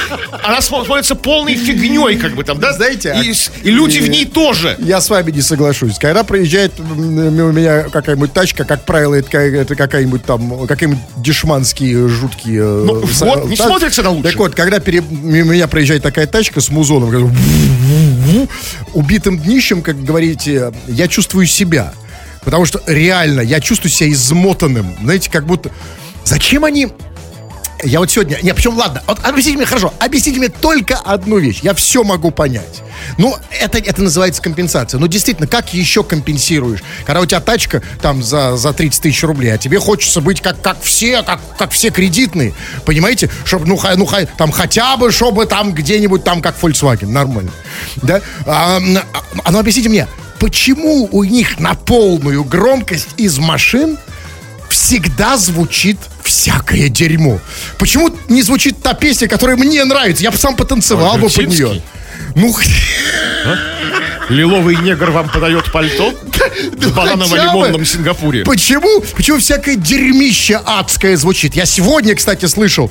Она 0.42 0.60
смо- 0.60 0.86
смотрится 0.86 1.16
полной 1.16 1.54
фигней, 1.54 2.16
как 2.16 2.34
бы 2.34 2.44
там, 2.44 2.58
да? 2.60 2.72
Знаете, 2.72 3.12
а- 3.12 3.22
и, 3.22 3.34
с- 3.34 3.50
и 3.62 3.70
люди 3.70 3.98
в 3.98 4.08
ней 4.08 4.24
тоже. 4.24 4.74
Я 4.78 5.02
с 5.02 5.10
вами 5.10 5.30
не 5.30 5.42
соглашусь. 5.42 5.98
Когда 5.98 6.24
проезжает 6.24 6.72
мимо 6.78 7.52
меня 7.52 7.82
какая-нибудь 7.90 8.32
тачка, 8.32 8.64
как 8.64 8.86
правило, 8.86 9.16
это, 9.16 9.36
это 9.36 9.76
какая-нибудь 9.76 10.24
там, 10.24 10.66
какие-нибудь 10.66 11.02
дешманские, 11.18 12.08
жуткие... 12.08 12.60
э, 12.62 12.84
Ну, 12.86 13.00
вот, 13.04 13.44
не 13.50 13.56
та- 13.56 13.66
смотрится 13.66 14.02
на 14.02 14.08
лучше. 14.12 14.30
Так 14.30 14.38
вот, 14.38 14.54
когда 14.54 14.78
пере- 14.80 15.04
мимо 15.10 15.52
меня 15.52 15.68
проезжает 15.68 16.02
такая 16.02 16.26
тачка 16.26 16.62
с 16.62 16.70
музоном, 16.70 17.10
ву-ву-ву, 18.34 18.48
убитым 18.92 19.38
днищем, 19.38 19.82
как 19.82 20.02
говорите, 20.02 20.72
я 20.88 21.08
чувствую 21.08 21.46
себя. 21.46 21.92
Потому 22.44 22.66
что 22.66 22.82
реально, 22.86 23.40
я 23.40 23.60
чувствую 23.60 23.90
себя 23.90 24.10
измотанным. 24.10 24.94
Знаете, 25.02 25.30
как 25.30 25.46
будто... 25.46 25.70
Зачем 26.24 26.64
они... 26.64 26.88
Я 27.84 27.98
вот 28.00 28.10
сегодня... 28.10 28.38
Не, 28.42 28.54
причем, 28.54 28.76
ладно, 28.76 29.02
вот 29.06 29.18
объясните 29.24 29.58
мне, 29.58 29.66
хорошо, 29.66 29.92
объясните 29.98 30.38
мне 30.38 30.48
только 30.48 30.96
одну 30.96 31.38
вещь. 31.38 31.60
Я 31.62 31.74
все 31.74 32.02
могу 32.02 32.30
понять. 32.30 32.82
Ну, 33.18 33.36
это, 33.60 33.78
это 33.78 34.02
называется 34.02 34.40
компенсация. 34.40 34.98
Ну, 34.98 35.06
действительно, 35.06 35.46
как 35.46 35.74
еще 35.74 36.02
компенсируешь? 36.02 36.82
Когда 37.04 37.20
у 37.20 37.26
тебя 37.26 37.40
тачка 37.40 37.82
там 38.00 38.22
за, 38.22 38.56
за 38.56 38.72
30 38.72 39.02
тысяч 39.02 39.22
рублей, 39.22 39.52
а 39.54 39.58
тебе 39.58 39.78
хочется 39.78 40.20
быть 40.20 40.40
как, 40.40 40.60
как 40.62 40.80
все, 40.82 41.22
как, 41.22 41.40
как 41.58 41.72
все 41.72 41.90
кредитные. 41.90 42.54
Понимаете? 42.86 43.30
Чтобы, 43.44 43.66
ну, 43.66 43.76
ха- 43.76 43.94
ну 43.96 44.06
ха- 44.06 44.26
там 44.26 44.50
хотя 44.50 44.96
бы, 44.96 45.12
чтобы 45.12 45.46
там 45.46 45.72
где-нибудь 45.74 46.24
там 46.24 46.40
как 46.40 46.58
Volkswagen. 46.60 47.08
Нормально. 47.08 47.50
Да? 47.96 48.20
А, 48.46 48.80
а 49.44 49.52
ну, 49.52 49.58
объясните 49.58 49.88
мне, 49.90 50.08
почему 50.40 51.08
у 51.12 51.24
них 51.24 51.60
на 51.60 51.74
полную 51.74 52.44
громкость 52.44 53.08
из 53.18 53.38
машин 53.38 53.98
всегда 54.70 55.36
звучит 55.36 55.98
всякое 56.34 56.88
дерьмо. 56.88 57.40
Почему 57.78 58.10
не 58.28 58.42
звучит 58.42 58.82
та 58.82 58.94
песня, 58.94 59.28
которая 59.28 59.56
мне 59.56 59.84
нравится? 59.84 60.24
Я 60.24 60.30
бы 60.32 60.36
сам 60.36 60.56
потанцевал 60.56 61.16
бы 61.18 61.28
под 61.28 61.46
нее. 61.48 61.82
Ну, 62.34 62.52
Лиловый 64.30 64.76
негр 64.76 65.10
вам 65.10 65.28
подает 65.28 65.70
пальто 65.70 66.10
в 66.72 66.96
бананово-лимонном 66.96 67.84
Сингапуре. 67.84 68.42
Почему? 68.44 69.00
Почему 69.14 69.38
всякое 69.38 69.76
дерьмище 69.76 70.60
адское 70.64 71.16
звучит? 71.16 71.54
Я 71.54 71.66
сегодня, 71.66 72.14
кстати, 72.14 72.46
слышал, 72.46 72.90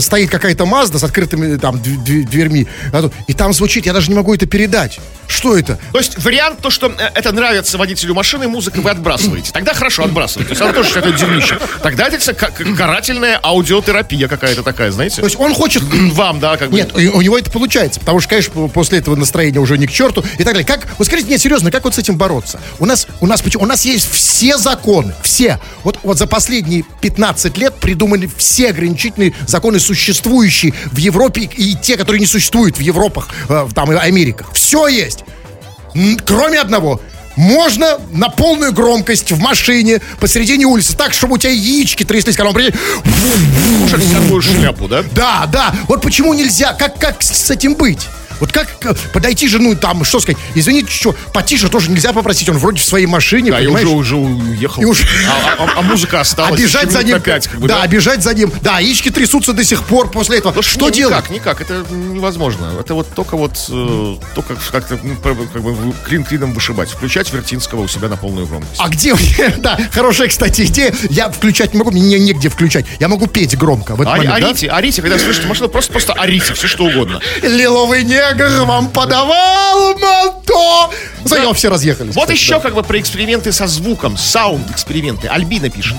стоит 0.00 0.30
какая-то 0.30 0.66
Мазда 0.66 0.98
с 0.98 1.04
открытыми 1.04 1.56
там 1.56 1.76
дв- 1.76 2.04
дв- 2.04 2.24
дверьми, 2.24 2.66
а 2.92 3.10
и 3.26 3.32
там 3.34 3.52
звучит, 3.52 3.86
я 3.86 3.92
даже 3.92 4.08
не 4.10 4.14
могу 4.14 4.34
это 4.34 4.46
передать. 4.46 4.98
Что 5.28 5.56
это? 5.56 5.78
То 5.92 5.98
есть 5.98 6.22
вариант 6.22 6.60
то, 6.60 6.68
что 6.68 6.88
э, 6.88 7.10
это 7.14 7.32
нравится 7.32 7.78
водителю 7.78 8.12
машины, 8.14 8.48
музыка 8.48 8.80
вы 8.80 8.90
отбрасываете. 8.90 9.50
Тогда 9.52 9.72
хорошо, 9.72 10.04
отбрасываете. 10.04 10.48
То 10.48 10.52
есть 10.52 10.62
она 10.62 10.72
тоже 10.72 10.88
считает 10.90 11.16
дерьмище. 11.16 11.58
Тогда 11.82 12.08
это 12.08 12.34
карательная 12.34 13.40
аудиотерапия 13.42 14.28
какая-то 14.28 14.62
такая, 14.62 14.90
знаете? 14.90 15.16
То 15.16 15.24
есть 15.26 15.38
он 15.38 15.54
хочет... 15.54 15.82
Вам, 15.82 16.38
да, 16.40 16.56
как 16.56 16.70
бы. 16.70 16.76
Нет, 16.76 16.92
у 16.94 17.22
него 17.22 17.38
это 17.38 17.50
получается, 17.50 17.98
потому 18.00 18.20
что, 18.20 18.28
конечно, 18.30 18.68
после 18.68 18.98
этого 18.98 19.16
настроение 19.16 19.60
уже 19.60 19.78
не 19.78 19.86
к 19.86 19.92
черту 19.92 20.22
и 20.34 20.44
так 20.44 20.54
далее. 20.54 20.64
Как, 20.64 20.86
вот 20.98 21.06
скажите 21.06 21.28
мне 21.28 21.38
серьезно, 21.38 21.70
как 21.70 21.84
вот 21.84 21.94
с 21.94 21.98
этим 21.98 22.16
бороться? 22.16 22.60
У 22.78 22.84
нас, 22.84 23.06
у 23.20 23.26
нас, 23.26 23.40
почему- 23.40 23.62
у 23.62 23.66
нас 23.66 23.84
есть 23.86 24.10
все 24.12 24.58
законы, 24.58 25.14
все. 25.22 25.58
Вот, 25.82 25.98
вот 26.02 26.18
за 26.18 26.26
последние 26.26 26.84
15 27.00 27.56
лет 27.56 27.74
придумали 27.76 28.28
все 28.36 28.72
ограничительные 28.92 29.34
законы, 29.46 29.80
существующие 29.80 30.74
в 30.92 30.98
Европе 30.98 31.42
и 31.42 31.74
те, 31.74 31.96
которые 31.96 32.20
не 32.20 32.26
существуют 32.26 32.76
в 32.76 32.80
Европах, 32.80 33.28
э, 33.48 33.68
там 33.74 33.92
и 33.92 33.96
Америках. 33.96 34.52
Все 34.52 34.86
есть. 34.86 35.24
Кроме 36.24 36.60
одного. 36.60 37.00
Можно 37.34 37.98
на 38.10 38.28
полную 38.28 38.74
громкость 38.74 39.32
в 39.32 39.38
машине 39.38 40.02
посередине 40.20 40.66
улицы, 40.66 40.94
так, 40.94 41.14
чтобы 41.14 41.36
у 41.36 41.38
тебя 41.38 41.52
яички 41.52 42.04
тряслись, 42.04 42.36
когда 42.36 42.50
он 42.50 42.54
приедет. 42.54 42.78
Шляпу, 44.42 44.86
да? 44.86 45.02
Да, 45.12 45.48
да. 45.50 45.74
Вот 45.88 46.02
почему 46.02 46.34
нельзя, 46.34 46.74
как, 46.74 46.98
как 46.98 47.22
с 47.22 47.50
этим 47.50 47.74
быть? 47.74 48.06
Вот 48.40 48.52
как 48.52 48.68
э, 48.84 48.94
подойти 49.12 49.48
же, 49.48 49.58
ну, 49.58 49.74
там, 49.74 50.04
что 50.04 50.20
сказать, 50.20 50.40
извините, 50.54 50.90
что, 50.90 51.14
потише 51.32 51.68
тоже 51.68 51.90
нельзя 51.90 52.12
попросить, 52.12 52.48
он 52.48 52.58
вроде 52.58 52.80
в 52.80 52.84
своей 52.84 53.06
машине, 53.06 53.50
Да, 53.50 53.60
и 53.60 53.64
понимаешь? 53.66 53.86
уже, 53.88 53.94
уже 53.96 54.16
уехал. 54.16 54.82
И 54.82 54.84
уже- 54.84 55.04
А, 55.28 55.62
а- 55.64 55.78
а 55.78 55.82
музыка 55.82 56.20
осталась. 56.20 56.52
Обижать 56.60 56.90
за 56.90 57.02
ним. 57.02 57.14
на 57.16 57.20
пять, 57.20 57.48
как 57.48 57.60
бы, 57.60 57.68
да, 57.68 57.76
да? 57.78 57.82
обижать 57.82 58.22
за 58.22 58.34
ним. 58.34 58.52
Да, 58.62 58.78
яички 58.80 59.10
трясутся 59.10 59.52
до 59.52 59.64
сих 59.64 59.82
пор 59.84 60.10
после 60.10 60.38
этого. 60.38 60.52
Ну, 60.54 60.62
что 60.62 60.86
не- 60.88 60.96
делать? 60.96 61.16
Никак, 61.30 61.30
никак, 61.30 61.60
это 61.60 61.84
невозможно. 61.94 62.72
Это 62.78 62.94
вот 62.94 63.08
только 63.14 63.36
вот, 63.36 63.52
э, 63.68 64.16
только 64.34 64.56
как-то 64.70 64.98
ну, 65.02 65.16
как 65.16 65.34
бы 65.36 65.46
клин 66.06 66.24
клином 66.24 66.52
вышибать. 66.52 66.90
Включать 66.90 67.32
Вертинского 67.32 67.80
у 67.82 67.88
себя 67.88 68.08
на 68.08 68.16
полную 68.16 68.46
громкость. 68.46 68.76
А 68.78 68.88
где? 68.88 69.14
Да, 69.58 69.78
хорошая, 69.92 70.28
кстати, 70.28 70.62
идея. 70.62 70.94
Я 71.10 71.30
включать 71.30 71.72
не 71.74 71.78
могу, 71.78 71.90
мне 71.90 72.18
негде 72.18 72.48
включать. 72.48 72.86
Я 72.98 73.08
могу 73.08 73.26
петь 73.26 73.56
громко 73.56 73.94
в 73.94 74.00
этот 74.02 74.14
А- 74.14 74.16
момент, 74.16 74.40
да? 74.40 74.46
орите, 74.48 74.68
орите, 74.68 75.02
когда 75.02 75.18
слышите 75.18 75.46
машину, 75.46 75.68
просто, 75.68 75.92
просто 75.92 76.12
орите, 76.14 76.54
все 76.54 76.66
что 76.66 76.84
угодно. 76.84 77.20
Лиловый 77.42 78.02
негр 78.22 78.64
вам 78.64 78.88
подавал 78.88 79.98
манто. 79.98 80.90
Заем, 81.24 81.54
все 81.54 81.68
разъехались. 81.68 82.14
Вот 82.14 82.22
кстати, 82.22 82.38
еще 82.38 82.54
да. 82.54 82.60
как 82.60 82.74
бы 82.74 82.82
про 82.82 82.98
эксперименты 83.00 83.52
со 83.52 83.66
звуком, 83.66 84.16
саунд-эксперименты. 84.16 85.28
Альбина 85.28 85.70
пишет. 85.70 85.96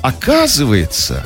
Оказывается, 0.00 1.24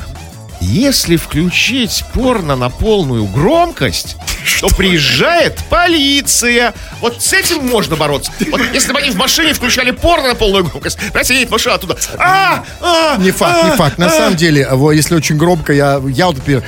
если 0.61 1.17
включить 1.17 2.05
порно 2.15 2.57
на 2.57 2.71
полную 2.71 3.27
громкость, 3.27 4.17
то 4.61 4.69
приезжает 4.69 5.59
полиция. 5.69 6.73
Вот 7.01 7.23
с 7.23 7.33
этим 7.33 7.67
можно 7.67 7.97
бороться. 7.97 8.33
Вот 8.51 8.61
если 8.73 8.93
бы 8.93 8.99
они 8.99 9.11
в 9.11 9.17
машине 9.17 9.55
включали 9.55 9.91
порно 9.91 10.29
на 10.29 10.35
полную 10.35 10.65
громкость, 10.65 10.99
понимаете, 10.99 11.35
едет 11.35 11.51
машина 11.51 11.75
оттуда. 11.75 11.97
А, 12.17 12.65
а, 12.81 13.17
Не 13.19 13.31
факт, 13.31 13.65
не 13.65 13.71
а, 13.71 13.77
факт. 13.77 13.99
На 13.99 14.07
а». 14.07 14.11
самом 14.11 14.37
деле, 14.37 14.69
если 14.95 15.15
очень 15.15 15.37
громко, 15.37 15.73
я, 15.73 16.01
я 16.07 16.27
вот 16.27 16.37
теперь, 16.37 16.59
э, 16.59 16.63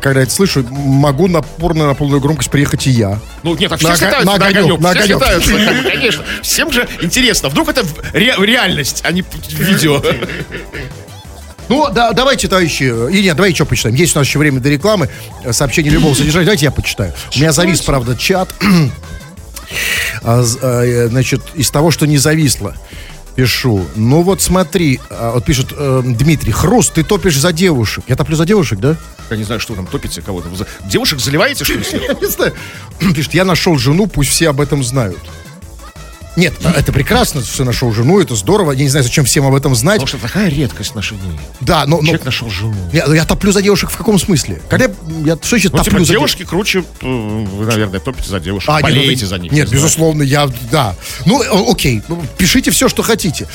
когда 0.00 0.22
это 0.22 0.30
слышу, 0.30 0.64
могу 0.70 1.28
на 1.28 1.42
порно 1.42 1.86
на 1.86 1.94
полную 1.94 2.20
громкость 2.20 2.50
приехать 2.50 2.86
и 2.86 2.90
я. 2.90 3.18
Ну, 3.42 3.56
нет, 3.56 3.72
а 3.72 3.76
все 3.76 3.88
На 3.88 3.96
слетаются 3.96 4.26
на 4.32 4.38
на 4.38 4.46
огонек, 4.46 4.80
на 4.80 4.90
Все 4.90 4.98
огонек. 5.00 5.18
слетаются, 5.18 5.50
как 5.52 5.76
бы, 5.82 5.90
конечно. 5.90 6.24
Всем 6.42 6.72
же 6.72 6.88
интересно. 7.00 7.48
Вдруг 7.48 7.68
это 7.68 7.84
реальность, 8.12 9.02
а 9.04 9.12
не 9.12 9.24
видео. 9.48 10.02
Ну, 11.68 11.88
да, 11.90 12.12
давайте, 12.12 12.46
товарищи, 12.46 12.82
и 13.10 13.22
нет, 13.22 13.36
давайте 13.36 13.56
что 13.56 13.64
почитаем. 13.64 13.94
Есть 13.94 14.14
у 14.14 14.18
нас 14.18 14.28
еще 14.28 14.38
время 14.38 14.60
до 14.60 14.68
рекламы, 14.68 15.08
э, 15.44 15.52
сообщение 15.54 15.90
любого 15.90 16.14
содержания. 16.14 16.44
Давайте 16.44 16.66
я 16.66 16.70
почитаю. 16.70 17.14
У 17.34 17.38
меня 17.38 17.52
завис, 17.52 17.80
правда, 17.80 18.16
чат. 18.16 18.48
А, 20.22 20.44
а, 20.62 20.82
э, 20.84 21.08
Значит, 21.08 21.42
из 21.54 21.70
того, 21.70 21.90
что 21.90 22.06
не 22.06 22.18
зависло, 22.18 22.76
пишу. 23.34 23.84
Ну 23.96 24.22
вот 24.22 24.40
смотри, 24.40 25.00
а, 25.10 25.32
вот 25.32 25.44
пишет 25.44 25.68
э, 25.76 26.02
Дмитрий, 26.04 26.52
Хруст, 26.52 26.94
ты 26.94 27.02
топишь 27.02 27.38
за 27.38 27.52
девушек. 27.52 28.04
Я 28.08 28.16
топлю 28.16 28.36
за 28.36 28.44
девушек, 28.46 28.78
да? 28.78 28.96
Я 29.30 29.36
не 29.36 29.44
знаю, 29.44 29.60
что 29.60 29.74
там 29.74 29.86
топите 29.86 30.22
кого-то. 30.22 30.48
Девушек 30.86 31.20
заливаете, 31.20 31.64
что 31.64 31.74
ли? 31.74 31.84
Я 32.08 32.14
не 32.14 32.26
знаю. 32.26 32.52
Пишет, 33.14 33.34
я 33.34 33.44
нашел 33.44 33.78
жену, 33.78 34.06
пусть 34.06 34.30
все 34.30 34.50
об 34.50 34.60
этом 34.60 34.84
знают. 34.84 35.18
Нет, 36.36 36.54
это 36.64 36.92
прекрасно, 36.92 37.42
что 37.42 37.58
ты 37.58 37.64
нашел 37.64 37.92
жену, 37.92 38.20
это 38.20 38.34
здорово. 38.34 38.72
Я 38.72 38.82
не 38.82 38.88
знаю, 38.88 39.04
зачем 39.04 39.24
всем 39.24 39.46
об 39.46 39.54
этом 39.54 39.74
знать. 39.74 40.00
Потому 40.00 40.18
что 40.18 40.28
такая 40.28 40.48
редкость 40.48 40.94
наши 40.94 41.14
дни. 41.14 41.38
Да, 41.60 41.86
но, 41.86 41.98
но 41.98 42.06
Человек 42.06 42.24
нашел 42.24 42.50
жену. 42.50 42.74
я, 42.92 43.04
я 43.06 43.24
топлю 43.24 43.52
за 43.52 43.62
девушек 43.62 43.90
в 43.90 43.96
каком 43.96 44.18
смысле? 44.18 44.60
Когда 44.68 44.86
я, 45.24 45.36
что 45.36 45.48
значит 45.50 45.72
Ну, 45.72 45.78
топлю 45.78 45.92
типа, 45.92 46.04
за 46.04 46.12
девушки 46.12 46.44
круче, 46.44 46.84
э, 47.00 47.06
вы, 47.06 47.66
наверное, 47.66 48.00
топите 48.00 48.28
за 48.28 48.40
девушек. 48.40 48.68
А, 48.68 48.74
нет, 48.74 48.82
болеете 48.82 49.24
ну, 49.24 49.28
за 49.28 49.38
них. 49.38 49.52
Нет, 49.52 49.68
не 49.68 49.74
безусловно, 49.74 50.22
я, 50.22 50.48
да. 50.70 50.96
Ну, 51.24 51.40
о- 51.40 51.70
окей, 51.70 52.02
ну, 52.08 52.20
пишите 52.36 52.70
все, 52.70 52.88
что 52.88 53.02
хотите. 53.02 53.46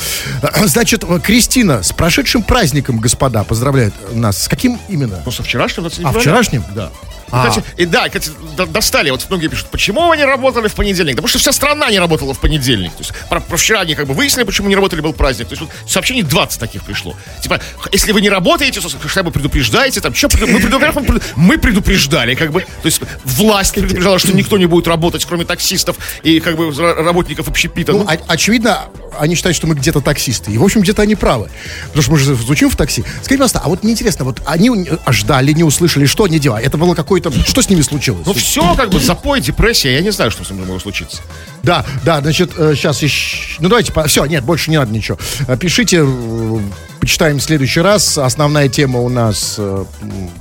Значит, 0.65 1.04
э, 1.08 1.20
Кристина, 1.22 1.84
с 1.84 1.92
прошедшим 1.92 2.44
праздником, 2.44 3.00
господа, 3.00 3.44
поздравляет 3.44 3.94
нас. 4.13 4.44
С 4.44 4.48
каким 4.48 4.80
именно? 4.88 5.22
Ну, 5.26 5.32
со 5.32 5.44
вчерашним, 5.44 5.84
23 5.84 6.06
А, 6.06 6.13
вчерашним? 6.20 6.63
Да. 6.74 6.92
А. 7.32 7.50
Кстати, 7.50 7.65
и 7.78 7.86
да, 7.86 8.08
кстати, 8.08 8.32
до- 8.58 8.65
достали, 8.65 9.10
вот 9.12 9.26
многие 9.30 9.48
пишут, 9.48 9.68
почему 9.68 10.08
вы 10.08 10.18
не 10.18 10.26
работали 10.26 10.68
в 10.68 10.74
понедельник? 10.74 11.15
Да 11.15 11.22
потому 11.22 11.30
что 11.30 11.39
вся 11.39 11.52
страна 11.52 11.89
не 11.92 12.00
работала 12.00 12.34
в 12.34 12.39
понедельник. 12.39 12.92
То 12.94 13.00
есть 13.00 13.13
про, 13.30 13.39
про 13.39 13.58
вчера 13.58 13.82
они 13.82 13.96
как 13.96 14.08
бы 14.08 14.13
выяснили, 14.13 14.46
почему 14.46 14.70
не 14.70 14.76
работали, 14.76 15.02
был 15.02 15.13
праздник. 15.13 15.48
То 15.48 15.54
есть 15.54 15.62
вот 15.62 15.72
сообщений 15.88 16.24
20 16.24 16.60
таких 16.60 16.84
пришло. 16.84 17.15
Типа, 17.42 17.60
если 17.92 18.12
вы 18.12 18.22
не 18.22 18.30
работаете, 18.30 18.82
то 18.82 18.89
хотя 19.02 19.24
бы 19.24 19.32
предупреждаете, 19.32 20.02
там, 20.02 20.13
что 20.13 20.30
мы 20.48 20.60
предупреждали, 20.60 21.22
мы 21.36 21.58
предупреждали, 21.58 22.36
как 22.36 22.52
бы, 22.52 22.62
то 22.62 22.86
есть 22.86 23.02
власть 23.24 23.74
предупреждала, 23.74 24.20
что 24.20 24.34
никто 24.34 24.58
не 24.58 24.65
будет 24.65 24.88
работать, 24.88 25.26
кроме 25.26 25.46
таксистов 25.46 25.98
и 26.24 26.39
как 26.39 26.56
бы 26.58 26.72
работников 26.74 27.48
общепита. 27.48 27.92
Ну, 27.94 28.00
Ну, 28.00 28.18
очевидно, 28.28 28.86
они 29.20 29.36
считают, 29.36 29.56
что 29.56 29.68
мы 29.68 29.76
где-то 29.76 30.02
таксисты. 30.02 30.52
И, 30.52 30.58
в 30.58 30.63
общем, 30.63 30.82
где-то 30.82 31.02
они 31.02 31.15
правы. 31.15 31.50
Потому 31.88 32.02
что 32.02 32.12
мы 32.12 32.18
же 32.20 32.36
звучим 32.36 32.70
в 32.70 32.76
такси. 32.76 33.02
Скажите, 33.02 33.30
пожалуйста, 33.38 33.62
а 33.63 33.70
вот 33.70 33.84
мне 33.84 33.94
интересно, 33.94 34.26
вот 34.26 34.42
они 34.46 34.70
э, 34.70 34.98
ждали, 35.12 35.52
не 35.54 35.63
услышали, 35.63 36.06
что 36.06 36.24
они 36.26 36.39
делали? 36.39 36.63
Это 36.65 36.78
было 36.78 36.96
какое-то... 37.22 37.50
Что 37.50 37.62
с 37.62 37.70
ними 37.70 37.82
случилось? 37.82 38.26
ну 38.26 38.34
все, 38.34 38.76
как 38.76 38.90
бы, 38.90 39.00
запой, 39.00 39.42
депрессия, 39.42 39.94
я 39.94 40.02
не 40.02 40.12
знаю, 40.12 40.32
что 40.32 40.44
с 40.44 40.50
ним 40.50 40.62
могло 40.62 40.80
случиться. 40.80 41.22
Да, 41.64 41.86
да, 42.04 42.22
значит, 42.22 42.52
сейчас 42.54 43.02
еще... 43.02 43.58
Ну, 43.60 43.70
давайте, 43.70 43.94
все, 44.08 44.26
нет, 44.26 44.44
больше 44.44 44.72
не 44.72 44.78
надо 44.78 44.92
ничего. 44.92 45.18
Э, 45.48 45.58
Пишите, 45.58 46.04
э, 46.04 46.60
почитаем 47.00 47.40
в 47.40 47.44
следующий 47.44 47.82
раз. 47.82 48.18
Основная 48.18 48.70
тема 48.70 49.00
у 49.00 49.10
нас 49.10 49.56
э, 49.58 49.86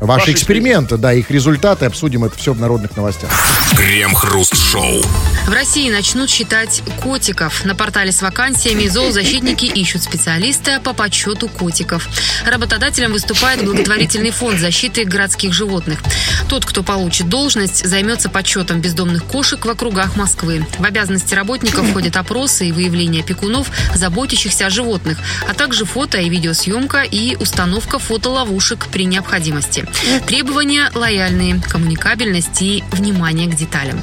ваши 0.01 0.29
Ваши 0.29 0.33
эксперименты, 0.33 0.97
да, 0.97 1.13
их 1.13 1.31
результаты. 1.31 1.87
Обсудим 1.87 2.25
это 2.25 2.37
все 2.37 2.53
в 2.53 2.61
народных 2.61 2.97
новостях. 2.97 3.31
Крем-хруст-шоу. 3.77 5.03
В 5.47 5.53
России 5.53 5.91
начнут 5.91 6.29
считать 6.29 6.83
котиков. 7.03 7.65
На 7.65 7.75
портале 7.75 8.13
с 8.13 8.21
вакансиями 8.21 8.89
зоозащитники 8.89 9.65
ищут 9.75 10.03
специалиста 10.03 10.81
по 10.81 10.93
подсчету 10.93 11.49
котиков. 11.49 12.09
Работодателем 12.45 13.13
выступает 13.13 13.65
благотворительный 13.65 14.33
фонд 14.33 14.59
защиты 14.59 15.05
городских 15.05 15.55
животных. 15.55 16.01
Тот, 16.49 16.67
кто 16.67 16.83
получит 16.83 17.29
должность, 17.29 17.87
займется 17.87 18.29
подсчетом 18.29 18.81
бездомных 18.81 19.25
кошек 19.25 19.65
в 19.65 19.71
округах 19.71 20.17
Москвы. 20.17 20.67
В 20.79 20.85
обязанности 20.85 21.35
работников 21.35 21.89
входят 21.89 22.17
опросы 22.17 22.69
и 22.69 22.73
выявление 22.73 23.23
опекунов, 23.23 23.71
заботящихся 23.95 24.67
о 24.67 24.71
животных, 24.71 25.19
а 25.49 25.55
также 25.55 25.85
фото 25.85 26.19
и 26.19 26.29
видеосъемка 26.49 27.03
и 27.03 27.37
установка 27.39 27.99
фотоловушек 27.99 28.87
при 28.91 29.05
необходимости. 29.05 29.85
Требования 30.27 30.91
лояльные, 30.95 31.61
коммуникабельность 31.61 32.63
и 32.63 32.83
внимание 32.91 33.49
к 33.49 33.55
деталям. 33.55 34.01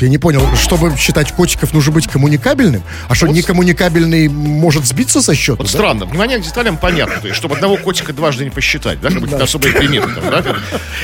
Я 0.00 0.08
не 0.08 0.18
понял, 0.18 0.46
чтобы 0.56 0.96
считать 0.96 1.32
котиков, 1.32 1.72
нужно 1.72 1.92
быть 1.92 2.08
коммуникабельным? 2.08 2.82
А 3.08 3.14
что, 3.14 3.26
Вот. 3.26 3.34
некоммуникабельный 3.36 4.28
может 4.28 4.86
сбиться 4.86 5.20
со 5.22 5.34
счета? 5.34 5.56
Вот 5.58 5.66
да? 5.66 5.72
странно, 5.72 6.04
внимание 6.06 6.38
к 6.38 6.42
деталям 6.42 6.76
понятно. 6.78 7.16
То 7.20 7.26
есть, 7.26 7.36
чтобы 7.36 7.54
одного 7.54 7.76
котика 7.76 8.12
дважды 8.12 8.44
не 8.44 8.50
посчитать, 8.50 9.00
да, 9.00 9.08
как 9.08 9.18
бы 9.18 9.22
какие-то 9.24 9.44
особые 9.44 9.74
приметы 9.74 10.08
там, 10.08 10.30
да? 10.30 10.56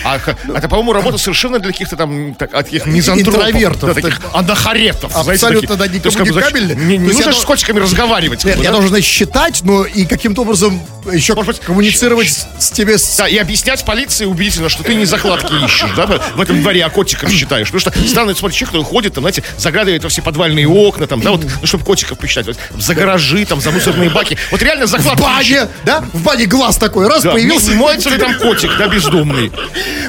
А 0.05 0.19
х- 0.19 0.37
это, 0.55 0.69
по-моему, 0.69 0.93
работа 0.93 1.19
совершенно 1.19 1.59
для 1.59 1.73
каких-то 1.73 1.97
там 1.97 2.35
таких 2.35 2.87
мизантропов. 2.87 3.47
Интровертов. 3.47 3.95
Да, 3.95 3.95
таких 3.95 4.21
анахаретов. 4.33 5.13
знаете, 5.13 5.33
Абсолютно, 5.47 5.77
таких. 5.77 5.93
да, 5.95 6.01
То 6.01 6.07
есть, 6.09 6.17
как 6.17 6.27
бы, 6.27 6.33
значит, 6.33 6.53
некоммуникабельны. 6.55 6.87
Не, 6.87 6.99
не 6.99 7.13
нужно 7.13 7.33
с 7.33 7.45
котиками 7.45 7.79
разговаривать. 7.81 8.45
Нет, 8.45 8.57
я 8.59 8.71
да? 8.71 8.79
должен 8.79 9.03
считать, 9.03 9.63
но 9.63 9.85
и 9.85 10.05
каким-то 10.07 10.43
образом 10.43 10.81
еще 11.13 11.35
Может 11.35 11.59
коммуницировать 11.61 12.47
с, 12.59 12.71
тебе... 12.71 12.97
Да, 13.19 13.29
и 13.29 13.37
объяснять 13.37 13.85
полиции 13.85 14.25
убедительно, 14.25 14.69
что 14.69 14.83
ты 14.83 14.95
не 14.95 15.05
закладки 15.05 15.53
ищешь, 15.65 15.91
да, 15.97 16.07
в 16.35 16.41
этом 16.41 16.61
дворе, 16.63 16.85
а 16.85 16.91
котиков 16.91 17.31
считаешь. 17.31 17.71
Потому 17.71 17.81
что 17.93 18.09
странный 18.09 18.35
смотришь, 18.35 18.59
человек, 18.59 18.86
который 18.87 18.97
ходит, 18.97 19.15
там, 19.15 19.23
знаете, 19.23 19.43
заглядывает 19.59 20.03
во 20.03 20.09
все 20.09 20.23
подвальные 20.23 20.67
окна, 20.69 21.07
там, 21.07 21.21
да, 21.21 21.31
вот, 21.33 21.45
ну, 21.61 21.67
чтобы 21.67 21.85
котиков 21.85 22.19
посчитать, 22.19 22.47
вот, 22.47 22.57
за 22.79 22.95
гаражи, 22.95 23.45
там, 23.45 23.61
за 23.61 23.71
мусорные 23.71 24.11
баки. 24.11 24.37
Вот 24.51 24.63
реально 24.63 24.87
В 24.87 24.89
закладки 24.89 25.21
ищет. 25.43 25.59
бане, 25.59 25.69
да? 25.85 26.01
В 26.13 26.23
бане 26.23 26.47
глаз 26.47 26.77
такой, 26.77 27.09
раз, 27.09 27.23
Да, 27.23 27.33
появился. 27.33 27.71
не 27.71 27.77
моется 27.77 28.11
ли 28.11 28.19
там 28.19 28.39
котик, 28.39 28.71
да, 28.79 28.89
бездомный? 28.89 29.53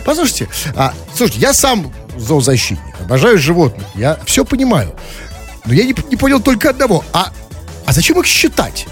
Послушайте, 0.06 0.48
а, 0.76 0.94
слушайте, 1.16 1.42
я 1.42 1.54
сам 1.54 1.94
зоозащитник, 2.18 2.96
обожаю 3.02 3.38
животных, 3.38 3.86
я 3.96 4.18
все 4.26 4.46
понимаю. 4.46 4.96
Но 5.66 5.74
я 5.74 5.84
не, 5.84 5.96
не 6.10 6.16
понял 6.16 6.40
только 6.40 6.70
одного. 6.70 7.04
А, 7.14 7.32
а 7.86 7.92
зачем 7.94 8.20
их 8.20 8.26
считать? 8.26 8.86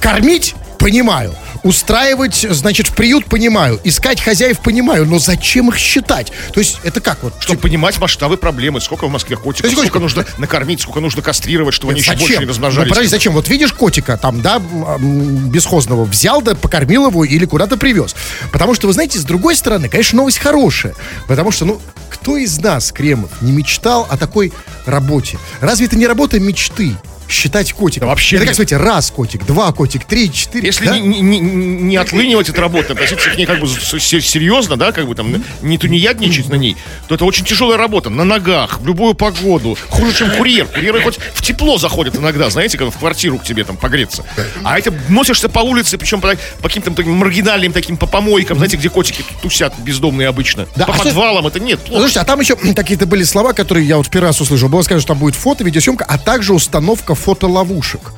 Кормить? 0.00 0.54
Понимаю. 0.86 1.34
Устраивать, 1.64 2.46
значит, 2.48 2.86
в 2.86 2.94
приют 2.94 3.24
понимаю. 3.24 3.80
Искать 3.82 4.20
хозяев 4.20 4.60
понимаю. 4.60 5.04
Но 5.04 5.18
зачем 5.18 5.68
их 5.70 5.76
считать? 5.78 6.30
То 6.52 6.60
есть 6.60 6.78
это 6.84 7.00
как 7.00 7.24
вот? 7.24 7.34
Чтобы 7.40 7.60
понимать 7.60 7.98
масштабы 7.98 8.36
проблемы, 8.36 8.80
сколько 8.80 9.08
в 9.08 9.10
Москве 9.10 9.36
котиков, 9.36 9.62
Подожди, 9.68 9.88
сколько 9.88 9.98
нужно 9.98 10.24
накормить, 10.38 10.80
сколько 10.80 11.00
нужно 11.00 11.22
кастрировать, 11.22 11.74
чтобы 11.74 11.90
они 11.92 12.02
еще 12.02 12.12
Зачем? 12.12 12.20
больше 12.20 12.38
не 12.38 12.44
Ну, 12.44 12.50
размножались. 12.50 12.88
подожди, 12.88 13.08
зачем? 13.08 13.32
Вот 13.32 13.48
видишь 13.48 13.72
котика 13.72 14.16
там, 14.16 14.42
да, 14.42 14.58
м, 14.58 15.50
бесхозного, 15.50 16.04
взял, 16.04 16.40
да, 16.40 16.54
покормил 16.54 17.08
его 17.08 17.24
или 17.24 17.46
куда-то 17.46 17.76
привез. 17.76 18.14
Потому 18.52 18.72
что, 18.74 18.86
вы 18.86 18.92
знаете, 18.92 19.18
с 19.18 19.24
другой 19.24 19.56
стороны, 19.56 19.88
конечно, 19.88 20.18
новость 20.18 20.38
хорошая. 20.38 20.94
Потому 21.26 21.50
что, 21.50 21.64
ну, 21.64 21.80
кто 22.10 22.36
из 22.36 22.60
нас, 22.60 22.92
Кремов, 22.92 23.30
не 23.42 23.50
мечтал 23.50 24.06
о 24.08 24.16
такой 24.16 24.52
работе? 24.84 25.36
Разве 25.60 25.86
это 25.86 25.96
не 25.96 26.06
работа 26.06 26.38
мечты? 26.38 26.94
Считать 27.28 27.72
котиков. 27.72 28.02
Да 28.02 28.06
вообще 28.08 28.36
Это 28.36 28.44
как, 28.44 28.48
нет. 28.50 28.56
смотрите, 28.56 28.76
раз 28.76 29.10
котик, 29.10 29.44
два 29.46 29.72
котик, 29.72 30.04
три, 30.04 30.32
четыре. 30.32 30.66
Если 30.66 30.86
да? 30.86 30.98
не, 30.98 31.20
не- 31.20 31.38
не- 31.40 31.96
отлынивать 31.96 32.48
от 32.48 32.58
работы, 32.58 32.92
относиться 32.92 33.30
к 33.30 33.36
ней 33.36 33.46
как 33.46 33.60
бы 33.60 33.66
серьезно, 33.68 34.76
да, 34.76 34.92
как 34.92 35.06
бы 35.06 35.14
там 35.14 35.42
не 35.62 35.78
тунеядничать 35.78 36.48
на 36.48 36.54
ней, 36.54 36.76
то 37.08 37.14
это 37.14 37.24
очень 37.24 37.44
тяжелая 37.44 37.76
работа. 37.78 38.10
На 38.10 38.24
ногах, 38.24 38.80
в 38.80 38.86
любую 38.86 39.14
погоду. 39.14 39.76
Хуже, 39.88 40.14
чем 40.14 40.30
курьер. 40.36 40.66
Курьеры 40.66 41.00
хоть 41.02 41.18
в 41.34 41.42
тепло 41.42 41.78
заходят 41.78 42.16
иногда, 42.16 42.48
знаете, 42.50 42.78
когда 42.78 42.90
в 42.90 42.98
квартиру 42.98 43.38
к 43.38 43.44
тебе 43.44 43.64
там 43.64 43.76
погреться. 43.76 44.24
А 44.62 44.78
это 44.78 44.94
носишься 45.08 45.48
по 45.48 45.60
улице, 45.60 45.98
причем 45.98 46.20
по, 46.20 46.34
по 46.62 46.68
каким-то 46.68 46.90
таким 46.92 47.12
маргинальным 47.14 47.72
таким, 47.72 47.96
по 47.96 48.06
помойкам, 48.06 48.58
знаете, 48.58 48.76
где 48.76 48.88
котики 48.88 49.24
тусят 49.42 49.74
бездомные 49.78 50.28
обычно. 50.28 50.66
Да, 50.76 50.86
по 50.86 50.92
а 50.92 50.96
что- 50.96 51.04
подвалам 51.04 51.46
это 51.46 51.58
нет, 51.60 51.80
плохо. 51.80 52.00
Слушайте, 52.02 52.20
а 52.20 52.24
там 52.24 52.40
еще 52.40 52.56
какие-то 52.76 53.06
были 53.06 53.24
слова, 53.24 53.52
которые 53.52 53.86
я 53.86 53.96
вот 53.96 54.06
в 54.06 54.10
первый 54.10 54.26
раз 54.26 54.40
услышал. 54.40 54.68
Было 54.68 54.82
сказано, 54.82 55.00
что 55.00 55.08
там 55.08 55.18
будет 55.18 55.34
фото, 55.34 55.64
видеосъемка, 55.64 56.04
а 56.04 56.18
также 56.18 56.54
установка 56.54 57.14
фотоловушек. 57.16 58.12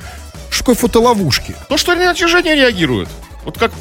Что 0.51 0.59
такое 0.59 0.75
фотоловушки? 0.75 1.55
То, 1.69 1.77
что 1.77 1.95
на 1.95 2.07
натяжение 2.07 2.55
реагирует. 2.55 3.09
Вот 3.49 3.57
как... 3.57 3.73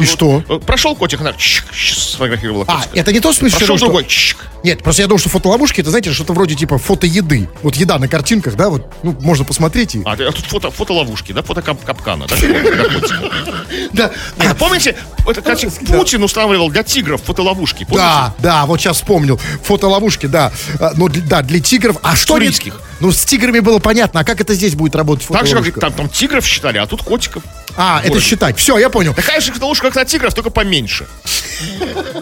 И 0.00 0.06
что? 0.06 0.44
вот 0.46 0.64
Прошел 0.64 0.94
котик, 0.94 1.20
она 1.20 1.32
чик, 1.32 1.64
сфотографировала 1.74 2.64
А, 2.68 2.82
котика. 2.82 2.98
это 3.00 3.12
не 3.12 3.18
то, 3.18 3.32
смысле, 3.32 3.58
Прошел 3.58 3.76
что- 3.76 3.86
другой, 3.86 4.04
чик. 4.06 4.36
Нет, 4.62 4.84
просто 4.84 5.02
я 5.02 5.08
думал, 5.08 5.18
что 5.18 5.28
фотоловушки, 5.28 5.80
это, 5.80 5.90
знаете, 5.90 6.12
что-то 6.12 6.34
вроде 6.34 6.54
типа 6.54 6.78
фото 6.78 7.04
еды. 7.08 7.48
Вот 7.64 7.74
еда 7.74 7.98
на 7.98 8.06
картинках, 8.06 8.54
да, 8.54 8.68
вот, 8.70 8.92
ну, 9.02 9.16
можно 9.20 9.44
посмотреть 9.44 9.96
и... 9.96 10.02
А, 10.04 10.12
а 10.12 10.16
тут 10.32 10.44
фото, 10.46 10.70
фотоловушки, 10.70 11.32
да, 11.32 11.42
фото 11.42 11.62
кап- 11.62 11.84
капкана, 11.84 12.26
да? 12.28 12.36
Да, 13.92 14.12
А 14.38 14.54
помните, 14.54 14.96
это, 15.26 15.40
кстати, 15.40 15.68
Путин 15.86 16.22
устанавливал 16.22 16.70
для 16.70 16.84
тигров 16.84 17.22
фотоловушки, 17.22 17.86
да, 17.90 18.34
да, 18.38 18.66
вот 18.66 18.80
сейчас 18.80 18.98
вспомнил. 18.98 19.40
Фотоловушки, 19.64 20.26
да. 20.26 20.52
А, 20.78 20.92
Ну, 20.94 21.08
да, 21.08 21.42
для 21.42 21.58
тигров. 21.60 21.96
А 22.02 22.14
что... 22.14 22.38
Ну, 23.00 23.12
с 23.12 23.24
тиграми 23.24 23.60
было 23.60 23.78
понятно. 23.78 24.20
А 24.20 24.24
как 24.24 24.40
это 24.40 24.54
здесь 24.54 24.74
будет 24.74 24.96
работать 24.96 25.26
Так 25.28 25.46
же, 25.46 25.60
как 25.62 25.80
там, 25.80 25.92
там 25.92 26.08
тигров 26.08 26.44
считали, 26.44 26.78
а 26.78 26.86
тут 26.86 27.02
котиков. 27.02 27.42
А, 27.76 28.00
это 28.04 28.20
считать. 28.20 28.58
Все, 28.58 28.76
я 28.78 28.90
понял. 28.90 29.07
Такая 29.14 29.40
же 29.40 29.52
фотоловушка, 29.52 29.88
как 29.88 29.96
на 29.96 30.04
тигров, 30.04 30.34
только 30.34 30.50
поменьше. 30.50 31.06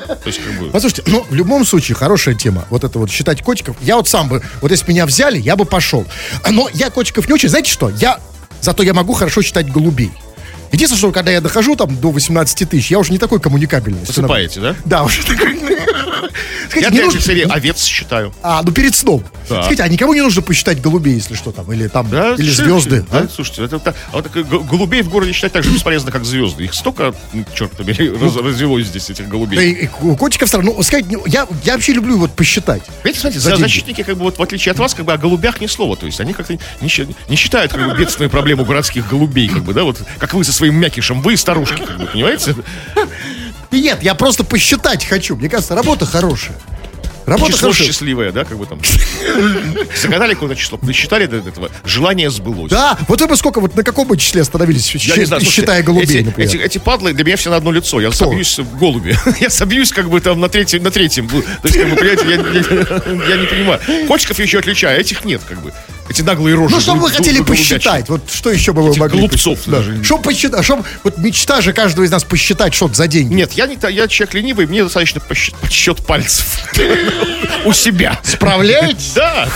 То 0.07 0.27
есть, 0.27 0.41
как 0.43 0.59
бы... 0.59 0.71
Послушайте, 0.71 1.03
ну, 1.07 1.25
в 1.29 1.35
любом 1.35 1.65
случае, 1.65 1.97
хорошая 1.97 2.35
тема. 2.35 2.67
Вот 2.71 2.85
это 2.85 2.99
вот 2.99 3.11
считать 3.11 3.43
котиков. 3.43 3.77
Я 3.81 3.97
вот 3.97 4.09
сам 4.09 4.29
бы, 4.29 4.43
вот 4.61 4.71
если 4.71 4.87
бы 4.87 4.93
меня 4.93 5.07
взяли, 5.07 5.39
я 5.39 5.57
бы 5.57 5.65
пошел. 5.65 6.07
Но 6.51 6.69
я 6.73 6.91
котиков 6.91 7.27
не 7.29 7.35
очень. 7.35 7.49
Знаете 7.49 7.71
что? 7.71 7.91
Я, 7.91 8.21
зато 8.61 8.83
я 8.83 8.95
могу 8.95 9.13
хорошо 9.13 9.43
считать 9.43 9.71
голубей. 9.71 10.13
Единственное, 10.73 10.99
что 10.99 11.13
когда 11.13 11.31
я 11.31 11.41
дохожу 11.41 11.77
там 11.77 11.97
до 11.97 12.11
18 12.11 12.69
тысяч, 12.69 12.91
я 12.91 12.99
уже 12.99 13.13
не 13.13 13.19
такой 13.19 13.41
коммуникабельный. 13.41 14.05
Засыпаете, 14.05 14.61
да? 14.61 14.77
Да, 14.85 15.05
уже 15.05 15.23
такой. 15.25 15.57
Я 15.57 16.71
Скажите, 16.71 16.91
не 16.91 16.97
для 16.97 17.05
нужно- 17.07 17.21
серии 17.21 17.43
овец 17.49 17.85
считаю. 17.85 18.35
А, 18.43 18.63
ну 18.63 18.73
перед 18.73 18.95
сном. 18.95 19.25
Да. 19.49 19.63
Скажите, 19.63 19.83
а 19.85 19.89
никому 19.89 20.13
не 20.15 20.21
нужно 20.21 20.43
посчитать 20.43 20.81
голубей, 20.81 21.15
если 21.15 21.35
что 21.35 21.53
там, 21.53 21.73
или 21.73 21.87
там, 21.89 22.09
Да, 22.11 22.35
или 22.35 22.51
звезды, 22.51 23.05
Да, 23.11 23.21
да? 23.23 23.29
слушайте, 23.29 23.65
это, 23.65 23.77
это- 23.77 23.95
а 24.13 24.17
вот 24.17 24.31
г- 24.31 24.43
голубей 24.43 25.03
в 25.03 25.09
городе 25.09 25.33
считать 25.33 25.53
так 25.53 25.63
же 25.65 25.71
бесполезно, 25.71 26.11
как 26.11 26.25
звезды. 26.25 26.65
Их 26.65 26.75
столько, 26.75 27.15
ну, 27.33 27.45
черт 27.55 27.71
побери, 27.73 28.11
раз- 28.11 28.37
развелось 28.37 28.87
здесь, 28.89 29.09
этих 29.09 29.25
Да 29.27 29.31
голубей. 29.31 29.71
и, 29.73 29.85
и 29.85 29.87
ку- 29.87 30.17
котиков 30.17 30.49
сразу, 30.49 30.67
ну, 30.67 30.83
сказать, 30.83 31.07
ну, 31.11 31.23
я, 31.27 31.47
я 31.65 31.75
вообще 31.75 31.93
люблю 31.93 32.19
вот 32.19 32.33
посчитать. 32.33 32.83
Видите, 33.05 33.21
смотрите, 33.21 33.41
за 33.45 33.57
защитники, 33.57 34.03
как 34.03 34.17
бы, 34.17 34.25
вот, 34.25 34.39
в 34.39 34.43
отличие 34.43 34.73
от 34.73 34.79
вас, 34.79 34.93
как 34.95 35.07
бы 35.07 35.13
о 35.13 35.17
голубях 35.19 35.61
ни 35.61 35.67
слова. 35.69 35.97
То 35.97 36.07
есть 36.07 36.21
они 36.21 36.33
как-то 36.33 36.55
не, 36.55 36.91
не 37.29 37.37
считают 37.37 37.73
как 37.73 37.89
бы, 37.89 37.97
бедственную 37.97 38.31
проблему 38.31 38.65
городских 38.65 39.09
голубей, 39.09 39.49
как 39.49 39.63
бы, 39.63 39.73
да, 39.73 39.85
вот 39.85 39.99
как 40.19 40.35
вы 40.35 40.45
со 40.45 40.53
своим 40.57 40.77
мякишем, 40.77 41.23
вы 41.23 41.37
старушки, 41.37 41.85
как 41.85 41.99
бы, 41.99 42.07
понимаете? 42.07 42.55
Нет, 43.71 44.03
я 44.03 44.15
просто 44.15 44.45
посчитать 44.45 45.05
хочу. 45.05 45.37
Мне 45.37 45.49
кажется, 45.49 45.75
работа 45.75 46.07
хорошая. 46.07 46.57
Работа 47.27 47.53
число 47.53 47.69
хорошая. 47.69 47.87
счастливое, 47.89 48.33
да, 48.33 48.45
как 48.45 48.57
бы 48.57 48.67
там. 48.67 48.81
Загадали 50.01 50.35
какое-то 50.35 50.55
число, 50.57 50.79
насчитали 50.83 51.27
до 51.27 51.37
этого, 51.37 51.71
желание 51.85 52.31
сбылось. 52.31 52.71
Да, 52.71 52.97
вот 53.09 53.21
вы 53.21 53.27
бы 53.27 53.37
сколько, 53.37 53.61
вот 53.61 53.75
на 53.75 53.83
каком 53.83 54.07
бы 54.07 54.17
числе 54.17 54.43
остановились, 54.43 54.95
Я 54.95 55.17
не 55.17 55.25
знаю, 55.25 55.43
считая 55.43 55.83
голубей, 55.83 56.05
эти, 56.21 56.25
например? 56.25 56.49
Эти, 56.49 56.57
эти 56.57 56.79
падлы 56.79 57.13
для 57.13 57.25
меня 57.25 57.37
все 57.37 57.51
на 57.51 57.57
одно 57.57 57.73
лицо. 57.73 58.01
Я 58.01 58.13
собьюсь 58.13 58.59
в 58.59 58.79
голуби. 58.79 59.17
Я 59.41 59.51
собьюсь 59.51 59.93
как 59.93 60.09
бы 60.09 60.21
там 60.21 60.41
на 60.41 60.49
третьем, 60.49 60.83
на 60.83 60.91
третьем. 60.91 61.29
То 61.29 61.43
есть, 61.65 61.77
как 61.77 61.91
бы, 61.91 61.97
понимаете, 61.97 62.25
я, 62.29 62.35
я- 62.37 63.29
я 63.29 63.37
не 63.37 63.47
понимаю. 63.47 63.81
Котиков 64.07 64.39
я 64.39 64.45
еще 64.45 64.59
отличаю, 64.59 64.97
а 64.97 65.01
этих 65.01 65.25
нет, 65.25 65.43
как 65.47 65.61
бы. 65.61 65.73
Эти 66.09 66.23
наглые 66.23 66.55
рожи. 66.55 66.75
Ну, 66.75 66.81
что 66.81 66.95
бы 66.95 67.03
вы 67.03 67.11
хотели 67.11 67.43
посчитать? 67.43 68.09
Вот 68.09 68.31
что 68.33 68.51
еще 68.51 68.73
бы 68.73 68.83
вы 68.83 68.91
Этих 68.91 69.01
могли 69.01 69.19
голубцов 69.19 69.59
посчитать? 69.59 69.87
даже. 69.87 70.05
Что 70.05 70.19
посчитать? 70.19 70.65
Что, 70.65 70.85
вот 71.03 71.19
мечта 71.19 71.61
же 71.61 71.73
каждого 71.73 72.05
из 72.05 72.11
нас 72.11 72.23
посчитать 72.23 72.75
что-то 72.75 72.95
за 72.95 73.09
деньги. 73.09 73.35
Нет, 73.35 73.53
я 73.55 73.67
не 73.67 73.77
я 73.91 74.07
человек 74.07 74.35
ленивый, 74.35 74.67
мне 74.67 74.85
достаточно 74.85 75.21
посчет, 75.21 75.55
подсчет 75.57 76.07
пальцев. 76.07 76.61
У 77.65 77.73
себя. 77.73 78.21
Справляетесь? 78.23 79.13
Да. 79.15 79.49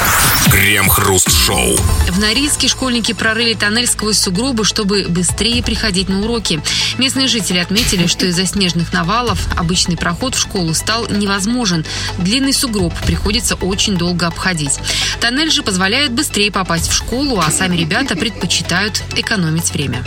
Крем-хруст-шоу. 0.50 1.76
В 2.08 2.18
Норильске 2.18 2.66
школьники 2.66 3.12
прорыли 3.12 3.54
тоннель 3.54 3.86
сквозь 3.86 4.18
сугробы, 4.18 4.64
чтобы 4.64 5.06
быстрее 5.08 5.62
приходить 5.62 6.08
на 6.08 6.20
уроки. 6.22 6.60
Местные 6.98 7.28
жители 7.28 7.58
отметили, 7.58 8.06
что 8.06 8.26
из-за 8.26 8.46
снежных 8.46 8.92
навалов 8.92 9.38
обычный 9.56 9.96
проход 9.96 10.34
в 10.34 10.40
школу 10.40 10.74
стал 10.74 11.06
невозможен. 11.08 11.84
Длинный 12.18 12.52
сугроб 12.52 12.92
приходится 13.06 13.54
очень 13.54 13.96
долго 13.96 14.26
обходить. 14.26 14.78
Тоннель 15.20 15.50
же 15.50 15.62
позволяет 15.62 16.10
быстрее 16.12 16.50
попасть 16.50 16.88
в 16.88 16.94
школу, 16.94 17.38
а 17.38 17.50
сами 17.50 17.76
ребята 17.76 18.16
предпочитают 18.16 19.02
экономить 19.16 19.72
время. 19.72 20.02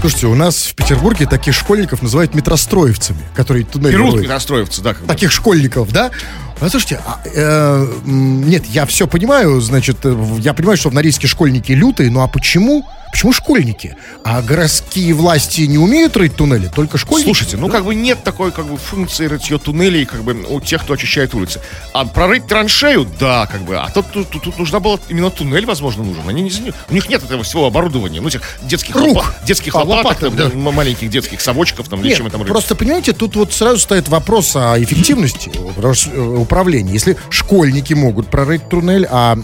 Слушайте, 0.00 0.26
у 0.28 0.34
нас 0.36 0.66
в 0.66 0.74
Петербурге 0.76 1.26
таких 1.26 1.54
школьников 1.54 2.02
называют 2.02 2.32
метростроевцами, 2.32 3.18
которые 3.34 3.64
туннели 3.64 3.92
Берут 3.92 4.28
расстроиваться, 4.28 4.80
да. 4.80 4.94
таких 5.08 5.32
школьников, 5.32 5.90
да? 5.90 6.12
А 6.60 6.68
а, 7.06 7.20
э, 7.24 7.86
нет, 8.04 8.66
я 8.66 8.84
все 8.86 9.06
понимаю, 9.06 9.60
значит, 9.60 9.98
э, 10.04 10.16
я 10.38 10.54
понимаю, 10.54 10.76
что 10.76 10.90
в 10.90 10.94
Норильске 10.94 11.28
школьники 11.28 11.72
лютые, 11.72 12.10
ну 12.10 12.20
а 12.20 12.28
почему? 12.28 12.84
Почему 13.12 13.32
школьники? 13.32 13.96
А 14.24 14.42
городские 14.42 15.12
власти 15.14 15.62
не 15.62 15.78
умеют 15.78 16.16
рыть 16.16 16.36
туннели, 16.36 16.68
только 16.68 16.98
школьники? 16.98 17.24
Слушайте, 17.26 17.56
ну 17.56 17.68
как 17.68 17.84
бы 17.84 17.94
нет 17.94 18.22
такой 18.22 18.52
как 18.52 18.66
бы 18.66 18.76
функции 18.76 19.26
рытье 19.26 19.58
туннелей 19.58 20.04
как 20.04 20.22
бы 20.22 20.44
у 20.48 20.60
тех, 20.60 20.82
кто 20.82 20.94
очищает 20.94 21.34
улицы. 21.34 21.60
А 21.92 22.04
прорыть 22.04 22.46
траншею, 22.46 23.08
да, 23.18 23.46
как 23.46 23.62
бы. 23.62 23.76
А 23.76 23.88
тут, 23.90 24.06
тут, 24.12 24.30
тут 24.30 24.58
нужна 24.58 24.78
была 24.80 24.98
именно 25.08 25.30
туннель, 25.30 25.66
возможно, 25.66 26.04
нужен. 26.04 26.28
Они 26.28 26.42
не 26.42 26.50
у 26.90 26.94
них 26.94 27.08
нет 27.08 27.22
этого 27.24 27.42
всего 27.42 27.66
оборудования, 27.66 28.20
ну 28.20 28.28
этих 28.28 28.42
детских 28.62 28.94
Рук. 28.94 29.16
лопа- 29.18 29.34
детских 29.46 29.74
А, 29.74 29.78
лопаток, 29.78 30.22
лопаток, 30.22 30.52
там, 30.52 30.64
да. 30.64 30.70
маленьких 30.70 31.08
детских 31.10 31.40
совочков 31.40 31.88
там 31.88 32.00
или 32.00 32.08
Нет, 32.08 32.18
чем 32.18 32.30
там 32.30 32.42
рыть. 32.42 32.50
просто, 32.50 32.74
понимаете, 32.74 33.12
тут 33.12 33.36
вот 33.36 33.52
сразу 33.52 33.78
стоит 33.78 34.08
вопрос 34.08 34.54
о 34.56 34.76
эффективности 34.82 35.50
э, 35.54 36.20
управления. 36.20 36.92
Если 36.92 37.16
школьники 37.30 37.94
могут 37.94 38.28
прорыть 38.28 38.68
туннель, 38.68 39.06
а 39.10 39.36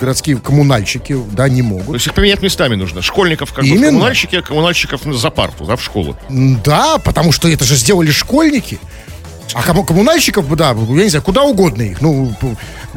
городские 0.00 0.36
коммунальщики, 0.38 1.16
да, 1.32 1.48
не 1.48 1.62
То 1.62 1.68
могут. 1.68 1.94
есть 1.94 2.06
их 2.06 2.14
поменять 2.14 2.42
местами 2.42 2.74
нужно. 2.76 2.99
Школьников 3.02 3.52
как 3.52 3.64
бы 3.64 3.70
в 3.70 3.74
Именно. 3.74 3.86
коммунальщики, 3.88 4.36
а 4.36 4.42
коммунальщиков 4.42 5.00
за 5.02 5.30
парту, 5.30 5.64
да, 5.64 5.76
в 5.76 5.82
школу. 5.82 6.16
Да, 6.28 6.98
потому 6.98 7.32
что 7.32 7.48
это 7.48 7.64
же 7.64 7.76
сделали 7.76 8.10
школьники. 8.10 8.78
А 9.54 9.62
кому, 9.62 9.84
коммунальщиков, 9.84 10.48
да, 10.56 10.70
я 10.70 10.74
не 11.04 11.08
знаю, 11.08 11.22
куда 11.24 11.42
угодно 11.42 11.82
их. 11.82 12.00
Ну, 12.00 12.32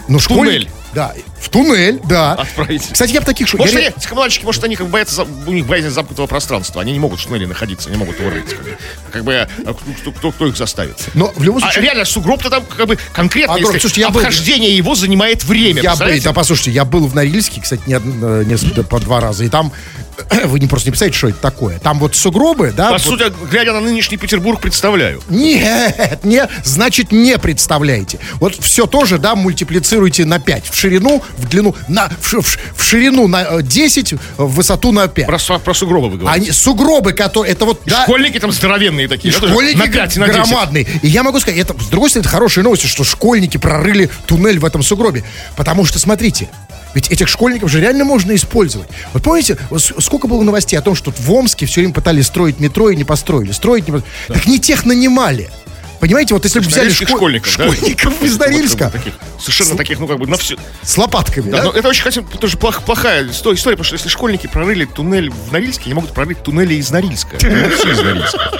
ну 0.08 0.20
школьники- 0.20 0.28
туннель. 0.46 0.70
Да, 0.94 1.14
в 1.40 1.50
туннель, 1.50 2.00
да. 2.08 2.34
Отправить. 2.34 2.90
Кстати, 2.92 3.12
я 3.14 3.22
в 3.22 3.26
таких 3.26 3.48
шу- 3.48 3.58
Может, 3.58 3.74
я 3.76 3.90
эти 3.90 4.08
коммунальщики, 4.08 4.46
может, 4.46 4.64
они 4.64 4.76
как 4.76 4.86
бы 4.88 4.92
боятся, 4.94 5.24
у 5.24 5.52
них 5.52 5.66
боязнь 5.66 5.90
замкнутого 5.90 6.28
пространства. 6.28 6.82
Они 6.82 6.92
не 6.92 7.00
могут 7.00 7.20
в 7.20 7.26
туннеле 7.26 7.48
находиться, 7.48 7.90
не 7.90 7.98
могут 7.98 8.20
его 8.20 8.30
рыть. 8.30 8.56
Как 9.12 9.24
бы, 9.24 9.34
бы, 9.34 9.48
а 9.66 9.74
кто, 9.74 10.12
кто- 10.12 10.32
кто 10.32 10.48
их 10.48 10.58
заставит? 10.58 10.98
Но 11.14 11.32
в 11.36 11.44
любом 11.44 11.58
А 11.64 11.68
случае... 11.68 11.84
реально, 11.84 12.06
сугроб-то 12.06 12.50
там 12.50 12.64
как 12.66 12.88
бы 12.88 12.98
конкретно, 13.14 13.56
А, 13.56 13.60
если 13.60 13.80
слушайте, 13.80 14.02
я 14.02 14.10
был- 14.10 14.20
обхождение 14.20 14.76
его 14.76 14.96
занимает 14.96 15.44
время. 15.44 15.82
Я 15.82 15.96
был, 15.96 16.08
да, 16.24 16.34
послушайте, 16.34 16.72
я 16.72 16.86
был 16.86 17.08
в 17.08 17.16
Норильске, 17.16 17.62
кстати, 17.62 17.82
не, 17.88 17.96
э, 17.96 18.44
несколько, 18.46 18.84
по 18.84 19.00
два 19.00 19.20
раза, 19.20 19.44
и 19.46 19.50
там 19.50 19.72
вы 20.46 20.60
не 20.60 20.68
просто 20.68 20.88
не 20.88 20.92
представляете, 20.92 21.18
что 21.18 21.28
это 21.30 21.40
такое. 21.40 21.80
Там 21.80 22.00
вот 22.00 22.16
сугробы, 22.16 22.74
да? 22.76 22.88
По 22.88 22.94
вот- 22.94 23.02
сути, 23.02 23.26
глядя 23.50 23.74
на 23.74 23.82
нынешний 23.82 24.18
Петербург, 24.18 24.60
представляю. 24.62 25.22
Нет, 25.30 26.24
не, 26.24 26.48
значит, 26.64 27.12
не 27.12 27.38
представляете. 27.38 28.20
Вот 28.36 28.56
все 28.56 28.86
тоже, 28.86 29.18
да, 29.18 29.36
мультиплицируйте 29.36 30.26
на 30.26 30.40
5. 30.40 30.70
В 30.70 30.76
ширину, 30.76 31.22
в 31.38 31.48
длину, 31.48 31.76
на, 31.88 32.10
в, 32.20 32.34
в 32.42 32.58
в 32.76 32.84
ширину 32.84 33.28
на 33.28 33.44
э, 33.44 33.62
10, 33.62 34.14
в 34.38 34.48
высоту 34.56 34.92
на 34.92 35.08
5. 35.08 35.26
Про, 35.26 35.60
про 35.60 35.74
сугробы 35.74 36.10
вы 36.10 36.18
говорите. 36.18 36.44
Они, 36.46 36.52
сугробы, 36.52 37.14
которые, 37.14 37.54
это 37.54 37.66
вот, 37.66 37.82
да, 37.86 38.04
Школьники 38.04 38.40
там 38.40 38.52
здоровенные 38.52 39.06
и 39.06 39.08
такие. 39.08 39.34
тоже 39.34 39.52
школьники 39.52 39.78
на 39.78 39.88
5, 39.88 40.18
на 40.18 40.28
10. 40.28 40.42
громадные. 40.42 40.88
И 41.02 41.08
я 41.08 41.24
могу 41.24 41.40
сказать, 41.40 41.60
это, 41.60 41.74
с 41.80 41.88
другой 41.88 42.10
стороны, 42.10 42.26
это 42.26 42.30
хорошая 42.30 42.64
новость, 42.64 42.88
что 42.88 43.04
школьники 43.04 43.58
прорыли 43.58 44.10
туннель 44.26 44.60
в 44.60 44.66
этом 44.66 44.84
сугробе. 44.84 45.24
Потому 45.56 45.86
что, 45.86 46.00
смотрите, 46.00 46.50
ведь 46.94 47.10
этих 47.10 47.28
школьников 47.28 47.70
же 47.70 47.80
реально 47.80 48.04
можно 48.06 48.34
использовать. 48.36 48.88
Вот 49.14 49.24
помните, 49.24 49.58
вот 49.70 49.82
с- 49.82 49.94
сколько 50.00 50.28
было 50.28 50.42
новостей 50.44 50.78
о 50.78 50.82
том, 50.82 50.96
что 50.96 51.12
в 51.16 51.32
Омске 51.32 51.66
все 51.66 51.82
время 51.82 51.94
пытались 51.94 52.28
строить 52.28 52.60
метро 52.60 52.90
и 52.90 52.96
не 52.96 53.04
построили. 53.04 53.52
Строить 53.52 53.88
не 53.88 53.92
построили. 53.94 54.14
Так 54.28 54.46
не 54.46 54.60
тех 54.60 54.86
нанимали. 54.86 55.50
Понимаете, 56.00 56.34
вот 56.34 56.44
если 56.44 56.60
бы 56.60 56.66
взяли 56.66 56.82
Норильских 56.84 57.08
шко- 57.08 57.16
школьников, 57.16 57.58
да? 57.58 57.72
школьников 57.72 58.22
из 58.24 58.32
Вот 58.34 58.40
как 58.40 58.48
бы 58.50 58.54
Норильска 58.56 58.90
таких, 58.90 59.14
совершенно 59.40 59.78
таких, 59.78 60.00
ну, 60.00 60.08
как 60.08 60.20
бы, 60.20 60.28
на 60.28 60.36
все. 60.36 60.58
с 60.82 60.98
лопатками, 60.98 61.50
Да, 61.50 61.64
да? 61.72 61.80
это 61.80 61.88
очень, 61.88 62.04
кстати, 62.04 62.26
тоже 62.40 62.58
плох- 62.58 62.84
плохая 62.84 63.24
исто- 63.24 63.54
история, 63.54 63.78
потому 63.78 63.86
что 63.86 63.96
если 63.96 64.10
школьники 64.10 64.48
прорыли 64.48 64.84
туннель 64.84 65.30
в 65.30 65.54
Норильске, 65.54 65.86
они 65.86 65.94
могут 65.94 66.12
прорыть 66.12 66.44
туннели 66.44 66.74
из 66.74 66.92
Норильска. 66.92 67.38
Все 67.38 67.92
из 67.92 68.00
Норильска. 68.02 68.52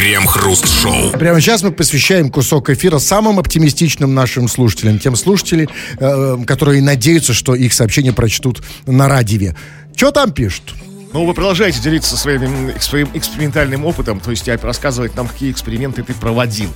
Крем-хруст-шоу. 0.00 1.10
Прямо 1.10 1.42
сейчас 1.42 1.62
мы 1.62 1.72
посвящаем 1.72 2.30
кусок 2.30 2.70
эфира 2.70 2.98
самым 2.98 3.38
оптимистичным 3.38 4.14
нашим 4.14 4.48
слушателям. 4.48 4.98
Тем 4.98 5.14
слушателям, 5.14 5.68
э, 5.98 6.38
которые 6.46 6.80
надеются, 6.80 7.34
что 7.34 7.54
их 7.54 7.74
сообщения 7.74 8.14
прочтут 8.14 8.62
на 8.86 9.10
радиве. 9.10 9.54
Что 9.94 10.10
там 10.10 10.32
пишут? 10.32 10.72
Ну, 11.12 11.26
вы 11.26 11.34
продолжаете 11.34 11.80
делиться 11.80 12.16
своим, 12.16 12.72
своим 12.80 13.10
экспериментальным 13.12 13.84
опытом, 13.84 14.20
то 14.20 14.30
есть 14.30 14.48
а, 14.48 14.58
рассказывать 14.62 15.16
нам, 15.16 15.28
какие 15.28 15.50
эксперименты 15.50 16.02
ты 16.02 16.14
проводил. 16.14 16.70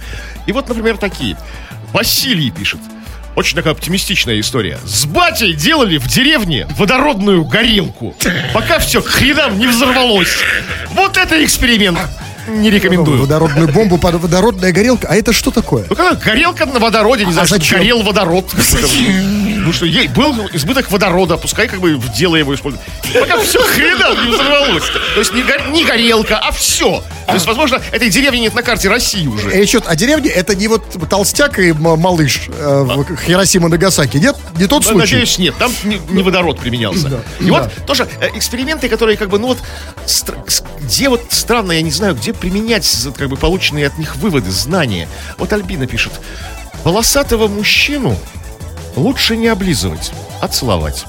И 0.47 0.53
вот, 0.53 0.69
например, 0.69 0.99
такие. 0.99 1.39
Василий 1.95 2.51
пишет. 2.51 2.81
Очень 3.37 3.57
такая 3.57 3.73
оптимистичная 3.73 4.39
история. 4.39 4.79
С 4.85 5.07
батей 5.07 5.55
делали 5.55 5.97
в 5.97 6.07
деревне 6.09 6.69
водородную 6.77 7.43
горелку, 7.47 8.15
пока 8.53 8.79
все 8.81 9.01
к 9.01 9.07
хренам 9.07 9.59
не 9.59 9.67
взорвалось. 9.67 10.41
Вот 10.93 11.17
это 11.17 11.43
эксперимент. 11.43 11.99
Не 12.49 12.71
рекомендую. 12.71 13.21
Водородную 13.21 13.69
бомбу 13.69 13.97
водородная 13.97 14.73
горелка. 14.73 15.09
А 15.09 15.17
это 15.17 15.33
что 15.33 15.51
такое? 15.51 15.87
Ну, 15.89 15.97
когда 15.97 16.15
горелка 16.15 16.67
на 16.67 16.79
водороде, 16.79 17.25
не 17.25 17.33
знаю, 17.33 17.45
А 17.45 17.49
зачем? 17.49 17.79
горел 17.79 18.03
водород. 18.03 18.53
Ну 19.65 19.73
что, 19.73 19.87
ей 19.87 20.09
был 20.09 20.49
избыток 20.53 20.91
водорода, 20.91 21.39
пускай 21.39 21.69
как 21.69 21.81
бы 21.81 21.97
в 21.97 22.13
дело 22.13 22.37
его 22.37 22.55
используют. 22.55 22.85
Пока 23.19 23.39
все 23.39 23.61
хрена 23.61 24.15
не 24.25 24.31
взорвалось. 24.33 24.85
То 25.15 25.21
есть 25.21 25.33
не, 25.33 25.43
не 25.73 25.85
горелка, 25.85 26.39
а 26.39 26.53
все. 26.53 27.03
То 27.27 27.35
есть, 27.35 27.47
возможно, 27.47 27.81
этой 27.93 28.11
деревни 28.11 28.39
нет 28.39 28.55
на 28.55 28.63
карте 28.63 28.89
России 28.89 29.27
уже. 29.27 29.63
И 29.63 29.67
что, 29.67 29.83
а 29.87 29.97
деревня 29.97 30.31
это 30.31 30.55
не 30.55 30.69
вот 30.69 30.83
толстяк 31.09 31.59
и 31.59 31.73
малыш 31.73 32.49
э, 32.49 32.83
в 32.85 33.17
Хиросима 33.17 33.69
Нагасаки, 33.69 34.19
нет? 34.19 34.37
Не 34.59 34.67
тот 34.67 34.83
Ну, 34.85 34.91
случай? 34.93 35.15
Надеюсь, 35.15 35.39
нет, 35.39 35.55
там 35.59 35.73
не, 35.85 35.99
не 36.11 36.23
водород 36.23 36.59
применялся. 36.61 37.09
Да, 37.09 37.21
И 37.41 37.45
да. 37.45 37.63
вот 37.63 37.87
тоже 37.87 38.09
э, 38.21 38.29
эксперименты, 38.35 38.89
которые 38.89 39.17
как 39.17 39.29
бы, 39.31 39.39
ну 39.39 39.49
вот, 39.49 39.59
стр- 40.07 40.37
где 40.81 41.09
вот 41.09 41.23
странно, 41.31 41.73
я 41.73 41.83
не 41.83 41.91
знаю, 41.91 42.15
где 42.15 42.33
применять 42.33 42.87
как 43.17 43.29
бы 43.29 43.37
полученные 43.37 43.87
от 43.87 43.97
них 43.99 44.17
выводы, 44.17 44.51
знания. 44.51 45.09
Вот 45.39 45.53
Альбина 45.53 45.87
пишет, 45.87 46.13
волосатого 46.85 47.49
мужчину 47.49 48.19
лучше 48.97 49.37
не 49.37 49.49
облизывать, 49.49 50.11
а 50.41 50.49
целовать. 50.49 51.05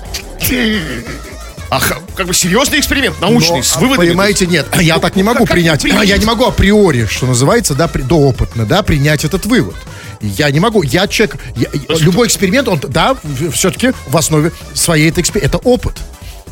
Ах, 1.69 1.91
как 2.15 2.27
бы 2.27 2.33
серьезный 2.33 2.79
эксперимент, 2.79 3.19
научный, 3.19 3.57
Но, 3.57 3.63
с 3.63 3.75
а, 3.75 3.79
выводами. 3.79 4.07
Понимаете, 4.09 4.45
нет, 4.45 4.67
я 4.79 4.99
так 4.99 5.15
не 5.15 5.23
могу 5.23 5.45
как 5.45 5.53
принять. 5.53 5.81
принять? 5.81 6.07
Я 6.07 6.17
не 6.17 6.25
могу 6.25 6.45
априори, 6.45 7.05
что 7.07 7.25
называется, 7.25 7.73
да, 7.73 7.87
при- 7.87 8.01
доопытно, 8.03 8.65
да, 8.65 8.83
принять 8.83 9.25
этот 9.25 9.45
вывод. 9.45 9.75
Я 10.21 10.49
не 10.51 10.59
могу, 10.59 10.83
я 10.83 11.07
человек, 11.07 11.37
я- 11.55 11.69
любой 11.99 12.27
эксперимент, 12.27 12.67
он, 12.67 12.79
да, 12.79 13.15
все-таки 13.51 13.93
в 14.07 14.15
основе 14.15 14.51
своей 14.73 15.09
это 15.09 15.21
эксперимент, 15.21 15.53
это 15.55 15.67
опыт. 15.67 15.95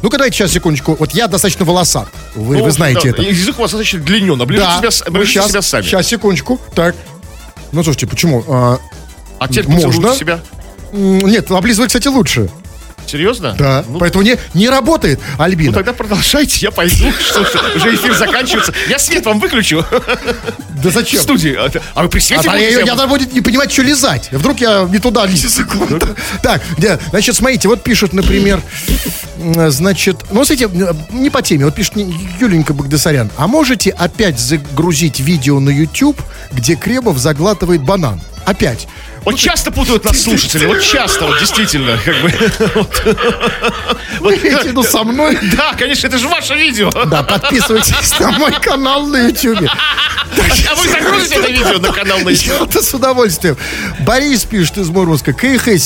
Ну-ка, 0.02 0.18
давайте 0.18 0.36
сейчас, 0.38 0.52
секундочку. 0.52 0.98
Вот 1.00 1.12
я 1.14 1.28
достаточно 1.28 1.64
волосат. 1.64 2.10
Вы, 2.36 2.58
Ну, 2.58 2.64
вы 2.66 2.72
знаете 2.72 3.04
да, 3.04 3.10
это. 3.10 3.22
Язык 3.22 3.58
у 3.58 3.62
вас 3.62 3.72
достаточно 3.72 4.00
длинен. 4.00 4.42
Оближите 4.42 4.68
Да. 4.68 4.78
себя, 4.80 4.92
с- 4.92 5.04
Ну, 5.08 5.26
сейчас, 5.26 5.50
себя 5.50 5.62
сами. 5.62 5.84
Сейчас, 5.84 6.08
секундочку. 6.08 6.60
Так. 6.76 6.96
Ну, 7.72 7.84
слушайте, 7.84 8.08
почему? 8.08 8.44
А, 8.50 8.80
А 9.40 9.48
теперь 9.48 9.68
Можно. 9.70 10.14
себя. 10.14 10.42
нет, 10.92 11.50
облизывать, 11.52 11.90
кстати, 11.90 12.08
лучше. 12.10 12.50
Серьезно? 13.14 13.54
Да. 13.60 13.86
Ну, 13.88 14.00
Поэтому 14.00 14.24
не, 14.24 14.38
не 14.56 14.68
работает, 14.70 15.20
Альбина. 15.38 15.70
ну, 15.70 15.76
тогда 15.78 15.94
продолжайте, 15.94 16.58
я 16.62 16.72
пойду. 16.72 17.12
Что 17.20 17.42
уже 17.76 17.94
эфир 17.94 18.16
заканчивается. 18.16 18.74
Я 18.90 18.98
свет 18.98 19.24
вам 19.28 19.40
выключу 19.40 19.86
да 19.92 20.90
в 20.90 20.92
зачем? 20.92 21.22
студии. 21.22 21.54
А, 21.56 21.70
а 21.94 22.02
вы 22.04 22.10
при 22.10 22.18
А 22.18 22.22
свете 22.22 22.42
я, 22.46 22.52
будете 22.54 22.72
я 22.72 22.78
себя- 22.82 22.96
надо 22.96 23.08
будет 23.08 23.32
не 23.32 23.42
понимать, 23.42 23.72
что 23.72 23.84
лизать. 23.84 24.30
Вдруг 24.32 24.60
я 24.62 24.88
не 24.92 24.98
туда 24.98 25.28
лизу. 25.28 25.64
Так, 26.42 26.64
значит, 27.12 27.36
смотрите, 27.36 27.68
вот 27.68 27.84
пишут, 27.84 28.14
например, 28.14 28.64
м, 29.38 29.70
значит, 29.70 30.18
ну, 30.32 30.44
смотрите, 30.44 30.68
не 31.12 31.30
по 31.30 31.44
теме, 31.44 31.66
вот 31.66 31.76
пишет 31.76 31.94
Юленька 32.40 32.74
Багдасарян. 32.74 33.30
А 33.38 33.46
можете 33.46 33.92
опять 33.92 34.40
загрузить 34.40 35.20
видео 35.20 35.60
на 35.60 35.70
YouTube, 35.70 36.20
где 36.52 36.74
Кребов 36.76 37.20
заглатывает 37.20 37.84
банан? 37.84 38.20
Опять. 38.46 38.88
Вот 39.26 39.38
часто 39.38 39.72
путают 39.72 40.04
нас 40.04 40.22
слушатели, 40.22 40.66
вот 40.66 40.82
часто, 40.82 41.26
вот 41.26 41.40
действительно, 41.40 41.98
как 42.04 42.22
бы. 42.22 42.32
Вы 44.20 44.36
имеете 44.36 44.64
в 44.64 44.66
виду 44.66 44.84
со 44.84 45.04
мной? 45.04 45.38
Да, 45.56 45.74
конечно, 45.74 46.08
это 46.08 46.18
же 46.18 46.28
ваше 46.28 46.56
видео. 46.56 46.92
Да, 47.06 47.24
подписывайтесь 47.24 48.20
на 48.20 48.32
мой 48.32 48.52
канал 48.52 49.06
на 49.06 49.28
YouTube. 49.28 49.70
А 49.70 50.76
вы 50.76 50.88
загрузите 50.88 51.36
это 51.36 51.52
видео 51.52 51.80
на 51.80 51.92
канал 51.92 52.20
на 52.20 52.30
YouTube? 52.30 52.60
Я-то 52.60 52.82
с 52.82 52.94
удовольствием. 52.94 53.58
Борис 54.00 54.44
пишет 54.44 54.78
из 54.78 54.90
Мурманска. 54.90 55.34
КХ 55.34 55.80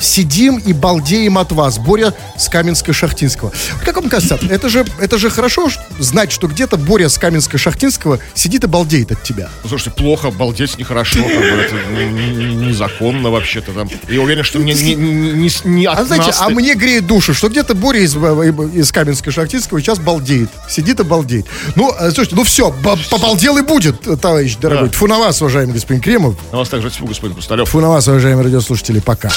сидим 0.00 0.58
и 0.58 0.72
балдеем 0.72 1.38
от 1.38 1.52
вас. 1.52 1.78
Боря 1.78 2.14
с 2.36 2.48
Каменска-Шахтинского. 2.48 3.52
Как 3.84 3.96
вам 3.96 4.08
кажется, 4.08 4.38
это 4.50 4.68
же, 4.68 4.84
это 5.00 5.18
же 5.18 5.30
хорошо 5.30 5.68
знать, 5.98 6.32
что 6.32 6.46
где-то 6.48 6.76
Боря 6.76 7.08
с 7.08 7.18
Каменска-Шахтинского 7.18 8.18
сидит 8.34 8.64
и 8.64 8.66
балдеет 8.66 9.12
от 9.12 9.22
тебя. 9.22 9.48
Ну, 9.62 9.68
Слушайте, 9.68 9.90
плохо, 9.96 10.30
балдеть 10.30 10.78
нехорошо, 10.78 11.22
как 11.22 11.32
бы 11.36 11.44
это 11.44 11.74
не- 11.92 12.10
не- 12.10 12.54
незаконно 12.68 13.30
вообще-то 13.30 13.72
там. 13.72 13.88
Я 14.08 14.20
уверен, 14.20 14.44
что 14.44 14.58
мне 14.58 14.74
не, 14.74 14.94
не, 14.94 15.32
не, 15.32 15.50
не 15.64 15.86
от 15.86 15.98
А 15.98 16.04
знаете, 16.04 16.26
нас 16.26 16.40
а 16.40 16.50
мне 16.50 16.74
греет 16.74 17.06
душу, 17.06 17.34
что 17.34 17.48
где-то 17.48 17.74
Боря 17.74 18.00
из, 18.00 18.14
из 18.14 18.92
Каменска-Шахтинского 18.92 19.80
сейчас 19.80 19.98
балдеет. 19.98 20.50
Сидит 20.68 21.00
и 21.00 21.04
балдеет. 21.04 21.46
Ну, 21.76 21.92
э, 21.92 22.10
слушайте, 22.10 22.36
ну 22.36 22.44
все, 22.44 22.74
побалдел 23.10 23.58
и 23.58 23.62
будет, 23.62 24.06
э, 24.06 24.16
товарищ 24.16 24.56
дорогой. 24.56 24.88
Да. 24.88 24.92
Тьфу 24.92 25.06
на 25.06 25.18
вас, 25.18 25.40
уважаемый 25.40 25.74
господин 25.74 26.02
Кремов. 26.02 26.34
На 26.52 26.58
вас 26.58 26.68
также 26.68 26.90
тьфу, 26.90 27.06
господин 27.06 27.34
Хрусталев. 27.34 27.68
Тьфу 27.68 27.80
на 27.80 27.88
вас, 27.88 28.06
уважаемые 28.08 28.44
радиослушатели. 28.44 29.00
Пока. 29.00 29.30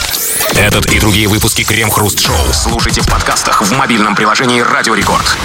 Этот 0.57 0.91
и 0.91 0.99
другие 0.99 1.27
выпуски 1.27 1.63
Крем 1.63 1.89
Хруст 1.89 2.19
Шоу 2.19 2.53
слушайте 2.53 3.01
в 3.01 3.07
подкастах 3.07 3.61
в 3.61 3.71
мобильном 3.71 4.15
приложении 4.15 4.61
Радио 4.61 4.93
Рекорд. 4.93 5.37